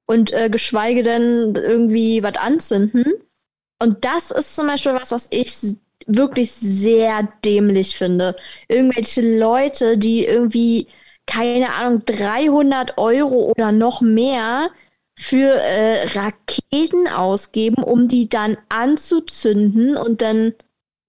und 0.07 0.33
äh, 0.33 0.51
geschweige 0.51 1.03
denn 1.03 1.55
irgendwie 1.55 2.23
was 2.23 2.37
anzünden. 2.37 3.05
Und 3.81 4.05
das 4.05 4.31
ist 4.31 4.57
zum 4.57 4.67
Beispiel 4.67 4.95
was, 4.95 5.13
was 5.13 5.29
ich 5.31 5.55
wirklich 6.07 6.53
sehr 6.53 7.29
dämlich 7.45 7.97
finde. 7.97 8.35
Irgendwelche 8.69 9.39
Leute, 9.39 9.99
die 9.99 10.25
irgendwie, 10.25 10.89
keine 11.27 11.75
Ahnung, 11.75 12.03
300 12.07 12.99
Euro 12.99 13.53
oder 13.53 13.71
noch 13.71 14.01
mehr 14.01 14.71
für 15.19 15.53
äh, 15.53 16.07
Raketen 16.17 17.09
ausgeben, 17.09 17.83
um 17.83 18.09
die 18.09 18.29
dann 18.29 18.57
anzuzünden 18.69 19.97
und 19.97 20.23
dann, 20.23 20.55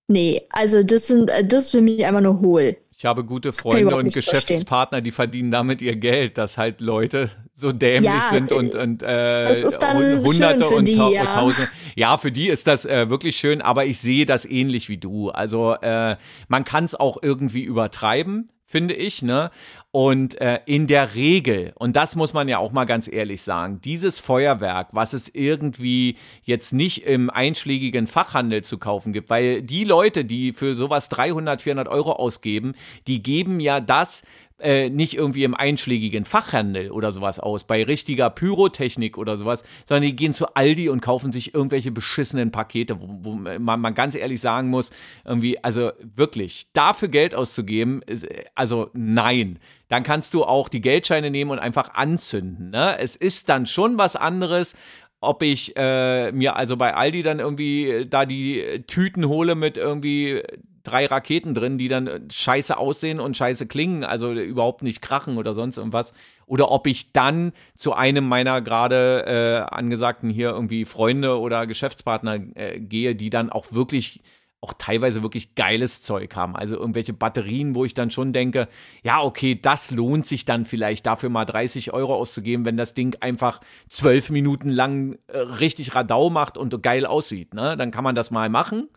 nee, 0.07 0.41
also 0.49 0.83
das 0.83 1.07
sind, 1.07 1.29
äh, 1.29 1.45
das 1.45 1.65
ist 1.65 1.71
für 1.71 1.81
mich 1.81 2.03
einfach 2.05 2.21
nur 2.21 2.41
hohl. 2.41 2.75
Ich 2.99 3.05
habe 3.05 3.23
gute 3.23 3.53
Freunde 3.53 3.95
und 3.95 4.13
Geschäftspartner, 4.13 4.97
verstehen. 4.97 5.03
die 5.05 5.11
verdienen 5.11 5.51
damit 5.51 5.81
ihr 5.81 5.95
Geld, 5.95 6.37
dass 6.37 6.57
halt 6.57 6.81
Leute 6.81 7.29
so 7.55 7.71
dämlich 7.71 8.11
ja, 8.11 8.29
sind 8.29 8.51
und, 8.51 8.75
und 8.75 9.01
äh, 9.03 9.53
ist 9.53 9.79
dann 9.79 10.21
Hunderte 10.21 10.67
und 10.67 10.85
die, 10.85 10.95
ja. 10.95 11.23
Tausende. 11.23 11.69
Ja, 11.95 12.17
für 12.17 12.33
die 12.33 12.49
ist 12.49 12.67
das 12.67 12.83
äh, 12.83 13.09
wirklich 13.09 13.37
schön, 13.37 13.61
aber 13.61 13.85
ich 13.85 13.99
sehe 13.99 14.25
das 14.25 14.43
ähnlich 14.43 14.89
wie 14.89 14.97
du. 14.97 15.29
Also 15.29 15.75
äh, 15.75 16.17
man 16.49 16.65
kann 16.65 16.83
es 16.83 16.93
auch 16.93 17.17
irgendwie 17.21 17.63
übertreiben 17.63 18.51
finde 18.69 18.93
ich, 18.93 19.23
ne? 19.23 19.49
Und 19.89 20.39
äh, 20.39 20.59
in 20.67 20.85
der 20.85 21.15
Regel, 21.15 21.73
und 21.79 21.95
das 21.95 22.15
muss 22.15 22.33
man 22.33 22.47
ja 22.47 22.59
auch 22.59 22.71
mal 22.71 22.85
ganz 22.85 23.11
ehrlich 23.11 23.41
sagen, 23.41 23.81
dieses 23.81 24.19
Feuerwerk, 24.19 24.89
was 24.91 25.13
es 25.13 25.33
irgendwie 25.33 26.17
jetzt 26.43 26.71
nicht 26.71 27.07
im 27.07 27.31
einschlägigen 27.31 28.05
Fachhandel 28.05 28.63
zu 28.63 28.77
kaufen 28.77 29.11
gibt, 29.11 29.31
weil 29.31 29.63
die 29.63 29.85
Leute, 29.85 30.23
die 30.23 30.53
für 30.53 30.75
sowas 30.75 31.09
300, 31.09 31.63
400 31.63 31.87
Euro 31.87 32.11
ausgeben, 32.11 32.75
die 33.07 33.23
geben 33.23 33.59
ja 33.59 33.79
das 33.79 34.21
äh, 34.59 34.89
nicht 34.89 35.13
irgendwie 35.13 35.43
im 35.43 35.55
einschlägigen 35.55 36.25
Fachhandel 36.25 36.91
oder 36.91 37.11
sowas 37.11 37.39
aus, 37.39 37.63
bei 37.63 37.83
richtiger 37.83 38.29
Pyrotechnik 38.29 39.17
oder 39.17 39.37
sowas, 39.37 39.63
sondern 39.85 40.03
die 40.03 40.15
gehen 40.15 40.33
zu 40.33 40.53
Aldi 40.55 40.89
und 40.89 41.01
kaufen 41.01 41.31
sich 41.31 41.53
irgendwelche 41.53 41.91
beschissenen 41.91 42.51
Pakete, 42.51 42.99
wo, 42.99 43.07
wo 43.21 43.33
man, 43.33 43.81
man, 43.81 43.93
ganz 43.93 44.15
ehrlich 44.15 44.41
sagen 44.41 44.69
muss, 44.69 44.89
irgendwie, 45.25 45.63
also 45.63 45.91
wirklich, 46.15 46.67
dafür 46.73 47.07
Geld 47.07 47.35
auszugeben, 47.35 48.01
ist, 48.05 48.27
also 48.55 48.89
nein. 48.93 49.59
Dann 49.87 50.03
kannst 50.03 50.33
du 50.35 50.43
auch 50.43 50.69
die 50.69 50.81
Geldscheine 50.81 51.31
nehmen 51.31 51.49
und 51.49 51.59
einfach 51.59 51.95
anzünden. 51.95 52.69
Ne? 52.69 52.97
Es 52.99 53.15
ist 53.15 53.49
dann 53.49 53.65
schon 53.65 53.97
was 53.97 54.15
anderes, 54.15 54.75
ob 55.21 55.41
ich 55.41 55.75
äh, 55.75 56.31
mir 56.31 56.55
also 56.55 56.77
bei 56.77 56.93
Aldi 56.93 57.23
dann 57.23 57.39
irgendwie 57.39 58.05
da 58.09 58.25
die 58.25 58.83
Tüten 58.87 59.27
hole 59.27 59.55
mit 59.55 59.77
irgendwie 59.77 60.41
drei 60.83 61.05
Raketen 61.05 61.53
drin, 61.53 61.77
die 61.77 61.87
dann 61.87 62.07
äh, 62.07 62.19
scheiße 62.31 62.77
aussehen 62.77 63.19
und 63.19 63.37
scheiße 63.37 63.67
klingen, 63.67 64.03
also 64.03 64.31
überhaupt 64.31 64.83
nicht 64.83 65.01
krachen 65.01 65.37
oder 65.37 65.53
sonst 65.53 65.77
irgendwas. 65.77 66.13
Oder 66.45 66.71
ob 66.71 66.87
ich 66.87 67.11
dann 67.11 67.51
zu 67.75 67.93
einem 67.93 68.27
meiner 68.27 68.61
gerade 68.61 69.25
äh, 69.25 69.73
angesagten 69.73 70.29
hier 70.29 70.49
irgendwie 70.49 70.85
Freunde 70.85 71.39
oder 71.39 71.67
Geschäftspartner 71.67 72.39
äh, 72.55 72.79
gehe, 72.79 73.15
die 73.15 73.29
dann 73.29 73.49
auch 73.49 73.71
wirklich 73.71 74.21
auch 74.61 74.73
teilweise 74.77 75.23
wirklich 75.23 75.55
geiles 75.55 76.01
Zeug 76.01 76.35
haben. 76.35 76.55
Also 76.55 76.75
irgendwelche 76.75 77.13
Batterien, 77.13 77.75
wo 77.75 77.85
ich 77.85 77.93
dann 77.93 78.11
schon 78.11 78.33
denke, 78.33 78.67
ja, 79.03 79.21
okay, 79.21 79.57
das 79.59 79.91
lohnt 79.91 80.25
sich 80.25 80.43
dann 80.43 80.65
vielleicht 80.65 81.05
dafür 81.05 81.29
mal 81.29 81.45
30 81.45 81.93
Euro 81.93 82.15
auszugeben, 82.15 82.65
wenn 82.65 82.75
das 82.75 82.93
Ding 82.93 83.15
einfach 83.21 83.61
zwölf 83.87 84.29
Minuten 84.29 84.69
lang 84.69 85.17
äh, 85.27 85.37
richtig 85.37 85.95
Radau 85.95 86.29
macht 86.29 86.57
und 86.57 86.83
geil 86.83 87.05
aussieht. 87.05 87.53
Ne? 87.53 87.77
Dann 87.77 87.91
kann 87.91 88.03
man 88.03 88.15
das 88.15 88.31
mal 88.31 88.49
machen 88.49 88.89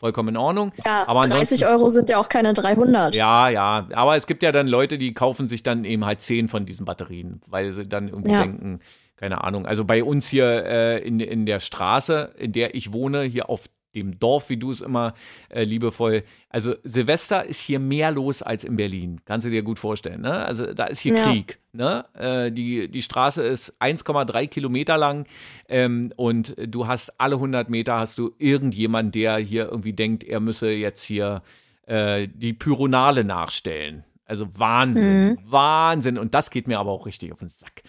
vollkommen 0.00 0.30
in 0.30 0.36
Ordnung. 0.38 0.72
Ja, 0.84 1.06
aber 1.06 1.28
30 1.28 1.66
Euro 1.66 1.88
sind 1.90 2.08
ja 2.08 2.18
auch 2.18 2.28
keine 2.28 2.54
300. 2.54 3.14
Ja, 3.14 3.48
ja, 3.50 3.86
aber 3.92 4.16
es 4.16 4.26
gibt 4.26 4.42
ja 4.42 4.50
dann 4.50 4.66
Leute, 4.66 4.98
die 4.98 5.12
kaufen 5.12 5.46
sich 5.46 5.62
dann 5.62 5.84
eben 5.84 6.04
halt 6.04 6.22
10 6.22 6.48
von 6.48 6.66
diesen 6.66 6.86
Batterien, 6.86 7.40
weil 7.46 7.70
sie 7.70 7.84
dann 7.86 8.08
irgendwie 8.08 8.32
ja. 8.32 8.40
denken, 8.40 8.80
keine 9.16 9.44
Ahnung. 9.44 9.66
Also 9.66 9.84
bei 9.84 10.02
uns 10.02 10.28
hier 10.28 10.64
äh, 10.64 11.06
in, 11.06 11.20
in 11.20 11.44
der 11.44 11.60
Straße, 11.60 12.34
in 12.38 12.52
der 12.52 12.74
ich 12.74 12.92
wohne, 12.92 13.22
hier 13.22 13.50
auf 13.50 13.66
dem 13.94 14.18
Dorf, 14.18 14.50
wie 14.50 14.56
du 14.56 14.70
es 14.70 14.80
immer 14.80 15.14
äh, 15.48 15.64
liebevoll. 15.64 16.22
Also 16.48 16.74
Silvester 16.84 17.44
ist 17.44 17.60
hier 17.60 17.80
mehr 17.80 18.10
los 18.10 18.42
als 18.42 18.64
in 18.64 18.76
Berlin. 18.76 19.20
Kannst 19.24 19.46
du 19.46 19.50
dir 19.50 19.62
gut 19.62 19.78
vorstellen. 19.78 20.20
Ne? 20.20 20.32
Also 20.32 20.72
da 20.72 20.84
ist 20.84 21.00
hier 21.00 21.16
ja. 21.16 21.24
Krieg. 21.24 21.58
Ne? 21.72 22.04
Äh, 22.14 22.52
die, 22.52 22.88
die 22.88 23.02
Straße 23.02 23.42
ist 23.42 23.74
1,3 23.80 24.46
Kilometer 24.48 24.96
lang 24.96 25.26
ähm, 25.68 26.12
und 26.16 26.54
du 26.58 26.86
hast 26.86 27.20
alle 27.20 27.36
100 27.36 27.70
Meter 27.70 27.98
hast 27.98 28.18
du 28.18 28.32
irgendjemand, 28.38 29.14
der 29.14 29.36
hier 29.38 29.66
irgendwie 29.66 29.92
denkt, 29.92 30.24
er 30.24 30.40
müsse 30.40 30.70
jetzt 30.70 31.02
hier 31.02 31.42
äh, 31.86 32.28
die 32.28 32.52
Pyronale 32.52 33.24
nachstellen. 33.24 34.04
Also 34.24 34.46
Wahnsinn, 34.56 35.30
mhm. 35.30 35.38
Wahnsinn. 35.44 36.16
Und 36.16 36.34
das 36.34 36.50
geht 36.50 36.68
mir 36.68 36.78
aber 36.78 36.92
auch 36.92 37.06
richtig 37.06 37.32
auf 37.32 37.40
den 37.40 37.48
Sack. 37.48 37.82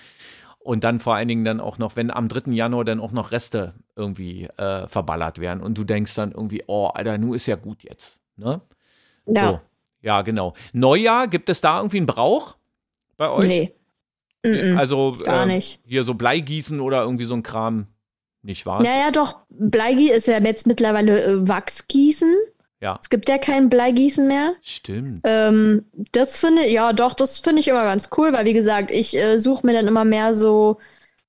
Und 0.57 0.83
dann 0.83 0.99
vor 0.99 1.15
allen 1.15 1.27
Dingen 1.27 1.43
dann 1.43 1.59
auch 1.59 1.77
noch, 1.77 1.95
wenn 1.95 2.11
am 2.11 2.27
3. 2.27 2.51
Januar 2.51 2.85
dann 2.85 2.99
auch 2.99 3.11
noch 3.11 3.31
Reste 3.31 3.73
irgendwie 3.95 4.45
äh, 4.57 4.87
verballert 4.87 5.39
werden 5.39 5.61
und 5.61 5.77
du 5.77 5.83
denkst 5.83 6.15
dann 6.15 6.31
irgendwie, 6.31 6.63
oh, 6.67 6.87
Alter, 6.87 7.17
nu 7.17 7.33
ist 7.33 7.45
ja 7.45 7.55
gut 7.55 7.83
jetzt. 7.83 8.21
Ne? 8.35 8.61
Ja. 9.25 9.49
So. 9.49 9.59
Ja, 10.01 10.21
genau. 10.23 10.53
Neujahr, 10.73 11.27
gibt 11.27 11.49
es 11.49 11.61
da 11.61 11.77
irgendwie 11.77 11.97
einen 11.97 12.05
Brauch 12.05 12.55
bei 13.17 13.29
euch? 13.29 13.47
Nee. 13.47 13.75
Also 14.75 15.13
gar 15.23 15.43
äh, 15.43 15.45
nicht. 15.45 15.79
hier 15.85 16.03
so 16.03 16.15
Bleigießen 16.15 16.79
oder 16.79 17.03
irgendwie 17.03 17.25
so 17.25 17.35
ein 17.35 17.43
Kram, 17.43 17.85
nicht 18.41 18.65
wahr? 18.65 18.81
Naja, 18.81 19.11
doch, 19.11 19.37
Bleigießen 19.49 20.15
ist 20.15 20.27
ja 20.27 20.39
jetzt 20.39 20.65
mittlerweile 20.65 21.23
äh, 21.23 21.47
Wachsgießen. 21.47 22.35
Ja. 22.81 22.97
Es 22.99 23.11
gibt 23.11 23.29
ja 23.29 23.37
kein 23.37 23.69
Bleigießen 23.69 24.27
mehr. 24.27 24.55
Stimmt. 24.61 25.21
Ähm, 25.25 25.85
das 26.11 26.39
finde 26.39 26.63
ich, 26.63 26.73
ja 26.73 26.93
doch, 26.93 27.13
das 27.13 27.37
finde 27.37 27.59
ich 27.59 27.67
immer 27.67 27.83
ganz 27.83 28.09
cool, 28.17 28.33
weil 28.33 28.45
wie 28.45 28.53
gesagt, 28.53 28.89
ich 28.89 29.15
äh, 29.15 29.37
suche 29.37 29.67
mir 29.67 29.73
dann 29.73 29.87
immer 29.87 30.03
mehr 30.03 30.33
so 30.33 30.79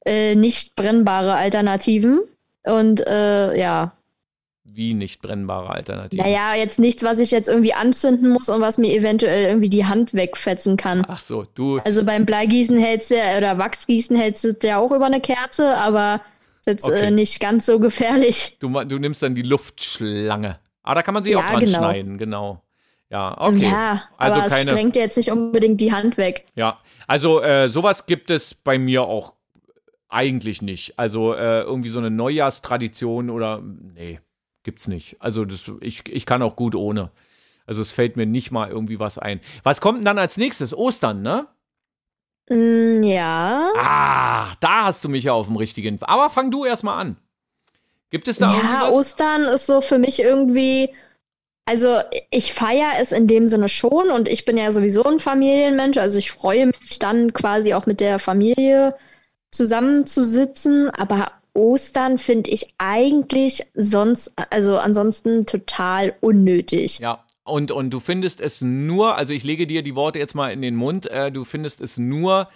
äh, 0.07 0.35
nicht 0.35 0.75
brennbare 0.75 1.35
Alternativen. 1.35 2.21
Und 2.65 3.07
äh, 3.07 3.59
ja. 3.59 3.93
Wie 4.65 4.95
nicht 4.95 5.21
brennbare 5.21 5.71
Alternativen? 5.71 6.25
Naja, 6.25 6.55
jetzt 6.55 6.79
nichts, 6.79 7.03
was 7.03 7.19
ich 7.19 7.31
jetzt 7.31 7.49
irgendwie 7.49 7.75
anzünden 7.75 8.31
muss 8.31 8.49
und 8.49 8.61
was 8.61 8.79
mir 8.79 8.93
eventuell 8.95 9.47
irgendwie 9.47 9.69
die 9.69 9.85
Hand 9.85 10.15
wegfetzen 10.15 10.77
kann. 10.77 11.05
Ach 11.09 11.21
so, 11.21 11.45
du. 11.55 11.79
Also 11.81 12.05
beim 12.05 12.25
Bleigießen 12.25 12.79
hältst 12.79 13.11
du 13.11 13.17
oder 13.37 13.59
Wachsgießen 13.59 14.17
hältst 14.17 14.45
du 14.45 14.57
ja 14.63 14.79
auch 14.79 14.93
über 14.93 15.07
eine 15.07 15.21
Kerze, 15.21 15.77
aber 15.77 16.21
ist 16.61 16.67
jetzt 16.67 16.85
äh, 16.85 16.93
okay. 16.93 17.11
nicht 17.11 17.41
ganz 17.41 17.67
so 17.67 17.81
gefährlich. 17.81 18.57
Du, 18.61 18.69
du 18.85 18.99
nimmst 18.99 19.23
dann 19.23 19.35
die 19.35 19.43
Luftschlange. 19.43 20.59
Ah, 20.85 20.95
da 20.95 21.03
kann 21.03 21.15
man 21.15 21.25
sich 21.25 21.33
ja, 21.33 21.41
auch 21.41 21.51
dran 21.51 21.65
genau. 21.65 21.79
schneiden, 21.79 22.19
genau. 22.19 22.63
Ja, 23.11 23.37
okay. 23.39 23.69
Ja, 23.69 24.05
also 24.17 24.41
aber 24.41 24.49
keine, 24.49 24.71
es 24.71 24.77
sprengt 24.77 24.97
jetzt 24.97 25.17
nicht 25.17 25.31
unbedingt 25.31 25.81
die 25.81 25.93
Hand 25.93 26.17
weg. 26.17 26.47
Ja, 26.55 26.79
also 27.07 27.43
äh, 27.43 27.69
sowas 27.69 28.07
gibt 28.07 28.31
es 28.31 28.55
bei 28.55 28.79
mir 28.79 29.03
auch 29.03 29.35
eigentlich 30.13 30.63
nicht. 30.63 30.99
Also 30.99 31.35
äh, 31.35 31.63
irgendwie 31.63 31.89
so 31.89 31.99
eine 31.99 32.11
Neujahrstradition 32.11 33.31
oder 33.31 33.63
nee, 33.63 34.21
gibt's 34.63 34.89
nicht. 34.89 35.17
Also 35.21 35.45
das, 35.45 35.71
ich, 35.81 36.09
ich 36.09 36.27
kann 36.27 36.43
auch 36.43 36.57
gut 36.57 36.75
ohne. 36.75 37.11
Also 37.67 37.81
es 37.81 37.93
fällt 37.93 38.17
mir 38.17 38.27
nicht 38.27 38.51
mal 38.51 38.71
irgendwie 38.71 38.99
was 38.99 39.19
ein. 39.19 39.41
Was 39.63 39.81
kommt 39.81 39.99
denn 39.99 40.05
dann 40.05 40.19
als 40.19 40.37
nächstes? 40.37 40.77
Ostern, 40.77 41.23
ne? 41.23 41.47
Mm, 42.49 43.03
ja. 43.03 43.71
Ah, 43.77 44.53
da 44.61 44.85
hast 44.85 45.05
du 45.05 45.09
mich 45.09 45.25
ja 45.25 45.33
auf 45.33 45.47
dem 45.47 45.57
richtigen. 45.57 45.99
Aber 46.03 46.29
fang 46.29 46.51
du 46.51 46.65
erst 46.65 46.85
mal 46.85 46.97
an. 46.97 47.17
Gibt 48.11 48.29
es 48.29 48.39
da 48.39 48.55
Ja, 48.55 48.91
Ostern 48.91 49.43
ist 49.45 49.67
so 49.67 49.81
für 49.81 49.99
mich 49.99 50.21
irgendwie. 50.21 50.91
Also 51.65 52.01
ich 52.31 52.53
feiere 52.53 52.95
es 53.01 53.13
in 53.13 53.29
dem 53.29 53.47
Sinne 53.47 53.69
schon 53.69 54.11
und 54.11 54.29
ich 54.29 54.45
bin 54.45 54.59
ja 54.59 54.73
sowieso 54.73 55.05
ein 55.05 55.21
Familienmensch. 55.21 55.97
Also 55.97 56.19
ich 56.19 56.33
freue 56.33 56.67
mich 56.67 56.99
dann 56.99 57.33
quasi 57.33 57.73
auch 57.73 57.87
mit 57.87 58.01
der 58.01 58.19
Familie 58.19 58.97
zusammenzusitzen. 59.53 60.91
Aber 60.91 61.31
Ostern 61.55 62.19
finde 62.19 62.51
ich 62.51 62.75
eigentlich 62.79 63.65
sonst, 63.75 64.33
also 64.51 64.79
ansonsten 64.79 65.47
total 65.47 66.15
unnötig. 66.21 66.99
Ja, 66.99 67.25
und, 67.45 67.71
und 67.71 67.91
du 67.91 68.01
findest 68.01 68.41
es 68.41 68.61
nur, 68.63 69.17
also 69.17 69.33
ich 69.33 69.45
lege 69.45 69.67
dir 69.67 69.83
die 69.83 69.95
Worte 69.95 70.19
jetzt 70.19 70.35
mal 70.35 70.53
in 70.53 70.63
den 70.63 70.77
Mund, 70.77 71.11
äh, 71.11 71.31
du 71.31 71.45
findest 71.45 71.81
es 71.81 71.99
nur 71.99 72.49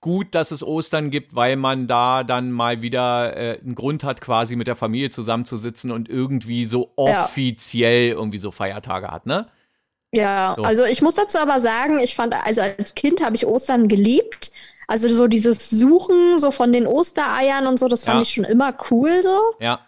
gut, 0.00 0.34
dass 0.34 0.50
es 0.50 0.64
Ostern 0.64 1.10
gibt, 1.10 1.34
weil 1.36 1.56
man 1.56 1.86
da 1.86 2.24
dann 2.24 2.50
mal 2.50 2.82
wieder 2.82 3.36
äh, 3.36 3.58
einen 3.60 3.76
Grund 3.76 4.02
hat, 4.02 4.20
quasi 4.20 4.56
mit 4.56 4.66
der 4.66 4.74
Familie 4.74 5.10
zusammenzusitzen 5.10 5.92
und 5.92 6.08
irgendwie 6.08 6.64
so 6.64 6.92
offiziell 6.96 8.08
ja. 8.08 8.14
irgendwie 8.14 8.38
so 8.38 8.50
Feiertage 8.50 9.08
hat, 9.08 9.26
ne? 9.26 9.46
Ja, 10.14 10.54
so. 10.58 10.64
also 10.64 10.84
ich 10.84 11.00
muss 11.00 11.14
dazu 11.14 11.38
aber 11.38 11.60
sagen, 11.60 12.00
ich 12.00 12.14
fand, 12.14 12.34
also 12.34 12.60
als 12.60 12.94
Kind 12.94 13.22
habe 13.22 13.36
ich 13.36 13.46
Ostern 13.46 13.88
geliebt. 13.88 14.50
Also 14.86 15.08
so 15.14 15.26
dieses 15.26 15.70
Suchen 15.70 16.38
so 16.38 16.50
von 16.50 16.72
den 16.72 16.86
Ostereiern 16.86 17.66
und 17.66 17.78
so, 17.78 17.88
das 17.88 18.04
fand 18.04 18.16
ja. 18.16 18.22
ich 18.22 18.30
schon 18.30 18.44
immer 18.44 18.74
cool 18.90 19.22
so. 19.22 19.38
Ja. 19.60 19.80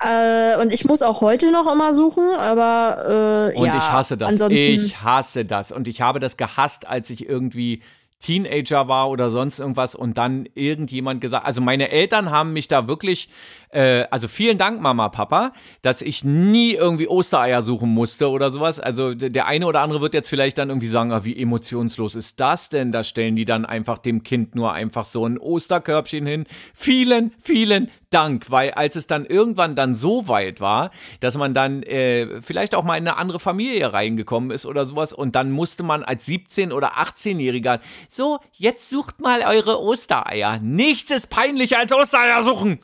Äh, 0.00 0.60
und 0.60 0.72
ich 0.72 0.84
muss 0.84 1.02
auch 1.02 1.20
heute 1.20 1.52
noch 1.52 1.70
immer 1.70 1.92
suchen, 1.92 2.30
aber 2.30 3.52
äh, 3.54 3.58
und 3.58 3.66
ja. 3.66 3.72
Und 3.72 3.78
ich 3.78 3.92
hasse 3.92 4.16
das. 4.16 4.40
Ich 4.50 5.02
hasse 5.02 5.44
das. 5.44 5.70
Und 5.70 5.86
ich 5.86 6.00
habe 6.00 6.18
das 6.18 6.36
gehasst, 6.36 6.86
als 6.86 7.10
ich 7.10 7.28
irgendwie 7.28 7.82
Teenager 8.22 8.88
war 8.88 9.10
oder 9.10 9.30
sonst 9.30 9.58
irgendwas 9.58 9.94
und 9.94 10.16
dann 10.16 10.48
irgendjemand 10.54 11.20
gesagt, 11.20 11.44
also 11.44 11.60
meine 11.60 11.90
Eltern 11.90 12.30
haben 12.30 12.52
mich 12.52 12.68
da 12.68 12.86
wirklich, 12.86 13.28
äh, 13.72 14.04
also 14.10 14.28
vielen 14.28 14.58
Dank 14.58 14.80
Mama, 14.80 15.08
Papa, 15.08 15.52
dass 15.80 16.02
ich 16.02 16.24
nie 16.24 16.72
irgendwie 16.72 17.08
Ostereier 17.08 17.62
suchen 17.62 17.90
musste 17.90 18.28
oder 18.28 18.50
sowas. 18.50 18.78
Also 18.78 19.14
der 19.14 19.46
eine 19.46 19.66
oder 19.66 19.80
andere 19.80 20.00
wird 20.00 20.14
jetzt 20.14 20.28
vielleicht 20.28 20.58
dann 20.58 20.68
irgendwie 20.68 20.88
sagen, 20.88 21.10
ah, 21.10 21.24
wie 21.24 21.36
emotionslos 21.36 22.14
ist 22.14 22.38
das 22.38 22.68
denn? 22.68 22.92
Da 22.92 23.02
stellen 23.02 23.34
die 23.34 23.46
dann 23.46 23.64
einfach 23.64 23.98
dem 23.98 24.22
Kind 24.22 24.54
nur 24.54 24.72
einfach 24.72 25.06
so 25.06 25.26
ein 25.26 25.38
Osterkörbchen 25.38 26.26
hin. 26.26 26.46
Vielen, 26.74 27.32
vielen 27.38 27.90
Dank, 28.10 28.50
weil 28.50 28.72
als 28.72 28.94
es 28.94 29.06
dann 29.06 29.24
irgendwann 29.24 29.74
dann 29.74 29.94
so 29.94 30.28
weit 30.28 30.60
war, 30.60 30.90
dass 31.20 31.38
man 31.38 31.54
dann 31.54 31.82
äh, 31.82 32.42
vielleicht 32.42 32.74
auch 32.74 32.84
mal 32.84 32.96
in 32.96 33.08
eine 33.08 33.16
andere 33.16 33.40
Familie 33.40 33.94
reingekommen 33.94 34.50
ist 34.50 34.66
oder 34.66 34.84
sowas 34.84 35.14
und 35.14 35.34
dann 35.34 35.50
musste 35.50 35.82
man 35.82 36.02
als 36.02 36.26
17 36.26 36.72
oder 36.72 36.98
18-Jähriger 36.98 37.80
so, 38.08 38.38
jetzt 38.52 38.90
sucht 38.90 39.22
mal 39.22 39.40
eure 39.40 39.80
Ostereier. 39.80 40.58
Nichts 40.60 41.10
ist 41.10 41.30
peinlicher 41.30 41.78
als 41.78 41.92
Ostereier 41.92 42.44
suchen. 42.44 42.80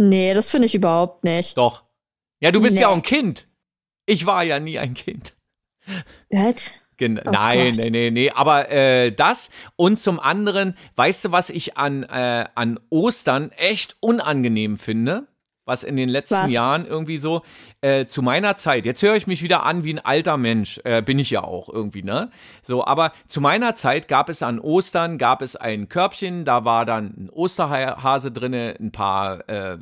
Nee, 0.00 0.32
das 0.32 0.50
finde 0.50 0.64
ich 0.64 0.74
überhaupt 0.74 1.24
nicht. 1.24 1.58
Doch. 1.58 1.84
Ja, 2.40 2.50
du 2.50 2.62
bist 2.62 2.76
nee. 2.76 2.80
ja 2.80 2.88
auch 2.88 2.94
ein 2.94 3.02
Kind. 3.02 3.46
Ich 4.06 4.24
war 4.24 4.42
ja 4.42 4.58
nie 4.58 4.78
ein 4.78 4.94
Kind. 4.94 5.34
Was? 6.30 6.70
Gen 6.96 7.20
oh 7.22 7.30
nein, 7.30 7.74
Gott. 7.74 7.84
nee, 7.84 7.90
nee, 7.90 8.10
nee. 8.10 8.30
Aber 8.30 8.70
äh, 8.70 9.12
das 9.12 9.50
und 9.76 10.00
zum 10.00 10.18
anderen, 10.18 10.74
weißt 10.96 11.26
du, 11.26 11.32
was 11.32 11.50
ich 11.50 11.76
an, 11.76 12.02
äh, 12.04 12.46
an 12.54 12.80
Ostern 12.88 13.50
echt 13.52 13.98
unangenehm 14.00 14.78
finde? 14.78 15.26
Was 15.66 15.84
in 15.84 15.96
den 15.96 16.08
letzten 16.08 16.44
was? 16.44 16.50
Jahren 16.50 16.86
irgendwie 16.86 17.18
so 17.18 17.42
äh, 17.82 18.06
zu 18.06 18.22
meiner 18.22 18.56
Zeit, 18.56 18.84
jetzt 18.84 19.02
höre 19.02 19.16
ich 19.16 19.26
mich 19.26 19.42
wieder 19.42 19.64
an 19.64 19.84
wie 19.84 19.94
ein 19.94 19.98
alter 19.98 20.36
Mensch, 20.36 20.80
äh, 20.84 21.02
bin 21.02 21.18
ich 21.18 21.30
ja 21.30 21.42
auch 21.42 21.68
irgendwie, 21.68 22.02
ne? 22.02 22.30
So, 22.62 22.84
aber 22.84 23.12
zu 23.26 23.40
meiner 23.40 23.74
Zeit 23.74 24.06
gab 24.06 24.28
es 24.28 24.42
an 24.42 24.58
Ostern, 24.58 25.16
gab 25.16 25.40
es 25.40 25.56
ein 25.56 25.88
Körbchen, 25.88 26.44
da 26.44 26.64
war 26.64 26.84
dann 26.84 27.06
ein 27.06 27.30
Osterhase 27.30 28.32
drin, 28.32 28.54
ein 28.54 28.92
paar 28.92 29.48
äh, 29.48 29.78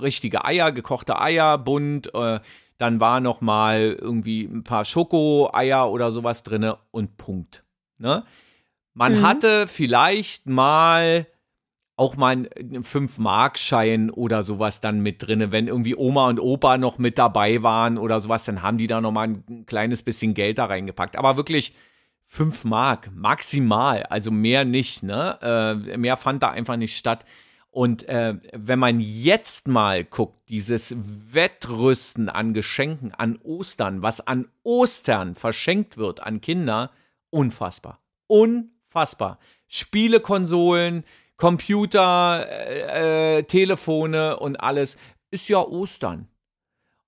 richtige 0.00 0.44
Eier, 0.44 0.70
gekochte 0.70 1.20
Eier, 1.20 1.58
bunt, 1.58 2.14
äh, 2.14 2.40
dann 2.78 3.00
war 3.00 3.20
noch 3.20 3.40
mal 3.40 3.96
irgendwie 4.00 4.44
ein 4.44 4.64
paar 4.64 4.84
Schokoeier 4.84 5.90
oder 5.90 6.10
sowas 6.12 6.44
drin 6.44 6.72
und 6.90 7.16
Punkt. 7.16 7.62
Ne? 7.98 8.24
Man 8.94 9.18
mhm. 9.18 9.22
hatte 9.26 9.66
vielleicht 9.66 10.46
mal 10.46 11.26
auch 12.00 12.16
mal 12.16 12.30
einen 12.30 12.48
5-Mark-Schein 12.82 14.08
oder 14.08 14.42
sowas 14.42 14.80
dann 14.80 15.00
mit 15.00 15.20
drin. 15.20 15.52
Wenn 15.52 15.68
irgendwie 15.68 15.94
Oma 15.94 16.30
und 16.30 16.40
Opa 16.40 16.78
noch 16.78 16.96
mit 16.96 17.18
dabei 17.18 17.62
waren 17.62 17.98
oder 17.98 18.20
sowas, 18.22 18.46
dann 18.46 18.62
haben 18.62 18.78
die 18.78 18.86
da 18.86 19.02
noch 19.02 19.12
mal 19.12 19.28
ein 19.28 19.66
kleines 19.66 20.02
bisschen 20.02 20.32
Geld 20.32 20.56
da 20.56 20.64
reingepackt. 20.64 21.16
Aber 21.16 21.36
wirklich 21.36 21.74
5 22.24 22.64
Mark 22.64 23.10
maximal, 23.14 24.04
also 24.04 24.30
mehr 24.30 24.64
nicht. 24.64 25.02
Ne? 25.02 25.38
Äh, 25.42 25.98
mehr 25.98 26.16
fand 26.16 26.42
da 26.42 26.50
einfach 26.50 26.76
nicht 26.76 26.96
statt. 26.96 27.26
Und 27.70 28.08
äh, 28.08 28.36
wenn 28.54 28.78
man 28.78 28.98
jetzt 28.98 29.68
mal 29.68 30.02
guckt, 30.02 30.48
dieses 30.48 30.96
Wettrüsten 30.96 32.30
an 32.30 32.54
Geschenken 32.54 33.12
an 33.12 33.38
Ostern, 33.42 34.00
was 34.00 34.26
an 34.26 34.48
Ostern 34.62 35.34
verschenkt 35.34 35.98
wird 35.98 36.22
an 36.22 36.40
Kinder, 36.40 36.92
unfassbar. 37.28 38.00
Unfassbar. 38.26 39.38
Spielekonsolen, 39.68 41.04
Computer, 41.40 42.46
äh, 42.48 43.38
äh, 43.38 43.42
Telefone 43.44 44.38
und 44.38 44.56
alles, 44.56 44.98
ist 45.30 45.48
ja 45.48 45.58
Ostern. 45.58 46.28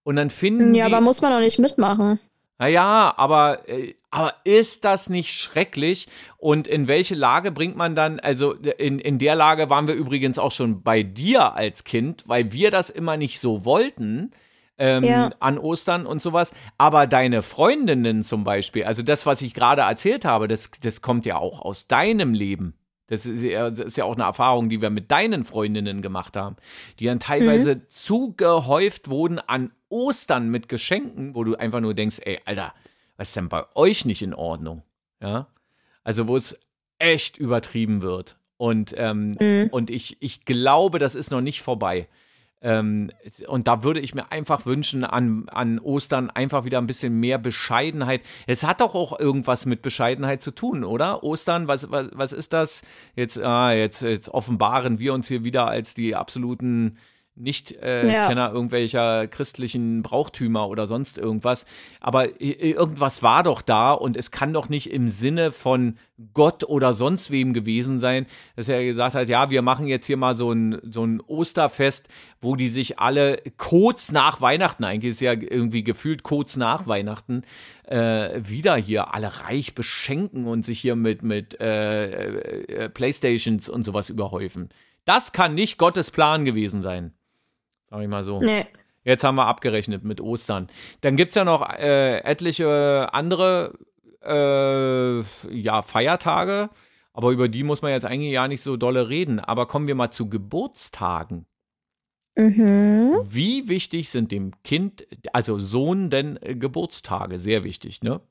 Und 0.04 0.16
dann 0.16 0.30
finden. 0.30 0.74
Ja, 0.74 0.88
die, 0.88 0.94
aber 0.94 1.04
muss 1.04 1.20
man 1.20 1.32
doch 1.32 1.40
nicht 1.40 1.58
mitmachen. 1.58 2.18
Naja, 2.58 3.12
aber, 3.16 3.68
äh, 3.68 3.94
aber 4.10 4.34
ist 4.44 4.84
das 4.86 5.10
nicht 5.10 5.34
schrecklich? 5.34 6.08
Und 6.38 6.66
in 6.66 6.88
welche 6.88 7.14
Lage 7.14 7.52
bringt 7.52 7.76
man 7.76 7.94
dann, 7.94 8.20
also 8.20 8.52
in, 8.54 8.98
in 8.98 9.18
der 9.18 9.34
Lage 9.34 9.68
waren 9.68 9.86
wir 9.86 9.94
übrigens 9.94 10.38
auch 10.38 10.50
schon 10.50 10.82
bei 10.82 11.02
dir 11.02 11.54
als 11.54 11.84
Kind, 11.84 12.24
weil 12.26 12.52
wir 12.52 12.70
das 12.70 12.88
immer 12.88 13.16
nicht 13.16 13.38
so 13.38 13.64
wollten. 13.64 14.32
Ähm, 14.78 15.04
ja. 15.04 15.30
an 15.38 15.58
Ostern 15.58 16.06
und 16.06 16.22
sowas. 16.22 16.52
Aber 16.78 17.06
deine 17.06 17.42
Freundinnen 17.42 18.24
zum 18.24 18.42
Beispiel, 18.42 18.84
also 18.84 19.02
das, 19.02 19.26
was 19.26 19.42
ich 19.42 19.54
gerade 19.54 19.82
erzählt 19.82 20.24
habe, 20.24 20.48
das, 20.48 20.70
das 20.80 21.02
kommt 21.02 21.26
ja 21.26 21.36
auch 21.36 21.60
aus 21.60 21.86
deinem 21.86 22.32
Leben. 22.32 22.74
Das 23.08 23.26
ist, 23.26 23.42
ja, 23.42 23.70
das 23.70 23.86
ist, 23.86 23.96
ja, 23.96 24.04
auch 24.04 24.14
eine 24.14 24.24
Erfahrung, 24.24 24.68
die 24.68 24.80
wir 24.80 24.90
mit 24.90 25.10
deinen 25.10 25.44
Freundinnen 25.44 26.02
gemacht 26.02 26.36
haben, 26.36 26.56
die 26.98 27.06
dann 27.06 27.20
teilweise 27.20 27.76
mhm. 27.76 27.82
zugehäuft 27.88 29.08
wurden 29.08 29.38
an 29.38 29.72
Ostern 29.88 30.50
mit 30.50 30.68
Geschenken, 30.68 31.34
wo 31.34 31.44
du 31.44 31.56
einfach 31.56 31.80
nur 31.80 31.94
denkst, 31.94 32.20
ey, 32.24 32.40
Alter, 32.44 32.72
was 33.16 33.28
ist 33.28 33.36
denn 33.36 33.48
bei 33.48 33.64
euch 33.74 34.04
nicht 34.04 34.22
in 34.22 34.34
Ordnung? 34.34 34.82
Ja. 35.20 35.48
Also, 36.04 36.26
wo 36.28 36.36
es 36.36 36.58
echt 36.98 37.36
übertrieben 37.36 38.02
wird. 38.02 38.36
Und, 38.56 38.94
ähm, 38.96 39.36
mhm. 39.40 39.68
und 39.72 39.90
ich, 39.90 40.16
ich 40.20 40.44
glaube, 40.44 40.98
das 40.98 41.14
ist 41.14 41.30
noch 41.30 41.40
nicht 41.40 41.62
vorbei. 41.62 42.08
Ähm, 42.62 43.10
und 43.48 43.66
da 43.66 43.82
würde 43.82 44.00
ich 44.00 44.14
mir 44.14 44.30
einfach 44.30 44.66
wünschen, 44.66 45.04
an, 45.04 45.48
an 45.48 45.78
Ostern 45.80 46.30
einfach 46.30 46.64
wieder 46.64 46.78
ein 46.78 46.86
bisschen 46.86 47.18
mehr 47.18 47.38
Bescheidenheit. 47.38 48.22
Es 48.46 48.62
hat 48.62 48.80
doch 48.80 48.94
auch 48.94 49.18
irgendwas 49.18 49.66
mit 49.66 49.82
Bescheidenheit 49.82 50.42
zu 50.42 50.52
tun, 50.52 50.84
oder? 50.84 51.24
Ostern, 51.24 51.66
was, 51.66 51.90
was, 51.90 52.08
was 52.12 52.32
ist 52.32 52.52
das? 52.52 52.82
Jetzt, 53.16 53.38
ah, 53.40 53.72
jetzt, 53.72 54.02
jetzt 54.02 54.28
offenbaren 54.28 54.98
wir 55.00 55.12
uns 55.12 55.28
hier 55.28 55.44
wieder 55.44 55.66
als 55.66 55.94
die 55.94 56.14
absoluten 56.14 56.98
nicht-Kenner 57.34 58.50
äh, 58.50 58.52
irgendwelcher 58.52 59.26
christlichen 59.26 60.02
Brauchtümer 60.02 60.68
oder 60.68 60.86
sonst 60.86 61.16
irgendwas. 61.16 61.64
Aber 62.00 62.40
irgendwas 62.40 63.22
war 63.22 63.42
doch 63.42 63.62
da 63.62 63.92
und 63.92 64.16
es 64.16 64.30
kann 64.30 64.52
doch 64.52 64.68
nicht 64.68 64.92
im 64.92 65.08
Sinne 65.08 65.50
von 65.50 65.96
Gott 66.34 66.64
oder 66.64 66.92
sonst 66.94 67.30
wem 67.30 67.52
gewesen 67.52 67.98
sein, 67.98 68.26
dass 68.54 68.68
er 68.68 68.84
gesagt 68.84 69.14
hat, 69.14 69.28
ja, 69.28 69.50
wir 69.50 69.62
machen 69.62 69.86
jetzt 69.86 70.06
hier 70.06 70.18
mal 70.18 70.34
so 70.34 70.52
ein, 70.52 70.78
so 70.84 71.04
ein 71.04 71.20
Osterfest, 71.20 72.08
wo 72.40 72.54
die 72.54 72.68
sich 72.68 72.98
alle 72.98 73.38
kurz 73.56 74.12
nach 74.12 74.40
Weihnachten, 74.40 74.84
eigentlich 74.84 75.12
ist 75.12 75.20
ja 75.20 75.32
irgendwie 75.32 75.82
gefühlt 75.82 76.22
kurz 76.22 76.56
nach 76.56 76.86
Weihnachten, 76.86 77.42
äh, 77.84 78.40
wieder 78.42 78.76
hier 78.76 79.14
alle 79.14 79.40
reich 79.44 79.74
beschenken 79.74 80.46
und 80.46 80.64
sich 80.64 80.80
hier 80.80 80.96
mit, 80.96 81.22
mit 81.22 81.58
äh, 81.60 82.84
äh, 82.84 82.88
Playstations 82.90 83.68
und 83.68 83.84
sowas 83.84 84.10
überhäufen. 84.10 84.68
Das 85.04 85.32
kann 85.32 85.54
nicht 85.54 85.78
Gottes 85.78 86.10
Plan 86.10 86.44
gewesen 86.44 86.82
sein. 86.82 87.12
Sag 87.92 88.00
ich 88.00 88.08
mal 88.08 88.24
so. 88.24 88.40
Nee. 88.40 88.64
Jetzt 89.04 89.22
haben 89.22 89.34
wir 89.34 89.46
abgerechnet 89.46 90.02
mit 90.02 90.20
Ostern. 90.20 90.68
Dann 91.02 91.16
gibt 91.16 91.30
es 91.30 91.34
ja 91.34 91.44
noch 91.44 91.68
äh, 91.68 92.20
etliche 92.20 93.08
andere 93.12 93.74
äh, 94.22 95.20
ja, 95.54 95.82
Feiertage, 95.82 96.70
aber 97.12 97.32
über 97.32 97.48
die 97.48 97.64
muss 97.64 97.82
man 97.82 97.90
jetzt 97.90 98.06
eigentlich 98.06 98.32
ja 98.32 98.48
nicht 98.48 98.62
so 98.62 98.78
dolle 98.78 99.10
reden. 99.10 99.40
Aber 99.40 99.66
kommen 99.66 99.88
wir 99.88 99.94
mal 99.94 100.10
zu 100.10 100.30
Geburtstagen. 100.30 101.44
Mhm. 102.34 103.18
Wie 103.24 103.68
wichtig 103.68 104.08
sind 104.08 104.32
dem 104.32 104.52
Kind, 104.62 105.06
also 105.34 105.58
Sohn, 105.58 106.08
denn 106.08 106.38
äh, 106.40 106.54
Geburtstage? 106.54 107.38
Sehr 107.38 107.62
wichtig, 107.62 108.02
ne? 108.02 108.22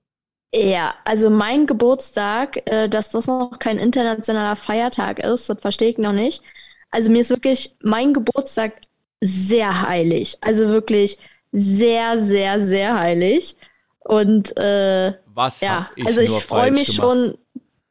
Ja, 0.56 0.96
also 1.06 1.30
mein 1.30 1.68
Geburtstag, 1.68 2.68
äh, 2.68 2.90
dass 2.90 3.12
das 3.12 3.28
noch 3.28 3.60
kein 3.60 3.78
internationaler 3.78 4.56
Feiertag 4.56 5.20
ist, 5.20 5.50
das 5.50 5.62
verstehe 5.62 5.90
ich 5.90 6.00
noch 6.00 6.14
nicht. 6.14 6.42
Also 6.90 7.12
mir 7.12 7.22
ist 7.22 7.30
wirklich 7.30 7.76
mein 7.84 8.14
Geburtstag 8.14 8.82
sehr 9.22 9.82
heilig. 9.82 10.38
Also 10.42 10.68
wirklich 10.68 11.18
sehr, 11.52 12.22
sehr, 12.22 12.60
sehr 12.60 13.00
heilig. 13.00 13.56
Und 14.00 14.58
äh, 14.58 15.14
was 15.28 15.62
ja, 15.62 15.90
ich 15.96 16.06
also 16.06 16.22
ich 16.22 16.32
freue 16.32 16.72
mich 16.72 16.98
gemacht? 16.98 17.14
schon 17.14 17.38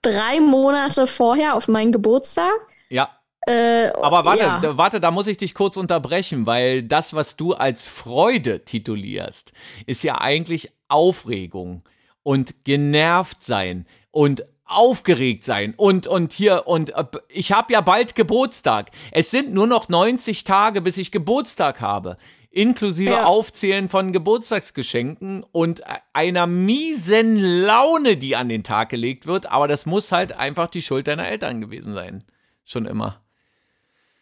drei 0.03 0.41
Monate 0.41 1.07
vorher 1.07 1.55
auf 1.55 1.69
meinen 1.69 1.93
Geburtstag. 1.93 2.53
Ja. 2.89 3.11
Äh, 3.47 3.91
Aber 3.95 4.25
warte, 4.25 4.43
ja. 4.43 4.61
da, 4.61 4.77
warte, 4.77 5.01
da 5.01 5.11
muss 5.11 5.27
ich 5.27 5.37
dich 5.37 5.55
kurz 5.55 5.77
unterbrechen, 5.77 6.47
weil 6.47 6.83
das, 6.83 7.15
was 7.15 7.37
du 7.37 7.55
als 7.55 7.87
Freude 7.87 8.65
titulierst, 8.65 9.53
ist 9.87 10.03
ja 10.03 10.21
eigentlich 10.21 10.73
Aufregung 10.89 11.83
und 12.23 12.65
genervt 12.65 13.43
sein 13.43 13.87
und 14.11 14.45
aufgeregt 14.71 15.45
sein 15.45 15.75
und 15.77 16.07
und 16.07 16.33
hier 16.33 16.67
und 16.67 16.91
äh, 16.91 17.05
ich 17.29 17.53
habe 17.53 17.73
ja 17.73 17.81
bald 17.81 18.15
Geburtstag. 18.15 18.91
Es 19.13 19.31
sind 19.31 19.53
nur 19.53 19.67
noch 19.67 19.89
90 19.89 20.45
Tage, 20.45 20.81
bis 20.81 20.97
ich 20.97 21.11
Geburtstag 21.11 21.81
habe, 21.81 22.17
inklusive 22.51 23.11
ja. 23.11 23.25
Aufzählen 23.25 23.89
von 23.89 24.13
Geburtstagsgeschenken 24.13 25.45
und 25.53 25.83
einer 26.13 26.47
miesen 26.47 27.37
Laune, 27.37 28.17
die 28.17 28.37
an 28.37 28.49
den 28.49 28.65
Tag 28.65 28.89
gelegt 28.91 29.27
wird, 29.27 29.51
aber 29.51 29.69
das 29.69 29.87
muss 29.87 30.13
halt 30.13 30.33
einfach 30.33 30.69
die 30.69 30.83
Schuld 30.83 31.07
deiner 31.07 31.29
Eltern 31.29 31.61
gewesen 31.61 31.95
sein, 31.95 32.25
schon 32.65 32.87
immer. 32.87 33.21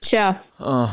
Tja. 0.00 0.40
Oh. 0.60 0.88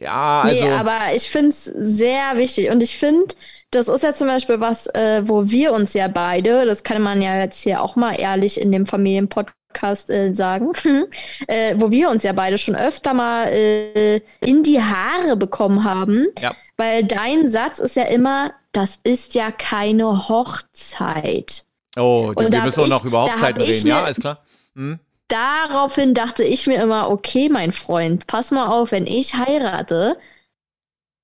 Ja, 0.00 0.42
also. 0.42 0.64
Nee, 0.64 0.72
aber 0.72 1.14
ich 1.14 1.28
finde 1.30 1.50
es 1.50 1.64
sehr 1.64 2.36
wichtig 2.36 2.70
und 2.70 2.82
ich 2.82 2.96
finde, 2.96 3.34
das 3.70 3.88
ist 3.88 4.02
ja 4.02 4.12
zum 4.12 4.28
Beispiel 4.28 4.60
was, 4.60 4.86
äh, 4.88 5.22
wo 5.24 5.48
wir 5.50 5.72
uns 5.72 5.94
ja 5.94 6.08
beide, 6.08 6.66
das 6.66 6.82
kann 6.82 7.02
man 7.02 7.20
ja 7.20 7.38
jetzt 7.38 7.62
hier 7.62 7.82
auch 7.82 7.96
mal 7.96 8.12
ehrlich 8.12 8.60
in 8.60 8.72
dem 8.72 8.86
Familienpodcast 8.86 10.10
äh, 10.10 10.34
sagen, 10.34 10.72
äh, 11.46 11.74
wo 11.76 11.90
wir 11.90 12.10
uns 12.10 12.22
ja 12.22 12.32
beide 12.32 12.58
schon 12.58 12.76
öfter 12.76 13.14
mal 13.14 13.48
äh, 13.48 14.20
in 14.40 14.62
die 14.62 14.80
Haare 14.80 15.36
bekommen 15.36 15.84
haben. 15.84 16.26
Ja. 16.40 16.54
Weil 16.76 17.04
dein 17.04 17.50
Satz 17.50 17.78
ist 17.78 17.96
ja 17.96 18.04
immer, 18.04 18.52
das 18.72 19.00
ist 19.02 19.34
ja 19.34 19.50
keine 19.50 20.28
Hochzeit. 20.28 21.64
Oh, 21.96 22.32
und 22.34 22.52
wir 22.52 22.62
müssen 22.62 22.80
auch 22.80 22.88
noch 22.88 23.04
über 23.04 23.22
Hochzeiten 23.24 23.62
reden, 23.62 23.86
ja, 23.86 24.06
ist 24.06 24.20
klar. 24.20 24.44
Hm? 24.74 25.00
Daraufhin 25.28 26.14
dachte 26.14 26.44
ich 26.44 26.66
mir 26.66 26.80
immer, 26.80 27.10
okay, 27.10 27.48
mein 27.48 27.72
Freund, 27.72 28.26
pass 28.26 28.52
mal 28.52 28.66
auf, 28.66 28.92
wenn 28.92 29.06
ich 29.06 29.34
heirate, 29.34 30.16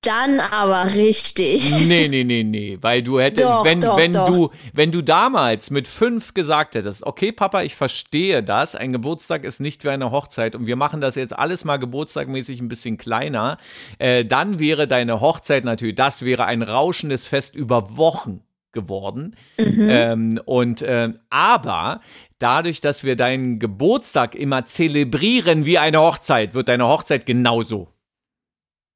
dann 0.03 0.41
aber 0.41 0.93
richtig. 0.93 1.71
Nee, 1.71 2.07
nee, 2.09 2.23
nee, 2.23 2.43
nee. 2.43 2.77
Weil 2.81 3.03
du 3.03 3.19
hättest, 3.19 3.45
doch, 3.45 3.63
wenn, 3.63 3.79
doch, 3.79 3.97
wenn 3.97 4.13
doch. 4.13 4.27
du, 4.27 4.49
wenn 4.73 4.91
du 4.91 5.01
damals 5.01 5.69
mit 5.69 5.87
fünf 5.87 6.33
gesagt 6.33 6.75
hättest, 6.75 7.03
okay, 7.03 7.31
Papa, 7.31 7.63
ich 7.63 7.75
verstehe 7.75 8.43
das, 8.43 8.75
ein 8.75 8.91
Geburtstag 8.91 9.45
ist 9.45 9.61
nicht 9.61 9.83
wie 9.85 9.89
eine 9.89 10.11
Hochzeit 10.11 10.55
und 10.55 10.67
wir 10.67 10.75
machen 10.75 10.99
das 10.99 11.15
jetzt 11.15 11.37
alles 11.37 11.63
mal 11.63 11.77
geburtstagmäßig 11.77 12.59
ein 12.59 12.67
bisschen 12.67 12.97
kleiner, 12.97 13.57
äh, 13.97 14.25
dann 14.25 14.59
wäre 14.59 14.87
deine 14.87 15.21
Hochzeit 15.21 15.63
natürlich, 15.63 15.95
das 15.95 16.25
wäre 16.25 16.45
ein 16.45 16.61
rauschendes 16.61 17.25
Fest 17.25 17.55
über 17.55 17.95
Wochen 17.95 18.41
geworden. 18.73 19.35
Mhm. 19.57 19.87
Ähm, 19.89 20.41
und 20.45 20.81
äh, 20.81 21.13
aber 21.29 22.01
dadurch, 22.39 22.81
dass 22.81 23.03
wir 23.03 23.15
deinen 23.15 23.59
Geburtstag 23.59 24.35
immer 24.35 24.65
zelebrieren 24.65 25.65
wie 25.65 25.77
eine 25.77 25.99
Hochzeit, 25.99 26.53
wird 26.53 26.67
deine 26.67 26.87
Hochzeit 26.87 27.25
genauso 27.25 27.87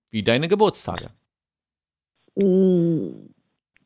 wie 0.10 0.24
deine 0.24 0.48
Geburtstage? 0.48 1.10
Mm, 2.36 3.30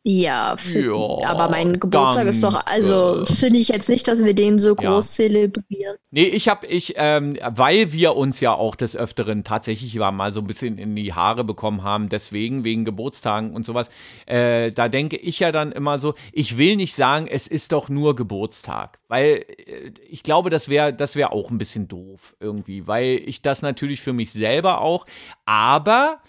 Ja, 0.03 0.55
ja, 0.73 1.29
aber 1.29 1.49
mein 1.49 1.79
Geburtstag 1.79 2.25
ist 2.25 2.43
doch, 2.43 2.65
also 2.65 3.23
finde 3.25 3.59
ich 3.59 3.67
jetzt 3.67 3.87
nicht, 3.87 4.07
dass 4.07 4.25
wir 4.25 4.33
den 4.33 4.57
so 4.57 4.73
groß 4.73 5.17
ja. 5.17 5.25
zelebrieren. 5.25 5.97
Nee, 6.09 6.23
ich 6.23 6.49
habe, 6.49 6.65
ich, 6.65 6.95
ähm, 6.97 7.37
weil 7.51 7.93
wir 7.93 8.15
uns 8.15 8.39
ja 8.39 8.51
auch 8.51 8.75
des 8.75 8.95
Öfteren 8.97 9.43
tatsächlich 9.43 9.93
mal 9.95 10.31
so 10.31 10.39
ein 10.39 10.47
bisschen 10.47 10.79
in 10.79 10.95
die 10.95 11.13
Haare 11.13 11.43
bekommen 11.43 11.83
haben, 11.83 12.09
deswegen, 12.09 12.63
wegen 12.63 12.83
Geburtstagen 12.83 13.53
und 13.53 13.63
sowas, 13.63 13.91
äh, 14.25 14.71
da 14.71 14.89
denke 14.89 15.17
ich 15.17 15.37
ja 15.37 15.51
dann 15.51 15.71
immer 15.71 15.99
so, 15.99 16.15
ich 16.31 16.57
will 16.57 16.77
nicht 16.77 16.95
sagen, 16.95 17.27
es 17.27 17.45
ist 17.45 17.71
doch 17.71 17.87
nur 17.87 18.15
Geburtstag, 18.15 18.97
weil 19.07 19.45
äh, 19.67 19.91
ich 20.09 20.23
glaube, 20.23 20.49
das 20.49 20.67
wäre 20.67 20.95
das 20.95 21.15
wäre 21.15 21.31
auch 21.31 21.51
ein 21.51 21.59
bisschen 21.59 21.87
doof 21.87 22.35
irgendwie, 22.39 22.87
weil 22.87 23.21
ich 23.23 23.43
das 23.43 23.61
natürlich 23.61 24.01
für 24.01 24.13
mich 24.13 24.31
selber 24.31 24.81
auch, 24.81 25.05
aber 25.45 26.21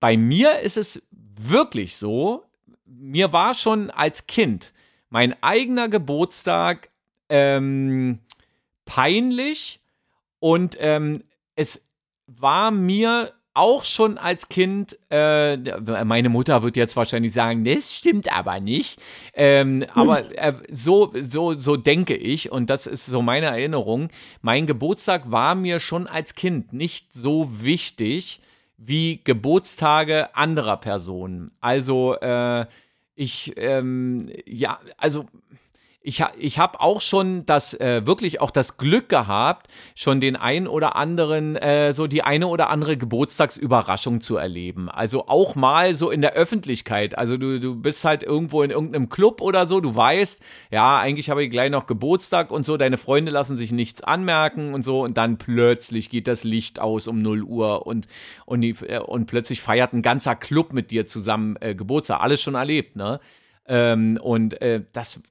bei 0.00 0.16
mir 0.16 0.60
ist 0.60 0.78
es 0.78 1.02
wirklich 1.36 1.96
so, 1.96 2.44
mir 2.98 3.32
war 3.32 3.54
schon 3.54 3.90
als 3.90 4.26
Kind 4.26 4.72
mein 5.14 5.40
eigener 5.42 5.88
Geburtstag 5.88 6.88
ähm, 7.28 8.18
peinlich 8.84 9.80
und 10.40 10.76
ähm, 10.80 11.22
es 11.54 11.84
war 12.26 12.72
mir 12.72 13.32
auch 13.54 13.84
schon 13.84 14.18
als 14.18 14.48
Kind, 14.48 14.98
äh, 15.10 15.56
meine 16.04 16.28
Mutter 16.28 16.64
wird 16.64 16.74
jetzt 16.74 16.96
wahrscheinlich 16.96 17.32
sagen, 17.32 17.62
das 17.62 17.94
stimmt 17.94 18.32
aber 18.32 18.58
nicht. 18.58 18.98
Ähm, 19.34 19.84
aber 19.94 20.32
äh, 20.36 20.54
so, 20.72 21.12
so, 21.22 21.54
so 21.54 21.76
denke 21.76 22.16
ich 22.16 22.50
und 22.50 22.68
das 22.68 22.88
ist 22.88 23.06
so 23.06 23.22
meine 23.22 23.46
Erinnerung. 23.46 24.08
Mein 24.42 24.66
Geburtstag 24.66 25.30
war 25.30 25.54
mir 25.54 25.78
schon 25.78 26.08
als 26.08 26.34
Kind 26.34 26.72
nicht 26.72 27.12
so 27.12 27.62
wichtig 27.62 28.40
wie 28.76 29.20
Geburtstage 29.22 30.34
anderer 30.34 30.76
Personen. 30.78 31.52
Also 31.60 32.16
äh, 32.16 32.66
ich, 33.14 33.52
ähm, 33.56 34.30
ja, 34.46 34.80
also 34.96 35.26
ich, 36.06 36.22
ich 36.38 36.58
habe 36.58 36.80
auch 36.80 37.00
schon 37.00 37.46
das 37.46 37.72
äh, 37.80 38.06
wirklich 38.06 38.42
auch 38.42 38.50
das 38.50 38.76
Glück 38.76 39.08
gehabt, 39.08 39.68
schon 39.94 40.20
den 40.20 40.36
ein 40.36 40.68
oder 40.68 40.96
anderen, 40.96 41.56
äh, 41.56 41.94
so 41.94 42.06
die 42.06 42.22
eine 42.22 42.46
oder 42.48 42.68
andere 42.68 42.98
Geburtstagsüberraschung 42.98 44.20
zu 44.20 44.36
erleben. 44.36 44.90
Also 44.90 45.28
auch 45.28 45.54
mal 45.54 45.94
so 45.94 46.10
in 46.10 46.20
der 46.20 46.34
Öffentlichkeit. 46.34 47.16
Also 47.16 47.38
du, 47.38 47.58
du 47.58 47.76
bist 47.76 48.04
halt 48.04 48.22
irgendwo 48.22 48.62
in 48.62 48.70
irgendeinem 48.70 49.08
Club 49.08 49.40
oder 49.40 49.66
so, 49.66 49.80
du 49.80 49.96
weißt, 49.96 50.42
ja, 50.70 50.98
eigentlich 50.98 51.30
habe 51.30 51.42
ich 51.42 51.50
gleich 51.50 51.70
noch 51.70 51.86
Geburtstag 51.86 52.52
und 52.52 52.66
so, 52.66 52.76
deine 52.76 52.98
Freunde 52.98 53.32
lassen 53.32 53.56
sich 53.56 53.72
nichts 53.72 54.02
anmerken 54.02 54.74
und 54.74 54.84
so, 54.84 55.04
und 55.04 55.16
dann 55.16 55.38
plötzlich 55.38 56.10
geht 56.10 56.28
das 56.28 56.44
Licht 56.44 56.80
aus 56.80 57.06
um 57.06 57.22
0 57.22 57.42
Uhr 57.44 57.86
und, 57.86 58.08
und, 58.44 58.60
die, 58.60 58.76
äh, 58.86 58.98
und 58.98 59.24
plötzlich 59.24 59.62
feiert 59.62 59.94
ein 59.94 60.02
ganzer 60.02 60.36
Club 60.36 60.74
mit 60.74 60.90
dir 60.90 61.06
zusammen 61.06 61.56
äh, 61.62 61.74
Geburtstag. 61.74 62.20
Alles 62.20 62.42
schon 62.42 62.56
erlebt, 62.56 62.94
ne? 62.94 63.20
Ähm, 63.66 64.18
und 64.22 64.60
äh, 64.60 64.82
das, 64.92 65.22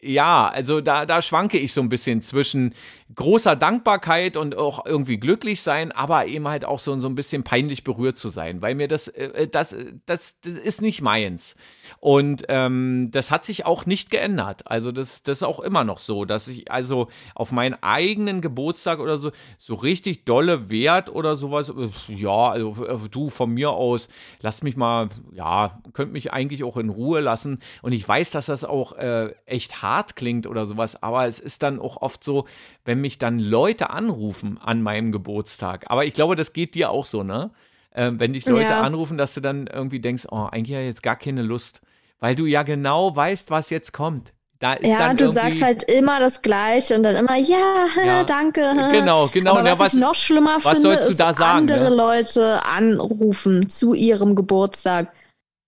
ja, 0.00 0.48
also 0.48 0.80
da, 0.80 1.06
da 1.06 1.22
schwanke 1.22 1.58
ich 1.58 1.72
so 1.72 1.80
ein 1.80 1.88
bisschen 1.88 2.22
zwischen 2.22 2.74
großer 3.14 3.56
Dankbarkeit 3.56 4.36
und 4.36 4.56
auch 4.56 4.86
irgendwie 4.86 5.18
glücklich 5.18 5.62
sein, 5.62 5.90
aber 5.92 6.26
eben 6.26 6.46
halt 6.46 6.64
auch 6.64 6.78
so, 6.78 6.98
so 7.00 7.08
ein 7.08 7.14
bisschen 7.14 7.42
peinlich 7.42 7.82
berührt 7.82 8.18
zu 8.18 8.28
sein, 8.28 8.62
weil 8.62 8.74
mir 8.74 8.88
das, 8.88 9.08
äh, 9.08 9.48
das, 9.48 9.74
das, 10.06 10.36
das 10.40 10.54
ist 10.54 10.80
nicht 10.80 11.02
meins. 11.02 11.56
Und 11.98 12.44
ähm, 12.48 13.08
das 13.10 13.30
hat 13.30 13.44
sich 13.44 13.66
auch 13.66 13.84
nicht 13.84 14.10
geändert. 14.10 14.66
Also 14.66 14.92
das, 14.92 15.22
das 15.22 15.38
ist 15.38 15.42
auch 15.42 15.60
immer 15.60 15.84
noch 15.84 15.98
so, 15.98 16.24
dass 16.24 16.46
ich 16.48 16.70
also 16.70 17.08
auf 17.34 17.52
meinen 17.52 17.76
eigenen 17.82 18.40
Geburtstag 18.40 19.00
oder 19.00 19.18
so, 19.18 19.32
so 19.58 19.74
richtig 19.74 20.24
dolle 20.24 20.70
Wert 20.70 21.10
oder 21.10 21.34
sowas, 21.34 21.68
äh, 21.68 22.12
ja, 22.12 22.50
also 22.50 22.86
äh, 22.86 23.08
du 23.10 23.28
von 23.28 23.50
mir 23.50 23.70
aus, 23.70 24.08
lass 24.40 24.62
mich 24.62 24.76
mal, 24.76 25.08
ja, 25.32 25.80
könnt 25.92 26.12
mich 26.12 26.32
eigentlich 26.32 26.62
auch 26.62 26.76
in 26.76 26.90
Ruhe 26.90 27.20
lassen. 27.20 27.58
Und 27.82 27.92
ich 27.92 28.06
weiß, 28.06 28.30
dass 28.30 28.46
das 28.46 28.64
auch 28.64 28.92
äh, 28.92 29.34
echt 29.50 29.82
hart 29.82 30.16
klingt 30.16 30.46
oder 30.46 30.66
sowas, 30.66 31.02
aber 31.02 31.26
es 31.26 31.40
ist 31.40 31.62
dann 31.62 31.80
auch 31.80 32.00
oft 32.00 32.24
so, 32.24 32.46
wenn 32.84 33.00
mich 33.00 33.18
dann 33.18 33.38
Leute 33.38 33.90
anrufen 33.90 34.58
an 34.62 34.82
meinem 34.82 35.12
Geburtstag. 35.12 35.84
Aber 35.88 36.04
ich 36.04 36.14
glaube, 36.14 36.36
das 36.36 36.52
geht 36.52 36.74
dir 36.74 36.90
auch 36.90 37.04
so, 37.04 37.22
ne? 37.22 37.50
Äh, 37.92 38.12
wenn 38.14 38.32
dich 38.32 38.46
Leute 38.46 38.70
ja. 38.70 38.82
anrufen, 38.82 39.18
dass 39.18 39.34
du 39.34 39.40
dann 39.40 39.66
irgendwie 39.66 40.00
denkst, 40.00 40.26
oh, 40.30 40.48
eigentlich 40.50 40.76
habe 40.76 40.84
ich 40.84 40.90
jetzt 40.90 41.02
gar 41.02 41.16
keine 41.16 41.42
Lust, 41.42 41.80
weil 42.20 42.34
du 42.34 42.46
ja 42.46 42.62
genau 42.62 43.14
weißt, 43.14 43.50
was 43.50 43.70
jetzt 43.70 43.92
kommt. 43.92 44.32
Da 44.60 44.74
ist 44.74 44.90
ja, 44.90 44.98
dann 44.98 45.16
du 45.16 45.26
sagst 45.26 45.62
halt 45.62 45.84
immer 45.84 46.20
das 46.20 46.42
Gleiche 46.42 46.94
und 46.94 47.02
dann 47.02 47.16
immer, 47.16 47.34
ja, 47.36 47.86
ja 48.04 48.24
danke. 48.24 48.60
Genau, 48.92 49.26
genau. 49.28 49.52
Aber 49.56 49.62
was, 49.62 49.68
ja, 49.68 49.78
was, 49.78 49.94
ich 49.94 50.00
noch 50.00 50.14
schlimmer 50.14 50.58
was 50.62 50.80
finde, 50.80 50.92
ist 50.96 51.16
sagen, 51.16 51.40
andere 51.40 51.88
ne? 51.88 51.96
Leute 51.96 52.62
anrufen 52.66 53.70
zu 53.70 53.94
ihrem 53.94 54.36
Geburtstag. 54.36 55.12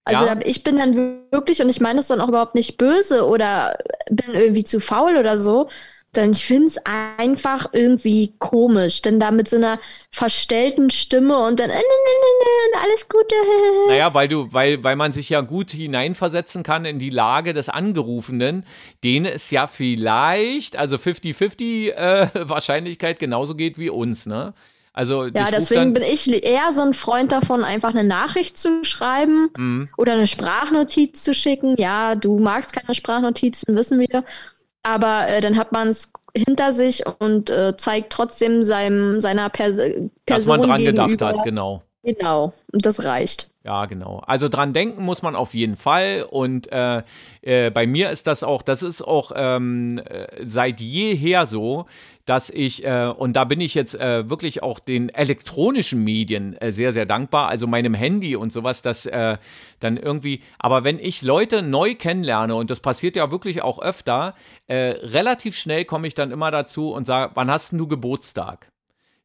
Also 0.04 0.26
ja. 0.26 0.36
ich 0.44 0.64
bin 0.64 0.78
dann 0.78 0.96
wirklich, 1.30 1.62
und 1.62 1.68
ich 1.68 1.80
meine 1.80 2.00
es 2.00 2.08
dann 2.08 2.20
auch 2.20 2.28
überhaupt 2.28 2.54
nicht 2.54 2.76
böse 2.76 3.26
oder 3.26 3.78
bin 4.10 4.34
irgendwie 4.34 4.64
zu 4.64 4.80
faul 4.80 5.16
oder 5.16 5.38
so, 5.38 5.68
dann 6.12 6.32
ich 6.32 6.44
finde 6.44 6.66
es 6.66 6.76
einfach 7.16 7.70
irgendwie 7.72 8.34
komisch, 8.38 9.00
denn 9.00 9.18
da 9.18 9.30
mit 9.30 9.48
so 9.48 9.56
einer 9.56 9.80
verstellten 10.10 10.90
Stimme 10.90 11.38
und 11.38 11.58
dann 11.58 11.70
äh, 11.70 11.80
alles 12.82 13.08
Gute. 13.08 13.34
Naja, 13.88 14.12
weil 14.12 14.28
du, 14.28 14.52
weil, 14.52 14.84
weil 14.84 14.96
man 14.96 15.12
sich 15.12 15.30
ja 15.30 15.40
gut 15.40 15.70
hineinversetzen 15.70 16.62
kann 16.62 16.84
in 16.84 16.98
die 16.98 17.10
Lage 17.10 17.54
des 17.54 17.68
Angerufenen, 17.70 18.66
denen 19.02 19.26
es 19.26 19.50
ja 19.50 19.66
vielleicht, 19.66 20.76
also 20.76 20.96
50-50 20.96 21.90
äh, 21.92 22.28
Wahrscheinlichkeit 22.48 23.18
genauso 23.18 23.54
geht 23.54 23.78
wie 23.78 23.90
uns, 23.90 24.26
ne? 24.26 24.52
Also 24.94 25.24
ja, 25.26 25.50
deswegen 25.50 25.94
bin 25.94 26.02
ich 26.02 26.30
eher 26.44 26.72
so 26.74 26.82
ein 26.82 26.92
Freund 26.92 27.32
davon, 27.32 27.64
einfach 27.64 27.90
eine 27.90 28.04
Nachricht 28.04 28.58
zu 28.58 28.84
schreiben 28.84 29.48
mhm. 29.56 29.88
oder 29.96 30.12
eine 30.12 30.26
Sprachnotiz 30.26 31.22
zu 31.22 31.32
schicken. 31.32 31.76
Ja, 31.78 32.14
du 32.14 32.38
magst 32.38 32.74
keine 32.74 32.94
Sprachnotizen, 32.94 33.74
wissen 33.74 33.98
wir. 33.98 34.24
Aber 34.82 35.28
äh, 35.28 35.40
dann 35.40 35.56
hat 35.56 35.72
man 35.72 35.88
es 35.88 36.12
hinter 36.36 36.72
sich 36.72 37.04
und 37.20 37.48
äh, 37.48 37.76
zeigt 37.76 38.12
trotzdem 38.12 38.62
seinem, 38.62 39.20
seiner 39.20 39.48
Pers 39.48 39.76
Person. 39.76 40.10
Dass 40.26 40.46
man 40.46 40.62
dran 40.62 40.84
gedacht 40.84 41.22
hat, 41.22 41.44
genau. 41.44 41.82
Genau, 42.04 42.52
und 42.72 42.84
das 42.84 43.04
reicht. 43.04 43.48
Ja, 43.64 43.86
genau. 43.86 44.20
Also 44.26 44.48
dran 44.48 44.72
denken 44.72 45.04
muss 45.04 45.22
man 45.22 45.36
auf 45.36 45.54
jeden 45.54 45.76
Fall. 45.76 46.26
Und 46.28 46.70
äh, 46.72 47.02
äh, 47.42 47.70
bei 47.70 47.86
mir 47.86 48.10
ist 48.10 48.26
das 48.26 48.42
auch, 48.42 48.62
das 48.62 48.82
ist 48.82 49.02
auch 49.02 49.30
ähm, 49.36 49.98
äh, 49.98 50.26
seit 50.44 50.80
jeher 50.80 51.46
so, 51.46 51.86
dass 52.24 52.50
ich, 52.50 52.84
äh, 52.84 53.06
und 53.16 53.34
da 53.34 53.44
bin 53.44 53.60
ich 53.60 53.74
jetzt 53.74 53.94
äh, 53.94 54.28
wirklich 54.28 54.64
auch 54.64 54.80
den 54.80 55.10
elektronischen 55.10 56.02
Medien 56.02 56.56
äh, 56.56 56.72
sehr, 56.72 56.92
sehr 56.92 57.06
dankbar, 57.06 57.48
also 57.48 57.68
meinem 57.68 57.94
Handy 57.94 58.34
und 58.34 58.52
sowas, 58.52 58.82
dass 58.82 59.02
dann 59.02 59.96
irgendwie, 59.96 60.42
aber 60.58 60.82
wenn 60.84 60.98
ich 60.98 61.22
Leute 61.22 61.62
neu 61.62 61.94
kennenlerne, 61.94 62.54
und 62.54 62.70
das 62.70 62.80
passiert 62.80 63.14
ja 63.16 63.30
wirklich 63.30 63.62
auch 63.62 63.80
öfter, 63.80 64.34
relativ 64.68 65.56
schnell 65.56 65.84
komme 65.84 66.06
ich 66.06 66.14
dann 66.14 66.30
immer 66.30 66.50
dazu 66.50 66.92
und 66.92 67.06
sage, 67.06 67.32
wann 67.34 67.50
hast 67.50 67.72
denn 67.72 67.78
du 67.78 67.88
Geburtstag? 67.88 68.71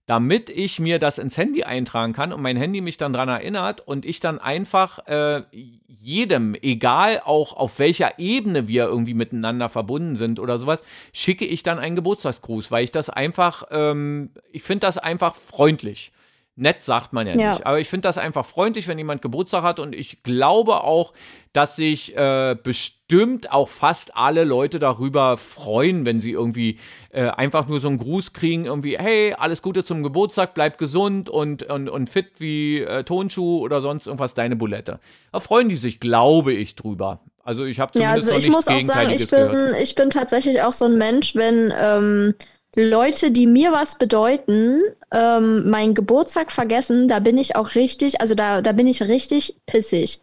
Damit 0.08 0.49
ich 0.49 0.80
mir 0.80 0.99
das 0.99 1.18
ins 1.18 1.38
Handy 1.38 1.64
eintragen 1.64 2.14
kann 2.14 2.32
und 2.32 2.41
mein 2.41 2.55
Handy 2.55 2.80
mich 2.80 2.97
dann 2.97 3.12
daran 3.14 3.28
erinnert 3.28 3.82
und 3.86 4.05
ich 4.05 4.22
dann 4.22 4.39
einfach 4.39 5.05
äh, 5.05 5.43
jedem, 5.51 6.55
egal 6.55 7.22
auch 7.26 7.53
auf 7.53 7.78
welcher 7.78 8.18
Ebene 8.18 8.70
wir 8.70 8.86
irgendwie 8.86 9.14
miteinander 9.14 9.68
verbunden 9.68 10.16
sind 10.16 10.39
oder 10.39 10.58
sowas, 10.58 10.82
schicke 11.12 11.45
ich 11.45 11.62
dann 11.62 11.78
einen 11.78 11.97
Geburtstagsgruß, 11.97 12.72
weil 12.72 12.86
ich 12.86 12.91
das 12.91 13.10
einfach, 13.10 13.66
ähm, 13.70 14.30
ich 14.53 14.64
finde 14.64 14.88
das 14.88 14.97
einfach 14.97 15.36
freundlich. 15.36 16.14
Nett 16.60 16.84
sagt 16.84 17.14
man 17.14 17.28
ja, 17.28 17.36
ja. 17.36 17.51
nicht. 17.51 17.68
Aber 17.68 17.80
ich 17.80 17.88
finde 17.88 18.08
das 18.08 18.18
einfach 18.18 18.43
freundlich, 18.43 18.88
wenn 18.88 18.97
jemand 18.97 19.22
Geburtstag 19.22 19.62
hat. 19.62 19.80
Und 19.80 19.93
ich 19.93 20.24
glaube 20.24 20.84
auch, 20.84 21.14
dass 21.53 21.76
sich 21.76 22.18
äh, 22.18 22.55
bestimmt 22.62 23.51
auch 23.51 23.70
fast 23.70 24.18
alle 24.18 24.43
Leute 24.43 24.80
darüber 24.80 25.38
freuen, 25.38 26.08
wenn 26.08 26.20
sie 26.20 26.32
irgendwie 26.32 26.80
äh, 27.12 27.28
einfach 27.28 27.68
nur 27.68 27.80
so 27.80 27.88
einen 27.88 27.99
Gruß 27.99 28.34
kriegen, 28.34 28.66
irgendwie, 28.66 28.97
hey, 28.97 29.36
alles 29.38 29.62
Gute 29.62 29.84
zum 29.84 30.01
Geburtstag, 30.01 30.55
bleib 30.55 30.80
gesund 30.80 31.30
und, 31.30 31.62
und, 31.62 31.89
und 31.89 32.10
fit 32.10 32.28
wie 32.39 32.80
äh, 32.80 33.03
Tonschuh 33.03 33.60
oder 33.60 33.80
sonst 33.80 34.08
irgendwas, 34.08 34.34
deine 34.34 34.55
Bulette. 34.55 34.99
Da 35.32 35.39
freuen 35.39 35.70
die 35.70 35.76
sich, 35.76 35.99
glaube 35.99 36.53
ich, 36.53 36.76
drüber. 36.76 37.20
Also 37.43 37.66
ich 37.66 37.80
habe 37.80 37.93
zumindest 37.93 38.30
ja, 38.30 38.36
also 38.36 38.47
ich 38.47 38.51
noch 38.51 38.58
nichts 38.58 38.70
muss 38.70 38.89
auch 38.89 38.95
sagen, 38.95 39.12
ich 39.12 39.30
bin, 39.30 39.51
gehört. 39.51 39.82
ich 39.82 39.95
bin 39.95 40.10
tatsächlich 40.10 40.64
auch 40.64 40.74
so 40.74 40.86
ein 40.86 40.97
Mensch, 40.97 41.36
wenn 41.36 41.72
ähm, 41.80 42.36
Leute, 42.80 43.32
die 43.32 43.47
mir 43.47 43.71
was 43.71 43.97
bedeuten, 43.97 44.84
ähm, 45.11 45.67
meinen 45.67 45.95
Geburtstag 45.95 46.51
vergessen, 46.51 47.07
da 47.07 47.17
bin 47.17 47.39
ich 47.39 47.55
auch 47.55 47.73
richtig, 47.73 48.21
also 48.21 48.36
da, 48.36 48.61
da 48.61 48.71
bin 48.71 48.86
ich 48.86 49.01
richtig 49.01 49.57
pissig. 49.65 50.21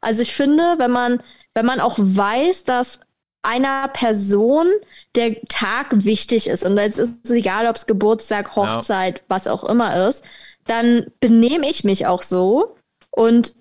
Also 0.00 0.22
ich 0.22 0.34
finde, 0.34 0.76
wenn 0.78 0.90
man, 0.90 1.22
wenn 1.52 1.66
man 1.66 1.78
auch 1.78 1.96
weiß, 1.98 2.64
dass 2.64 3.00
einer 3.42 3.88
Person 3.88 4.66
der 5.14 5.42
Tag 5.48 5.88
wichtig 5.90 6.46
ist 6.46 6.64
und 6.64 6.78
jetzt 6.78 6.98
ist 6.98 7.18
es 7.22 7.30
egal, 7.32 7.66
ob 7.66 7.76
es 7.76 7.86
Geburtstag, 7.86 8.56
Hochzeit, 8.56 9.18
ja. 9.18 9.24
was 9.28 9.46
auch 9.46 9.64
immer 9.64 10.08
ist, 10.08 10.24
dann 10.64 11.06
benehme 11.20 11.68
ich 11.68 11.84
mich 11.84 12.06
auch 12.06 12.22
so 12.22 12.76
und 13.10 13.52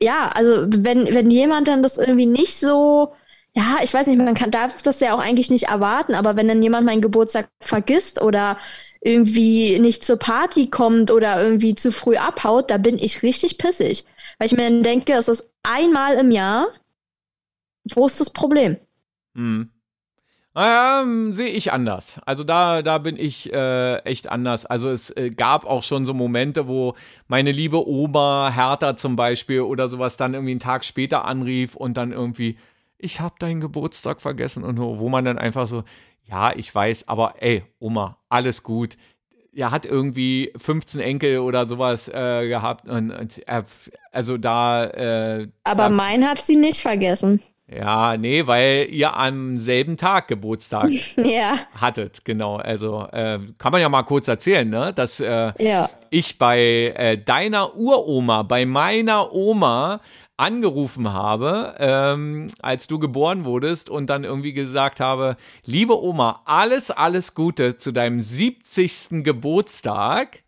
ja, 0.00 0.28
also 0.28 0.66
wenn, 0.68 1.12
wenn 1.12 1.30
jemand 1.32 1.66
dann 1.66 1.82
das 1.82 1.98
irgendwie 1.98 2.26
nicht 2.26 2.60
so 2.60 3.12
ja, 3.54 3.78
ich 3.82 3.92
weiß 3.92 4.06
nicht, 4.06 4.18
man 4.18 4.34
kann, 4.34 4.50
darf 4.50 4.82
das 4.82 5.00
ja 5.00 5.14
auch 5.14 5.20
eigentlich 5.20 5.50
nicht 5.50 5.68
erwarten, 5.68 6.14
aber 6.14 6.36
wenn 6.36 6.48
dann 6.48 6.62
jemand 6.62 6.86
meinen 6.86 7.02
Geburtstag 7.02 7.48
vergisst 7.60 8.22
oder 8.22 8.58
irgendwie 9.00 9.78
nicht 9.80 10.04
zur 10.04 10.18
Party 10.18 10.68
kommt 10.70 11.10
oder 11.10 11.42
irgendwie 11.42 11.74
zu 11.74 11.92
früh 11.92 12.16
abhaut, 12.16 12.70
da 12.70 12.78
bin 12.78 12.98
ich 12.98 13.22
richtig 13.22 13.58
pissig. 13.58 14.04
Weil 14.38 14.46
ich 14.46 14.52
mir 14.52 14.64
dann 14.64 14.82
denke, 14.82 15.14
es 15.14 15.28
ist 15.28 15.48
einmal 15.62 16.16
im 16.16 16.30
Jahr 16.30 16.68
Wo 17.94 18.06
ist 18.06 18.20
das 18.20 18.30
Problem? 18.30 18.76
Hm. 19.34 19.70
Ähm, 20.56 21.34
sehe 21.34 21.50
ich 21.50 21.72
anders. 21.72 22.20
Also 22.26 22.44
da, 22.44 22.82
da 22.82 22.98
bin 22.98 23.16
ich 23.16 23.52
äh, 23.52 23.98
echt 24.04 24.28
anders. 24.30 24.66
Also 24.66 24.90
es 24.90 25.10
äh, 25.16 25.30
gab 25.30 25.64
auch 25.64 25.84
schon 25.84 26.04
so 26.04 26.12
Momente, 26.14 26.66
wo 26.66 26.94
meine 27.28 27.52
liebe 27.52 27.88
Oma 27.88 28.50
Hertha 28.54 28.96
zum 28.96 29.16
Beispiel 29.16 29.60
oder 29.60 29.88
sowas 29.88 30.16
dann 30.16 30.34
irgendwie 30.34 30.52
einen 30.52 30.60
Tag 30.60 30.84
später 30.84 31.24
anrief 31.24 31.76
und 31.76 31.96
dann 31.96 32.12
irgendwie, 32.12 32.58
ich 33.02 33.20
habe 33.20 33.34
deinen 33.38 33.60
Geburtstag 33.60 34.20
vergessen 34.20 34.64
und 34.64 34.78
wo 34.78 35.08
man 35.08 35.24
dann 35.24 35.38
einfach 35.38 35.66
so, 35.66 35.84
ja, 36.28 36.52
ich 36.54 36.72
weiß, 36.74 37.08
aber 37.08 37.34
ey, 37.40 37.64
Oma, 37.78 38.18
alles 38.28 38.62
gut. 38.62 38.96
Er 39.52 39.72
hat 39.72 39.84
irgendwie 39.84 40.52
15 40.56 41.00
Enkel 41.00 41.38
oder 41.40 41.66
sowas 41.66 42.08
äh, 42.08 42.46
gehabt 42.46 42.88
und, 42.88 43.10
und 43.10 43.42
also 44.12 44.38
da. 44.38 44.84
Äh, 44.84 45.48
aber 45.64 45.84
da, 45.84 45.88
mein 45.88 46.24
hat 46.28 46.38
sie 46.38 46.54
nicht 46.54 46.80
vergessen. 46.80 47.42
Ja, 47.72 48.16
nee, 48.16 48.46
weil 48.48 48.88
ihr 48.90 49.16
am 49.16 49.56
selben 49.56 49.96
Tag 49.96 50.26
Geburtstag 50.26 50.90
ja. 51.16 51.56
hattet, 51.80 52.24
genau. 52.24 52.56
Also 52.56 53.06
äh, 53.12 53.38
kann 53.58 53.72
man 53.72 53.80
ja 53.80 53.88
mal 53.88 54.02
kurz 54.02 54.26
erzählen, 54.26 54.68
ne? 54.68 54.92
Dass 54.92 55.20
äh, 55.20 55.52
ja. 55.58 55.88
ich 56.10 56.36
bei 56.36 56.92
äh, 56.96 57.16
deiner 57.16 57.76
Uroma, 57.76 58.42
bei 58.42 58.66
meiner 58.66 59.32
Oma 59.32 60.00
angerufen 60.40 61.12
habe, 61.12 61.74
ähm, 61.78 62.46
als 62.62 62.86
du 62.86 62.98
geboren 62.98 63.44
wurdest 63.44 63.90
und 63.90 64.08
dann 64.08 64.24
irgendwie 64.24 64.54
gesagt 64.54 64.98
habe, 64.98 65.36
liebe 65.64 66.02
Oma, 66.02 66.40
alles, 66.46 66.90
alles 66.90 67.34
Gute 67.34 67.76
zu 67.76 67.92
deinem 67.92 68.22
70. 68.22 69.22
Geburtstag. 69.22 70.42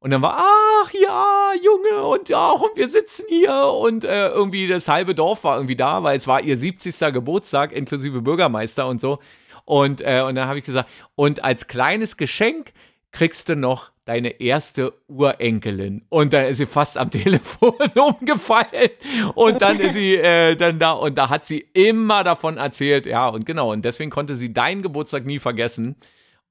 Und 0.00 0.10
dann 0.10 0.20
war, 0.20 0.44
ach 0.82 0.92
ja, 0.92 1.52
Junge, 1.62 2.06
und 2.06 2.28
ja, 2.28 2.50
und 2.50 2.76
wir 2.76 2.88
sitzen 2.88 3.24
hier 3.28 3.66
und 3.66 4.04
äh, 4.04 4.28
irgendwie 4.28 4.66
das 4.66 4.88
halbe 4.88 5.14
Dorf 5.14 5.44
war 5.44 5.56
irgendwie 5.56 5.76
da, 5.76 6.02
weil 6.02 6.18
es 6.18 6.26
war 6.26 6.42
ihr 6.42 6.56
70. 6.56 7.12
Geburtstag, 7.12 7.72
inklusive 7.72 8.22
Bürgermeister 8.22 8.88
und 8.88 9.00
so. 9.00 9.20
Und, 9.64 10.00
äh, 10.00 10.22
und 10.26 10.34
dann 10.34 10.48
habe 10.48 10.58
ich 10.58 10.64
gesagt, 10.64 10.88
und 11.14 11.44
als 11.44 11.68
kleines 11.68 12.16
Geschenk 12.16 12.72
kriegst 13.16 13.48
du 13.48 13.56
noch 13.56 13.92
deine 14.04 14.40
erste 14.40 14.92
Urenkelin. 15.08 16.04
Und 16.10 16.34
dann 16.34 16.44
ist 16.46 16.58
sie 16.58 16.66
fast 16.66 16.98
am 16.98 17.10
Telefon 17.22 17.74
umgefallen. 17.94 18.90
Und 19.34 19.62
dann 19.62 19.80
ist 19.80 19.94
sie 19.94 20.16
äh, 20.16 20.54
dann 20.54 20.78
da 20.78 20.92
und 20.92 21.16
da 21.16 21.30
hat 21.30 21.46
sie 21.46 21.66
immer 21.72 22.24
davon 22.24 22.58
erzählt. 22.58 23.06
Ja, 23.06 23.28
und 23.28 23.46
genau. 23.46 23.72
Und 23.72 23.84
deswegen 23.86 24.10
konnte 24.10 24.36
sie 24.36 24.52
deinen 24.52 24.82
Geburtstag 24.82 25.24
nie 25.24 25.38
vergessen. 25.38 25.96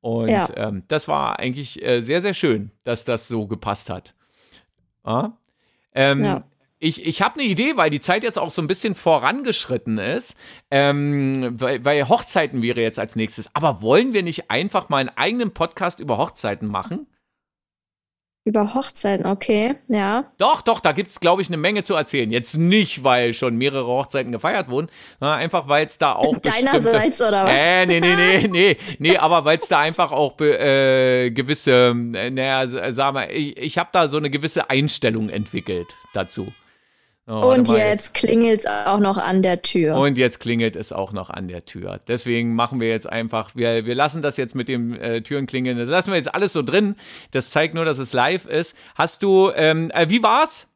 Und 0.01 0.29
ja. 0.29 0.47
ähm, 0.55 0.83
das 0.87 1.07
war 1.07 1.39
eigentlich 1.39 1.83
äh, 1.83 2.01
sehr, 2.01 2.21
sehr 2.21 2.33
schön, 2.33 2.71
dass 2.83 3.05
das 3.05 3.27
so 3.27 3.45
gepasst 3.45 3.91
hat. 3.91 4.15
Ja? 5.05 5.37
Ähm, 5.93 6.25
ja. 6.25 6.39
Ich, 6.79 7.05
ich 7.05 7.21
habe 7.21 7.39
eine 7.39 7.47
Idee, 7.47 7.77
weil 7.77 7.89
die 7.89 8.01
Zeit 8.01 8.23
jetzt 8.23 8.37
auch 8.37 8.51
so 8.51 8.61
ein 8.61 8.67
bisschen 8.67 8.95
vorangeschritten 8.95 9.97
ist, 9.97 10.35
ähm, 10.69 11.59
weil, 11.59 11.85
weil 11.85 12.09
Hochzeiten 12.09 12.61
wäre 12.61 12.81
jetzt 12.81 12.99
als 12.99 13.15
nächstes. 13.15 13.49
Aber 13.53 13.81
wollen 13.81 14.13
wir 14.13 14.23
nicht 14.23 14.51
einfach 14.51 14.89
mal 14.89 14.97
einen 14.97 15.09
eigenen 15.15 15.51
Podcast 15.51 16.01
über 16.01 16.17
Hochzeiten 16.17 16.67
machen? 16.67 17.07
Über 18.47 18.75
Hochzeiten, 18.75 19.25
okay, 19.25 19.73
ja. 19.87 20.31
Doch, 20.37 20.61
doch, 20.61 20.79
da 20.79 20.91
gibt 20.91 21.09
es, 21.09 21.19
glaube 21.19 21.41
ich, 21.41 21.47
eine 21.47 21.57
Menge 21.57 21.81
zu 21.81 21.95
erzählen. 21.95 22.29
Jetzt 22.29 22.55
nicht, 22.55 23.03
weil 23.03 23.33
schon 23.33 23.57
mehrere 23.57 23.87
Hochzeiten 23.87 24.31
gefeiert 24.31 24.69
wurden, 24.69 24.87
sondern 25.19 25.39
einfach, 25.39 25.67
weil 25.67 25.87
es 25.87 25.97
da 25.97 26.13
auch 26.13 26.37
Deinerseits 26.43 27.19
oder 27.21 27.45
was? 27.45 27.51
Äh, 27.51 27.87
nee, 27.87 27.99
nee, 27.99 28.15
nee, 28.15 28.47
nee, 28.51 28.77
nee, 28.99 29.17
aber 29.17 29.45
weil 29.45 29.57
es 29.57 29.67
da 29.67 29.79
einfach 29.79 30.11
auch 30.11 30.39
äh, 30.41 31.31
gewisse, 31.31 31.95
äh, 32.13 32.29
naja, 32.29 32.91
sag 32.91 33.13
mal, 33.15 33.31
ich, 33.31 33.57
ich 33.57 33.77
habe 33.79 33.89
da 33.91 34.07
so 34.07 34.17
eine 34.17 34.29
gewisse 34.29 34.69
Einstellung 34.69 35.29
entwickelt 35.29 35.87
dazu. 36.13 36.53
Oh, 37.27 37.51
und 37.53 37.67
jetzt 37.69 38.13
klingelt 38.13 38.59
es 38.59 38.65
auch 38.67 38.99
noch 38.99 39.17
an 39.17 39.41
der 39.41 39.63
Tür. 39.63 39.95
Und 39.95 40.15
jetzt 40.15 40.39
klingelt 40.39 40.75
es 40.75 40.93
auch 40.93 41.11
noch 41.11 41.31
an 41.31 41.47
der 41.47 41.65
Tür. 41.65 41.99
Deswegen 42.07 42.53
machen 42.53 42.79
wir 42.79 42.89
jetzt 42.89 43.09
einfach, 43.09 43.55
wir, 43.55 43.85
wir 43.87 43.95
lassen 43.95 44.21
das 44.21 44.37
jetzt 44.37 44.53
mit 44.53 44.69
dem 44.69 44.93
äh, 44.93 45.21
Türenklingeln, 45.21 45.79
das 45.79 45.89
lassen 45.89 46.11
wir 46.11 46.17
jetzt 46.17 46.35
alles 46.35 46.53
so 46.53 46.61
drin. 46.61 46.95
Das 47.31 47.49
zeigt 47.49 47.73
nur, 47.73 47.83
dass 47.83 47.97
es 47.97 48.13
live 48.13 48.45
ist. 48.45 48.75
Hast 48.93 49.23
du, 49.23 49.51
ähm, 49.55 49.89
äh, 49.89 50.07
wie 50.09 50.21
war's? 50.21 50.69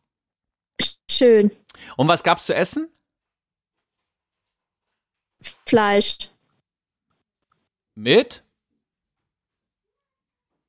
Schön. 1.10 1.52
Und 1.97 2.08
was 2.08 2.24
gab's 2.24 2.47
zu 2.47 2.56
essen? 2.56 2.89
Fleisch. 5.68 6.32
Mit? 7.93 8.43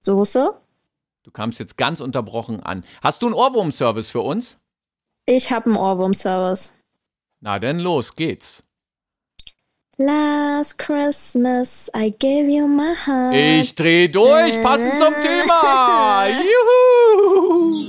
Soße. 0.03 0.61
Du 1.23 1.31
kamst 1.31 1.59
jetzt 1.59 1.79
ganz 1.79 2.01
unterbrochen 2.01 2.63
an. 2.63 2.85
Hast 3.03 3.23
du 3.23 3.27
einen 3.27 3.35
Ohrwurm-Service 3.35 4.11
für 4.11 4.21
uns? 4.21 4.60
Ich 5.27 5.51
habe 5.51 5.67
einen 5.67 5.77
Ohrwurm-Service. 5.77 6.73
Na 7.41 7.59
denn, 7.59 7.79
los 7.79 8.15
geht's. 8.17 8.63
Last 9.97 10.79
Christmas 10.79 11.91
I 11.95 12.11
gave 12.11 12.49
you 12.49 12.67
my 12.67 12.95
heart. 12.95 13.35
Ich 13.35 13.75
dreh 13.75 14.09
durch, 14.09 14.63
passend 14.63 14.97
zum 14.97 15.15
Thema. 15.21 16.27
Juhu! 16.31 17.87